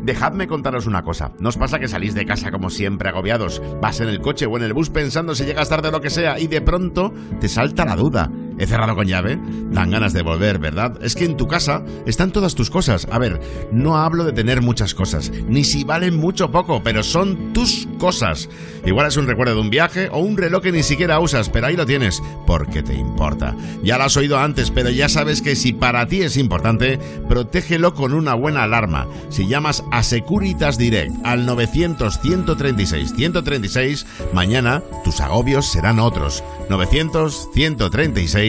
Dejadme 0.04 0.48
contaros 0.48 0.88
una 0.88 1.04
cosa. 1.04 1.32
¿No 1.40 1.50
os 1.50 1.58
pasa 1.58 1.80
que 1.80 1.88
salís 1.88 2.16
de 2.16 2.26
casa 2.26 2.52
como 2.52 2.70
siempre 2.70 3.10
agobiados? 3.10 3.62
Vas 3.82 4.00
en 4.00 4.10
el 4.10 4.20
coche 4.20 4.48
o 4.48 4.58
en 4.58 4.64
el 4.64 4.74
bus 4.74 4.90
pensando 4.90 5.36
si 5.36 5.46
llegas 5.46 5.70
tarde 5.70 5.90
o 5.90 5.92
lo 5.92 6.02
que 6.02 6.10
sea 6.10 6.40
y 6.40 6.48
de 6.48 6.62
pronto 6.62 7.14
te 7.40 7.48
salta 7.48 7.86
la 7.86 7.96
duda. 7.96 8.32
¿He 8.62 8.68
cerrado 8.68 8.96
con 8.96 9.08
llave? 9.08 9.40
Dan 9.72 9.90
ganas 9.90 10.14
de 10.14 10.22
volver, 10.22 10.60
¿verdad? 10.60 11.00
Es 11.02 11.16
que 11.16 11.26
en 11.26 11.36
tu 11.36 11.48
casa 11.48 11.84
están 12.06 12.32
todas 12.32 12.54
tus 12.54 12.70
cosas. 12.70 13.08
A 13.12 13.18
ver, 13.18 13.42
no 13.72 13.98
hablo 13.98 14.24
de 14.24 14.34
tener 14.34 14.62
muchas 14.62 14.94
cosas, 14.94 15.32
ni 15.48 15.64
si 15.64 15.84
valen 15.84 16.16
mucho 16.16 16.46
o 16.46 16.52
poco, 16.52 16.84
pero 16.84 17.02
son 17.02 17.54
tus 17.54 17.88
cosas. 17.98 18.50
Igual 18.86 19.08
es 19.08 19.18
un 19.18 19.26
recuerdo 19.26 19.56
de 19.56 19.62
un 19.62 19.72
viaje 19.72 20.10
o 20.12 20.20
un 20.20 20.38
reloj 20.38 20.62
que 20.62 20.72
ni 20.72 20.84
siquiera 20.84 21.20
usas, 21.20 21.50
pero 21.50 21.66
ahí 21.66 21.76
lo 21.76 21.88
tienes, 21.88 22.22
porque 22.46 22.84
te 22.84 22.94
importa. 22.94 23.56
Ya 23.82 23.98
lo 23.98 24.04
has 24.04 24.16
oído 24.16 24.38
antes, 24.38 24.70
pero 24.70 24.92
ya 24.92 25.10
sabes 25.10 25.42
que 25.42 25.56
si 25.56 25.74
para 25.74 26.06
ti 26.06 26.22
es 26.22 26.38
importante, 26.38 27.00
protégelo 27.28 27.96
con 27.96 28.14
una 28.14 28.36
buena 28.36 28.62
alarma. 28.62 29.08
Si 29.30 29.48
llamas 29.48 29.84
a 29.92 30.04
Securitas 30.04 30.78
Direct 30.78 31.16
al 31.24 31.48
900-136-136, 31.48 34.06
mañana 34.34 34.84
tus 35.04 35.20
agobios 35.20 35.66
serán 35.66 35.98
otros. 35.98 36.44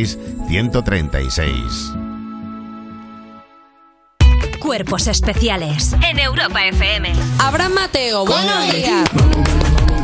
900-136-136. 0.02 1.98
Cuerpos 4.58 5.06
especiales 5.08 5.92
en 6.08 6.18
Europa 6.20 6.64
FM. 6.66 7.12
Abraham 7.40 7.72
Mateo, 7.74 8.24
buenos 8.24 8.72
días. 8.72 9.08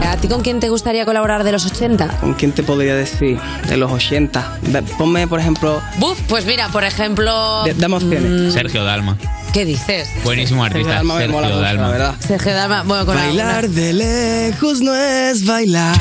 ¿A 0.07 0.17
ti 0.17 0.27
con 0.29 0.41
quién 0.43 0.59
te 0.59 0.69
gustaría 0.69 1.05
colaborar 1.05 1.45
de 1.45 1.53
los 1.53 1.65
80? 1.67 2.09
¿Con 2.21 2.35
quién 2.35 2.53
te 2.53 2.63
podría 2.63 2.95
decir? 2.95 3.39
De 3.69 3.77
los 3.77 3.91
80. 3.93 4.59
Ve- 4.63 4.83
Ponme, 4.97 5.27
por 5.29 5.39
ejemplo. 5.39 5.81
Buf, 5.99 6.19
pues 6.29 6.45
mira, 6.47 6.69
por 6.69 6.83
ejemplo. 6.85 7.63
de- 7.65 7.75
dame 7.75 7.97
opciones. 7.97 8.53
Sergio 8.55 8.85
Dalma. 8.85 9.17
¿Qué 9.53 9.65
dices? 9.65 10.09
Buenísimo 10.25 10.63
artista. 10.65 10.95
Dalma 10.95 11.17
me 11.17 11.29
mola 11.29 11.49
Sergio 11.49 11.57
mucho, 11.61 11.67
Dalma. 11.69 11.83
la 11.83 11.89
verdad. 11.93 12.15
Sergio 12.21 12.55
Dalma, 12.55 12.83
bueno, 12.85 13.07
con 13.07 13.15
Bailar 13.17 13.65
alguna- 13.65 13.81
de 13.81 13.93
lejos 13.93 14.81
no 14.81 14.95
es 14.95 15.45
bailar. 15.47 15.97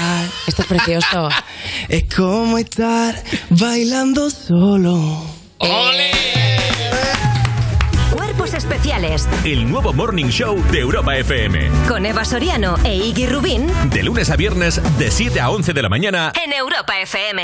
Esto 0.48 0.62
es 0.64 0.68
precioso. 0.68 1.30
Es 1.90 2.04
como 2.14 2.58
estar 2.58 3.16
bailando 3.50 4.30
solo. 4.30 5.26
especiales. 8.54 9.28
El 9.44 9.70
nuevo 9.70 9.94
Morning 9.94 10.28
Show 10.30 10.60
de 10.72 10.80
Europa 10.80 11.16
FM. 11.16 11.70
Con 11.88 12.06
Eva 12.06 12.26
Soriano 12.26 12.76
e 12.84 12.96
Iggy 12.96 13.28
Rubín. 13.28 13.68
De 13.92 14.02
lunes 14.02 14.30
a 14.32 14.36
viernes, 14.36 14.82
de 14.98 15.12
7 15.12 15.40
a 15.42 15.50
11 15.52 15.74
de 15.74 15.82
la 15.82 15.90
mañana. 15.90 16.32
En 16.44 16.54
Europa 16.54 16.98
FM. 17.00 17.44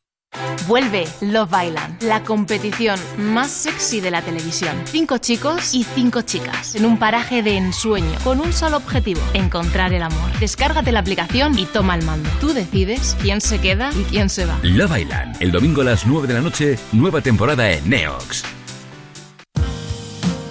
Vuelve 0.67 1.05
Love 1.21 1.51
Island, 1.67 2.01
la 2.03 2.23
competición 2.23 2.99
más 3.17 3.51
sexy 3.51 3.99
de 3.99 4.11
la 4.11 4.21
televisión. 4.21 4.75
Cinco 4.85 5.17
chicos 5.17 5.73
y 5.73 5.83
cinco 5.83 6.21
chicas 6.21 6.75
en 6.75 6.85
un 6.85 6.97
paraje 6.97 7.43
de 7.43 7.57
ensueño 7.57 8.17
con 8.23 8.39
un 8.39 8.53
solo 8.53 8.77
objetivo, 8.77 9.21
encontrar 9.33 9.93
el 9.93 10.03
amor. 10.03 10.31
Descárgate 10.39 10.91
la 10.91 10.99
aplicación 10.99 11.57
y 11.57 11.65
toma 11.65 11.95
el 11.95 12.05
mando. 12.05 12.29
Tú 12.39 12.53
decides 12.53 13.17
quién 13.21 13.41
se 13.41 13.59
queda 13.59 13.91
y 13.93 14.03
quién 14.03 14.29
se 14.29 14.45
va. 14.45 14.57
Love 14.63 14.99
Island, 14.99 15.35
el 15.41 15.51
domingo 15.51 15.81
a 15.81 15.85
las 15.85 16.05
9 16.05 16.27
de 16.27 16.33
la 16.35 16.41
noche, 16.41 16.79
nueva 16.93 17.21
temporada 17.21 17.69
en 17.71 17.89
Neox. 17.89 18.45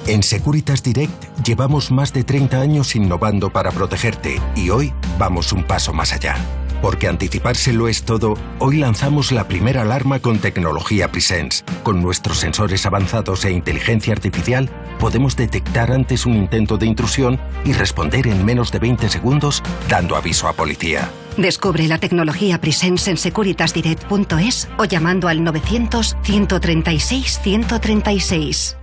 En 0.07 0.23
Securitas 0.23 0.83
Direct 0.83 1.39
llevamos 1.47 1.91
más 1.93 2.13
de 2.13 2.25
30 2.25 2.61
años 2.61 2.97
innovando 2.97 3.51
para 3.53 3.71
protegerte 3.71 4.41
y 4.57 4.71
hoy 4.71 4.93
vamos 5.19 5.53
un 5.53 5.65
paso 5.65 5.93
más 5.93 6.13
allá. 6.13 6.37
Porque 6.81 7.09
anticipárselo 7.09 7.89
es 7.89 8.05
todo, 8.05 8.35
hoy 8.59 8.79
lanzamos 8.79 9.33
la 9.33 9.47
primera 9.49 9.83
alarma 9.83 10.21
con 10.21 10.39
tecnología 10.39 11.11
Presence. 11.13 11.63
Con 11.83 12.03
nuestros 12.03 12.39
sensores 12.39 12.87
avanzados 12.87 13.45
e 13.45 13.51
inteligencia 13.51 14.13
artificial, 14.13 14.71
podemos 14.99 15.37
detectar 15.37 15.93
antes 15.93 16.25
un 16.27 16.35
intento 16.35 16.79
de 16.79 16.87
intrusión 16.87 17.39
y 17.65 17.73
responder 17.73 18.27
en 18.27 18.45
menos 18.45 18.73
de 18.73 18.79
20 18.79 19.09
segundos, 19.09 19.63
dando 19.89 20.17
aviso 20.17 20.49
a 20.49 20.55
policía. 20.55 21.11
Descubre 21.37 21.87
la 21.87 21.99
tecnología 21.99 22.61
Presence 22.61 23.11
en 23.11 23.17
securitasdirect.es 23.17 24.69
o 24.79 24.85
llamando 24.85 25.29
al 25.29 25.45
900 25.45 26.17
136 26.23 27.41
136. 27.43 28.80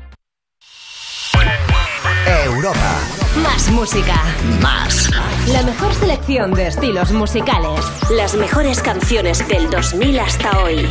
Europa. 2.28 3.00
Más 3.42 3.70
música. 3.72 4.22
Más. 4.62 5.10
La 5.48 5.64
mejor 5.64 5.94
selección 5.94 6.54
de 6.54 6.68
estilos 6.68 7.12
musicales. 7.14 7.80
Las 8.12 8.36
mejores 8.36 8.82
canciones 8.82 9.48
del 9.48 9.70
2000 9.70 10.20
hasta 10.20 10.64
hoy. 10.64 10.88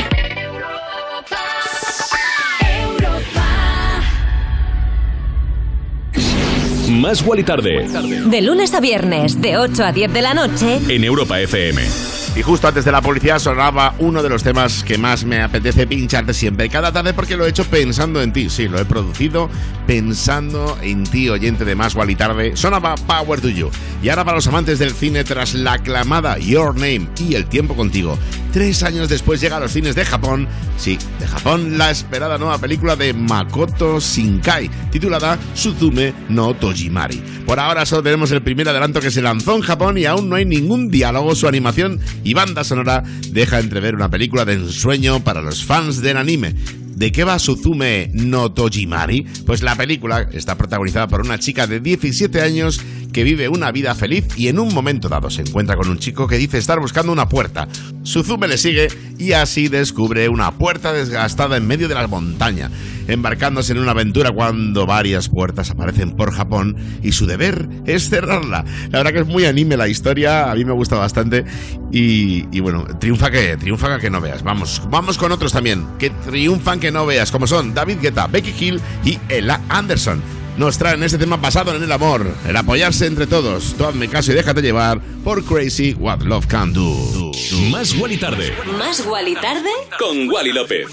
Más 6.90 7.22
Guali 7.22 7.44
Tarde. 7.44 7.86
De 8.26 8.40
lunes 8.40 8.72
a 8.72 8.80
viernes, 8.80 9.40
de 9.42 9.58
8 9.58 9.84
a 9.84 9.92
10 9.92 10.12
de 10.12 10.22
la 10.22 10.32
noche. 10.32 10.80
En 10.88 11.04
Europa 11.04 11.38
FM. 11.38 12.05
Y 12.36 12.42
justo 12.42 12.68
antes 12.68 12.84
de 12.84 12.92
la 12.92 13.00
publicidad 13.00 13.38
sonaba 13.38 13.94
uno 13.98 14.22
de 14.22 14.28
los 14.28 14.42
temas 14.42 14.84
que 14.84 14.98
más 14.98 15.24
me 15.24 15.40
apetece 15.40 15.86
pincharte 15.86 16.34
siempre, 16.34 16.68
cada 16.68 16.92
tarde, 16.92 17.14
porque 17.14 17.34
lo 17.34 17.46
he 17.46 17.48
hecho 17.48 17.64
pensando 17.64 18.20
en 18.20 18.30
ti. 18.30 18.50
Sí, 18.50 18.68
lo 18.68 18.78
he 18.78 18.84
producido 18.84 19.48
pensando 19.86 20.76
en 20.82 21.04
ti, 21.04 21.30
oyente 21.30 21.64
de 21.64 21.74
Más 21.74 21.96
y 22.06 22.14
Tarde. 22.14 22.54
Sonaba 22.54 22.94
Power 22.96 23.40
to 23.40 23.48
You. 23.48 23.70
Y 24.02 24.10
ahora 24.10 24.24
para 24.24 24.36
los 24.36 24.46
amantes 24.48 24.78
del 24.78 24.90
cine, 24.90 25.24
tras 25.24 25.54
la 25.54 25.74
aclamada 25.74 26.38
Your 26.38 26.74
Name 26.74 27.08
y 27.18 27.36
El 27.36 27.46
Tiempo 27.46 27.74
Contigo, 27.74 28.18
tres 28.52 28.82
años 28.82 29.08
después 29.08 29.40
llega 29.40 29.56
a 29.56 29.60
los 29.60 29.72
cines 29.72 29.94
de 29.94 30.04
Japón, 30.04 30.46
sí, 30.76 30.98
de 31.18 31.26
Japón, 31.26 31.78
la 31.78 31.90
esperada 31.90 32.36
nueva 32.36 32.58
película 32.58 32.96
de 32.96 33.14
Makoto 33.14 33.98
Shinkai, 33.98 34.70
titulada 34.90 35.38
Suzume 35.54 36.12
no 36.28 36.52
Tojimari. 36.54 37.22
Por 37.46 37.60
ahora 37.60 37.86
solo 37.86 38.02
tenemos 38.02 38.30
el 38.32 38.42
primer 38.42 38.68
adelanto 38.68 39.00
que 39.00 39.10
se 39.10 39.22
lanzó 39.22 39.54
en 39.54 39.62
Japón 39.62 39.98
y 39.98 40.04
aún 40.04 40.28
no 40.28 40.36
hay 40.36 40.44
ningún 40.44 40.90
diálogo. 40.90 41.34
Su 41.34 41.46
animación 41.46 42.00
y 42.26 42.34
banda 42.34 42.64
sonora 42.64 43.04
deja 43.30 43.60
entrever 43.60 43.94
una 43.94 44.10
película 44.10 44.44
de 44.44 44.54
ensueño 44.54 45.22
para 45.22 45.42
los 45.42 45.64
fans 45.64 46.02
del 46.02 46.16
anime. 46.16 46.56
¿De 46.96 47.12
qué 47.12 47.22
va 47.22 47.38
Suzume 47.38 48.10
no 48.14 48.50
Tojimari? 48.50 49.22
Pues 49.46 49.62
la 49.62 49.76
película 49.76 50.28
está 50.32 50.58
protagonizada 50.58 51.06
por 51.06 51.20
una 51.20 51.38
chica 51.38 51.68
de 51.68 51.78
17 51.78 52.40
años 52.40 52.80
que 53.16 53.24
vive 53.24 53.48
una 53.48 53.72
vida 53.72 53.94
feliz 53.94 54.26
y 54.36 54.48
en 54.48 54.58
un 54.58 54.74
momento 54.74 55.08
dado 55.08 55.30
se 55.30 55.40
encuentra 55.40 55.74
con 55.74 55.88
un 55.88 55.98
chico 55.98 56.28
que 56.28 56.36
dice 56.36 56.58
estar 56.58 56.78
buscando 56.80 57.12
una 57.12 57.30
puerta. 57.30 57.66
Suzume 58.02 58.46
le 58.46 58.58
sigue 58.58 58.88
y 59.18 59.32
así 59.32 59.68
descubre 59.68 60.28
una 60.28 60.50
puerta 60.58 60.92
desgastada 60.92 61.56
en 61.56 61.66
medio 61.66 61.88
de 61.88 61.94
la 61.94 62.06
montaña, 62.08 62.70
embarcándose 63.08 63.72
en 63.72 63.78
una 63.78 63.92
aventura 63.92 64.32
cuando 64.32 64.84
varias 64.84 65.30
puertas 65.30 65.70
aparecen 65.70 66.10
por 66.10 66.30
Japón 66.30 66.76
y 67.02 67.12
su 67.12 67.24
deber 67.24 67.66
es 67.86 68.10
cerrarla. 68.10 68.66
La 68.90 68.98
verdad 68.98 69.14
que 69.14 69.20
es 69.20 69.26
muy 69.26 69.46
anime 69.46 69.78
la 69.78 69.88
historia, 69.88 70.50
a 70.50 70.54
mí 70.54 70.66
me 70.66 70.72
gusta 70.72 70.96
bastante 70.96 71.46
y, 71.90 72.44
y 72.54 72.60
bueno, 72.60 72.84
triunfa 73.00 73.30
que 73.30 73.56
triunfa 73.56 73.98
que 73.98 74.10
no 74.10 74.20
veas. 74.20 74.42
Vamos, 74.42 74.82
vamos 74.90 75.16
con 75.16 75.32
otros 75.32 75.54
también 75.54 75.86
que 75.98 76.10
triunfan 76.10 76.80
que 76.80 76.92
no 76.92 77.06
veas, 77.06 77.30
como 77.30 77.46
son 77.46 77.72
David 77.72 77.96
Guetta, 78.02 78.26
Becky 78.26 78.52
Hill 78.60 78.78
y 79.06 79.18
Ella 79.30 79.62
Anderson 79.70 80.20
nos 80.56 80.78
traen 80.78 81.02
este 81.02 81.18
tema 81.18 81.36
basado 81.36 81.74
en 81.74 81.82
el 81.82 81.92
amor, 81.92 82.26
el 82.46 82.56
apoyarse 82.56 83.06
entre 83.06 83.26
todos. 83.26 83.74
Tú 83.76 83.84
hazme 83.84 84.08
caso 84.08 84.32
y 84.32 84.34
déjate 84.34 84.62
llevar 84.62 85.00
por 85.24 85.44
Crazy 85.44 85.94
What 85.94 86.22
Love 86.22 86.46
Can 86.46 86.72
Do. 86.72 87.32
Más 87.70 87.94
Wally 87.94 88.16
Tarde. 88.16 88.52
Más 88.78 89.04
Wally 89.06 89.34
Tarde. 89.34 89.70
Con 89.98 90.30
Wally 90.30 90.52
López. 90.52 90.86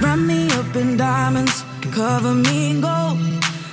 Run 0.00 0.26
me 0.26 0.46
up 0.46 0.76
in 0.76 0.96
diamonds, 0.96 1.64
cover 1.94 2.34
me 2.34 2.70
in 2.70 2.80
gold. 2.80 3.18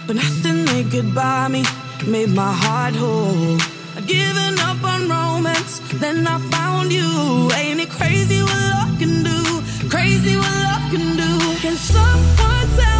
But 0.07 0.15
nothing 0.15 0.65
they 0.65 0.83
could 0.83 1.13
buy 1.13 1.47
me 1.49 1.63
made 2.07 2.29
my 2.29 2.51
heart 2.51 2.95
whole. 2.95 3.57
I'd 3.95 4.07
given 4.07 4.59
up 4.59 4.83
on 4.83 5.09
romance, 5.09 5.79
then 5.99 6.25
I 6.27 6.39
found 6.49 6.91
you. 6.91 7.49
Ain't 7.55 7.79
it 7.79 7.89
crazy 7.89 8.41
what 8.41 8.59
love 8.73 8.99
can 8.99 9.23
do? 9.23 9.39
Crazy 9.89 10.35
what 10.35 10.55
love 10.67 10.91
can 10.91 11.15
do. 11.15 11.31
Can 11.61 11.75
someone 11.75 12.67
tell 12.77 12.92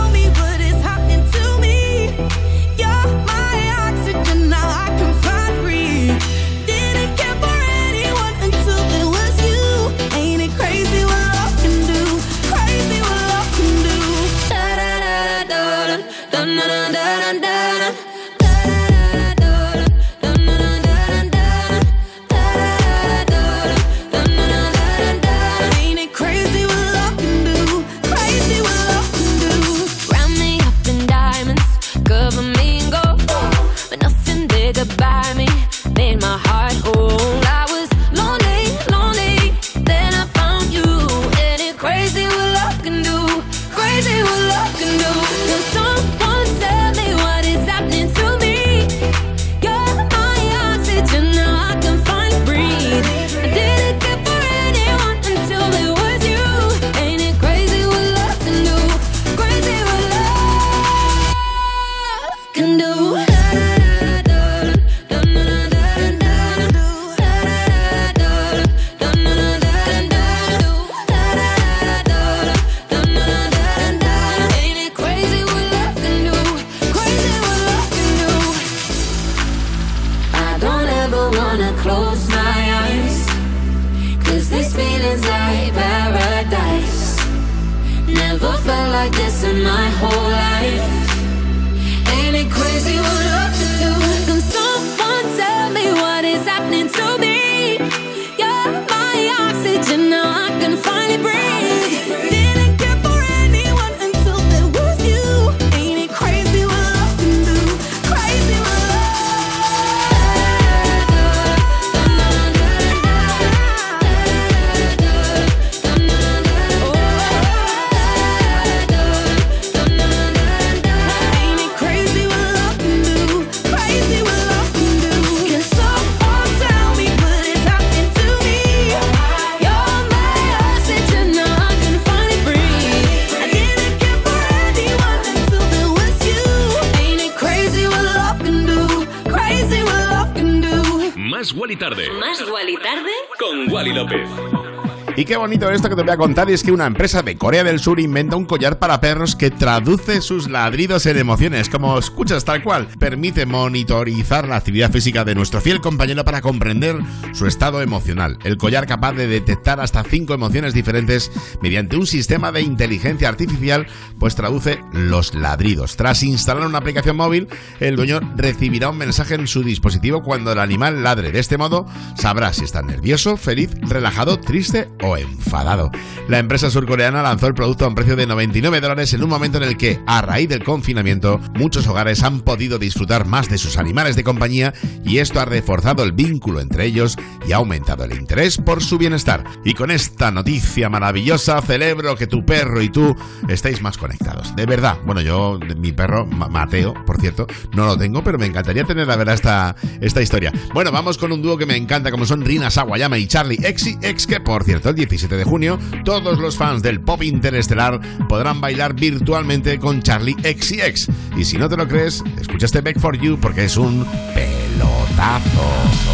qué 145.34 145.38
bonito 145.38 145.72
esto 145.72 145.90
que 145.90 145.96
te 145.96 146.04
voy 146.04 146.12
a 146.12 146.18
contar 146.18 146.52
es 146.52 146.62
que 146.62 146.72
una 146.72 146.86
empresa 146.86 147.24
de 147.24 147.40
Corea 147.40 147.64
del 147.64 147.80
Sur 147.80 148.00
inventa 148.00 148.36
un 148.36 148.46
collar 148.46 148.78
para 148.78 149.02
perros 149.02 149.36
que 149.36 149.50
traduce 149.50 150.22
sus 150.22 150.48
ladridos 150.48 151.08
en 151.08 151.18
emociones, 151.18 151.70
como 151.70 151.98
escuchas 151.98 152.46
tal 152.46 152.62
cual. 152.62 152.88
Permite 153.00 153.48
monitorizar 153.48 154.48
la 154.48 154.58
actividad 154.58 154.92
física 154.92 155.26
de 155.26 155.34
nuestro 155.34 155.60
fiel 155.60 155.82
compañero 155.82 156.24
para 156.24 156.42
comprender 156.42 157.00
su 157.34 157.48
estado 157.48 157.82
emocional. 157.82 158.38
El 158.44 158.58
collar 158.58 158.86
capaz 158.86 159.14
de 159.14 159.26
detectar 159.26 159.80
hasta 159.80 160.04
cinco 160.04 160.36
emociones 160.36 160.76
diferentes 160.76 161.32
mediante 161.64 161.98
un 161.98 162.06
sistema 162.06 162.52
de 162.52 162.62
inteligencia 162.62 163.28
artificial, 163.28 163.88
pues 164.20 164.36
traduce 164.36 164.82
los 164.92 165.34
ladridos. 165.34 165.96
Tras 165.98 166.22
instalar 166.22 166.68
una 166.68 166.78
aplicación 166.78 167.18
móvil, 167.18 167.48
el 167.80 167.96
dueño 167.96 168.20
recibirá 168.36 168.92
un 168.92 169.00
mensaje 169.00 169.34
en 169.34 169.48
su 169.48 169.64
dispositivo 169.64 170.22
cuando 170.22 170.52
el 170.52 170.60
animal 170.60 171.02
ladre. 171.02 171.32
De 171.32 171.40
este 171.40 171.58
modo, 171.58 171.88
sabrá 172.16 172.54
si 172.54 172.66
está 172.66 172.84
nervioso, 172.84 173.36
feliz, 173.36 173.72
relajado, 173.82 174.40
triste 174.40 174.90
o 175.02 175.18
enfadado. 175.24 175.92
La 176.28 176.40
empresa 176.40 176.70
surcoreana 176.70 177.22
lanzó 177.22 177.48
el 177.48 177.54
producto 177.54 177.86
a 177.86 177.88
un 177.88 177.96
precio 177.96 178.16
de 178.16 178.28
99 178.28 178.80
dólares 178.82 179.14
en 179.14 179.24
un 179.24 179.30
momento 179.30 179.58
en 179.58 179.64
el 179.64 179.78
que, 179.78 180.00
a 180.08 180.22
raíz 180.22 180.50
del 180.50 180.64
confinamiento, 180.64 181.40
muchos 181.56 181.88
hogares 181.88 182.24
han 182.24 182.42
podido 182.42 182.78
disfrutar 182.80 183.26
más 183.26 183.50
de 183.50 183.58
sus 183.58 183.78
animales 183.78 184.16
de 184.16 184.24
compañía 184.24 184.74
y 185.04 185.18
esto 185.18 185.40
ha 185.40 185.46
reforzado 185.46 186.04
el 186.04 186.12
vínculo 186.12 186.60
entre 186.60 186.86
ellos 186.86 187.18
y 187.48 187.52
ha 187.52 187.58
aumentado 187.58 188.04
el 188.06 188.14
interés 188.18 188.58
por 188.58 188.82
su 188.84 188.98
bienestar. 188.98 189.44
Y 189.66 189.74
con 189.74 189.92
esta 189.92 190.32
noticia 190.32 190.90
maravillosa 190.90 191.62
celebro 191.62 192.16
que 192.16 192.28
tu 192.28 192.46
perro 192.46 192.82
y 192.82 192.90
tú 192.90 193.16
estéis 193.48 193.82
más 193.82 193.98
conectados. 193.98 194.56
De 194.56 194.66
verdad, 194.66 194.98
bueno, 195.06 195.22
yo, 195.22 195.60
mi 195.78 195.92
perro, 195.92 196.26
Ma- 196.26 196.48
Mateo, 196.50 196.94
por 197.06 197.20
cierto, 197.20 197.48
no 197.74 197.86
lo 197.86 197.98
tengo, 197.98 198.24
pero 198.24 198.38
me 198.38 198.46
encantaría 198.46 198.84
tener 198.84 199.08
la 199.08 199.16
verdad 199.16 199.36
esta, 199.36 199.76
esta 200.02 200.22
historia. 200.22 200.52
Bueno, 200.74 200.92
vamos 200.92 201.18
con 201.18 201.32
un 201.32 201.42
dúo 201.42 201.58
que 201.58 201.66
me 201.66 201.76
encanta, 201.76 202.12
como 202.12 202.26
son 202.26 202.44
Rina 202.46 202.70
Sawayama 202.70 203.18
y 203.18 203.28
Charlie 203.28 203.58
XCX, 203.58 204.28
que 204.28 204.40
por 204.40 204.64
cierto, 204.64 204.94
17 205.06 205.36
de 205.36 205.44
junio, 205.44 205.80
todos 206.06 206.40
los 206.40 206.58
fans 206.58 206.82
del 206.82 207.02
pop 207.02 207.22
interestelar 207.24 208.00
podrán 208.28 208.62
bailar 208.62 208.94
virtualmente 208.94 209.80
con 209.80 210.02
Charlie 210.02 210.36
XCX. 210.42 211.10
Y 211.38 211.46
si 211.46 211.58
no 211.58 211.70
te 211.70 211.78
lo 211.78 211.88
crees, 211.88 212.24
escucha 212.40 212.66
este 212.66 212.82
Back 212.82 213.00
for 213.00 213.18
You 213.18 213.38
porque 213.40 213.66
es 213.66 213.78
un 213.78 214.06
pelotazo. 214.34 216.14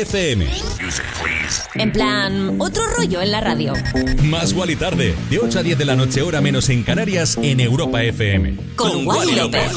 FM. 0.00 0.46
En 1.74 1.90
plan, 1.90 2.54
otro 2.60 2.84
rollo 2.96 3.20
en 3.20 3.32
la 3.32 3.40
radio. 3.40 3.72
Más 4.22 4.52
Wally 4.52 4.76
tarde, 4.76 5.12
de 5.28 5.38
8 5.40 5.58
a 5.58 5.62
10 5.64 5.76
de 5.76 5.84
la 5.84 5.96
noche, 5.96 6.22
hora 6.22 6.40
menos 6.40 6.68
en 6.68 6.84
Canarias, 6.84 7.36
en 7.42 7.58
Europa 7.58 8.02
FM. 8.04 8.56
Con 8.76 9.04
Wally 9.04 9.34
López. 9.34 9.72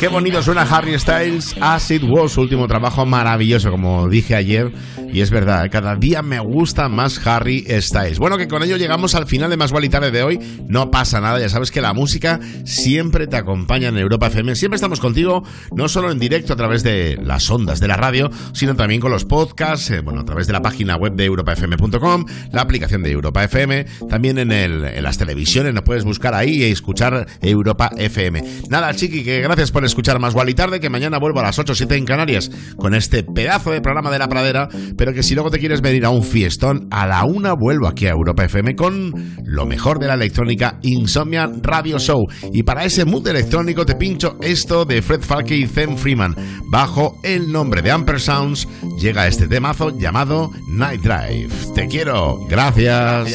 Qué 0.00 0.08
bonito 0.08 0.42
suena 0.42 0.62
Harry 0.62 0.98
Styles, 0.98 1.54
As 1.60 1.90
It 1.92 2.02
Was, 2.04 2.32
su 2.32 2.40
último 2.40 2.66
trabajo 2.66 3.06
maravilloso, 3.06 3.70
como 3.70 4.08
dije 4.08 4.34
ayer. 4.34 4.72
Y 5.12 5.22
es 5.22 5.30
verdad, 5.30 5.68
cada 5.70 5.96
día 5.96 6.22
me 6.22 6.38
gusta 6.38 6.88
más 6.88 7.26
Harry 7.26 7.66
Styles. 7.80 8.18
Bueno, 8.18 8.38
que 8.38 8.46
con 8.46 8.62
ello 8.62 8.76
llegamos 8.76 9.14
al 9.14 9.26
final 9.26 9.50
de 9.50 9.56
Más 9.56 9.72
Wally 9.72 9.88
Tarde 9.88 10.10
de 10.10 10.22
hoy. 10.22 10.38
No 10.68 10.90
pasa 10.90 11.20
nada, 11.20 11.40
ya 11.40 11.48
sabes 11.48 11.70
que 11.70 11.80
la 11.80 11.92
música 11.92 12.38
siempre 12.64 13.26
te 13.26 13.36
acompaña 13.36 13.88
en 13.88 13.98
Europa 13.98 14.28
FM. 14.28 14.54
Siempre 14.54 14.76
estamos 14.76 15.00
contigo, 15.00 15.42
no 15.74 15.88
solo 15.88 16.12
en 16.12 16.18
directo 16.18 16.52
a 16.52 16.56
través 16.56 16.82
de 16.82 17.18
las 17.22 17.50
ondas 17.50 17.80
de 17.80 17.88
la 17.88 17.96
radio, 17.96 18.30
sino 18.52 18.76
también 18.76 19.00
con 19.00 19.10
los 19.10 19.24
podcasts, 19.24 19.90
eh, 19.90 20.00
bueno, 20.00 20.20
a 20.20 20.24
través 20.24 20.46
de 20.46 20.52
la 20.52 20.62
página 20.62 20.96
web 20.96 21.14
de 21.14 21.24
europafm.com, 21.24 22.26
la 22.52 22.62
aplicación 22.62 23.02
de 23.02 23.10
Europa 23.10 23.42
FM, 23.42 23.86
también 24.08 24.38
en, 24.38 24.52
el, 24.52 24.84
en 24.84 25.02
las 25.02 25.18
televisiones, 25.18 25.74
nos 25.74 25.82
puedes 25.82 26.04
buscar 26.04 26.34
ahí 26.34 26.62
y 26.62 26.64
escuchar 26.64 27.26
Europa 27.40 27.90
FM. 27.96 28.42
Nada, 28.68 28.94
chiqui, 28.94 29.24
que 29.24 29.40
gracias 29.40 29.72
por 29.72 29.84
escuchar 29.84 30.18
Más 30.20 30.34
Wally 30.34 30.54
Tarde, 30.54 30.78
que 30.78 30.88
mañana 30.88 31.18
vuelvo 31.18 31.40
a 31.40 31.44
las 31.44 31.58
8 31.58 31.72
o 31.72 31.74
7 31.74 31.96
en 31.96 32.04
Canarias 32.04 32.50
con 32.76 32.94
este 32.94 33.22
pedazo 33.24 33.72
de 33.72 33.80
programa 33.80 34.10
de 34.10 34.18
la 34.18 34.28
pradera, 34.28 34.68
pero 35.00 35.14
que 35.14 35.22
si 35.22 35.34
luego 35.34 35.50
te 35.50 35.58
quieres 35.58 35.80
venir 35.80 36.04
a 36.04 36.10
un 36.10 36.22
fiestón, 36.22 36.86
a 36.90 37.06
la 37.06 37.24
una 37.24 37.54
vuelvo 37.54 37.88
aquí 37.88 38.06
a 38.06 38.10
Europa 38.10 38.44
FM 38.44 38.76
con 38.76 39.14
lo 39.46 39.64
mejor 39.64 39.98
de 39.98 40.06
la 40.06 40.12
electrónica 40.12 40.78
Insomnia 40.82 41.50
Radio 41.62 41.98
Show. 41.98 42.26
Y 42.52 42.64
para 42.64 42.84
ese 42.84 43.06
mood 43.06 43.26
electrónico 43.26 43.86
te 43.86 43.94
pincho 43.94 44.36
esto 44.42 44.84
de 44.84 45.00
Fred 45.00 45.22
Falke 45.22 45.56
y 45.56 45.66
Zen 45.66 45.96
Freeman. 45.96 46.36
Bajo 46.70 47.18
el 47.22 47.50
nombre 47.50 47.80
de 47.80 47.90
Amper 47.90 48.20
Sounds 48.20 48.68
llega 49.00 49.26
este 49.26 49.48
temazo 49.48 49.88
llamado 49.98 50.50
Night 50.68 51.00
Drive. 51.00 51.48
Te 51.74 51.88
quiero. 51.88 52.36
Gracias. 52.46 53.26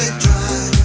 It's 0.00 0.77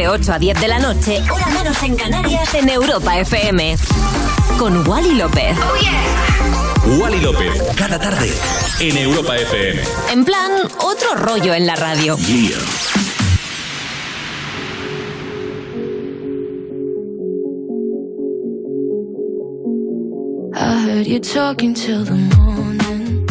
De 0.00 0.08
8 0.08 0.32
a 0.32 0.38
10 0.38 0.58
de 0.58 0.66
la 0.66 0.78
noche, 0.78 1.20
hora 1.30 1.46
menos 1.48 1.82
en 1.82 1.94
Canarias, 1.94 2.54
en 2.54 2.70
Europa 2.70 3.18
FM. 3.18 3.76
Con 4.58 4.88
Wally 4.88 5.14
López. 5.16 5.54
Oh, 5.58 5.76
yeah. 5.78 6.98
Wally 6.98 7.20
López, 7.20 7.52
cada 7.76 7.98
tarde, 7.98 8.32
en 8.80 8.96
Europa 8.96 9.36
FM. 9.36 9.82
En 10.10 10.24
plan, 10.24 10.52
otro 10.78 11.16
rollo 11.16 11.52
en 11.52 11.66
la 11.66 11.76
radio. 11.76 12.16
Yeah. 12.16 12.56
I 20.54 20.78
heard 20.86 21.06
you 21.06 21.20
talking 21.20 21.74
till 21.74 22.06
the 22.06 22.16
morning. 22.38 23.26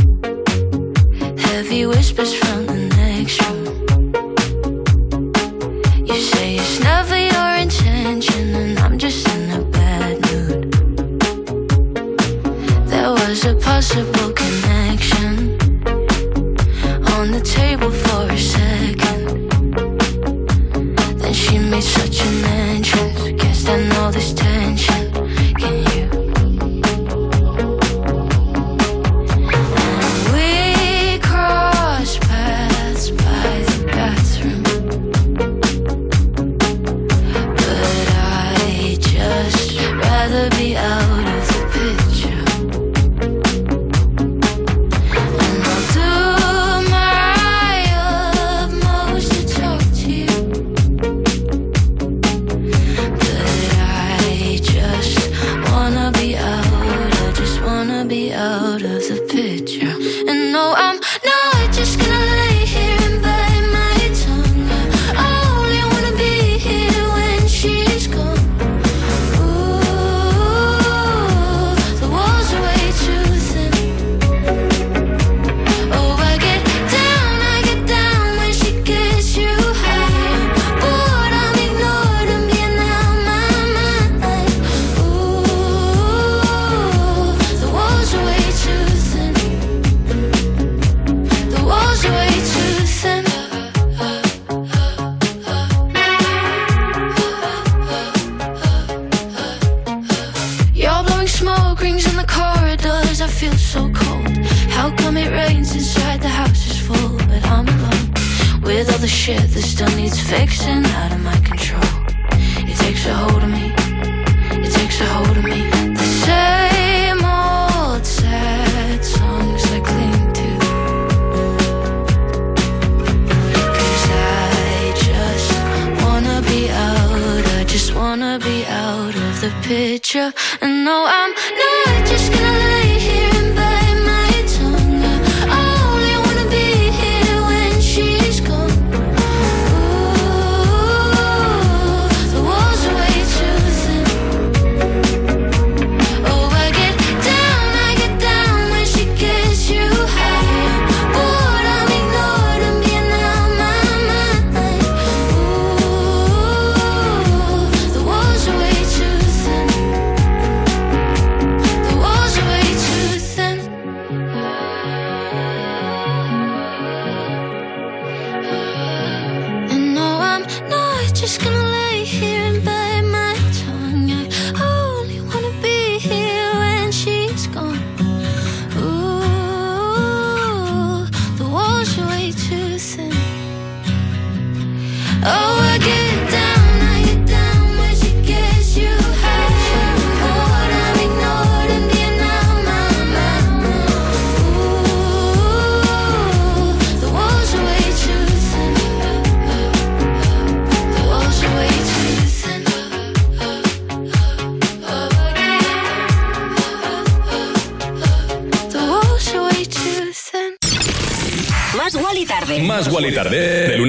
Heavy 1.35 1.87
whispers 1.87 2.35
from 2.35 2.67
the 2.67 2.95
next 2.95 3.41
room. 3.49 3.68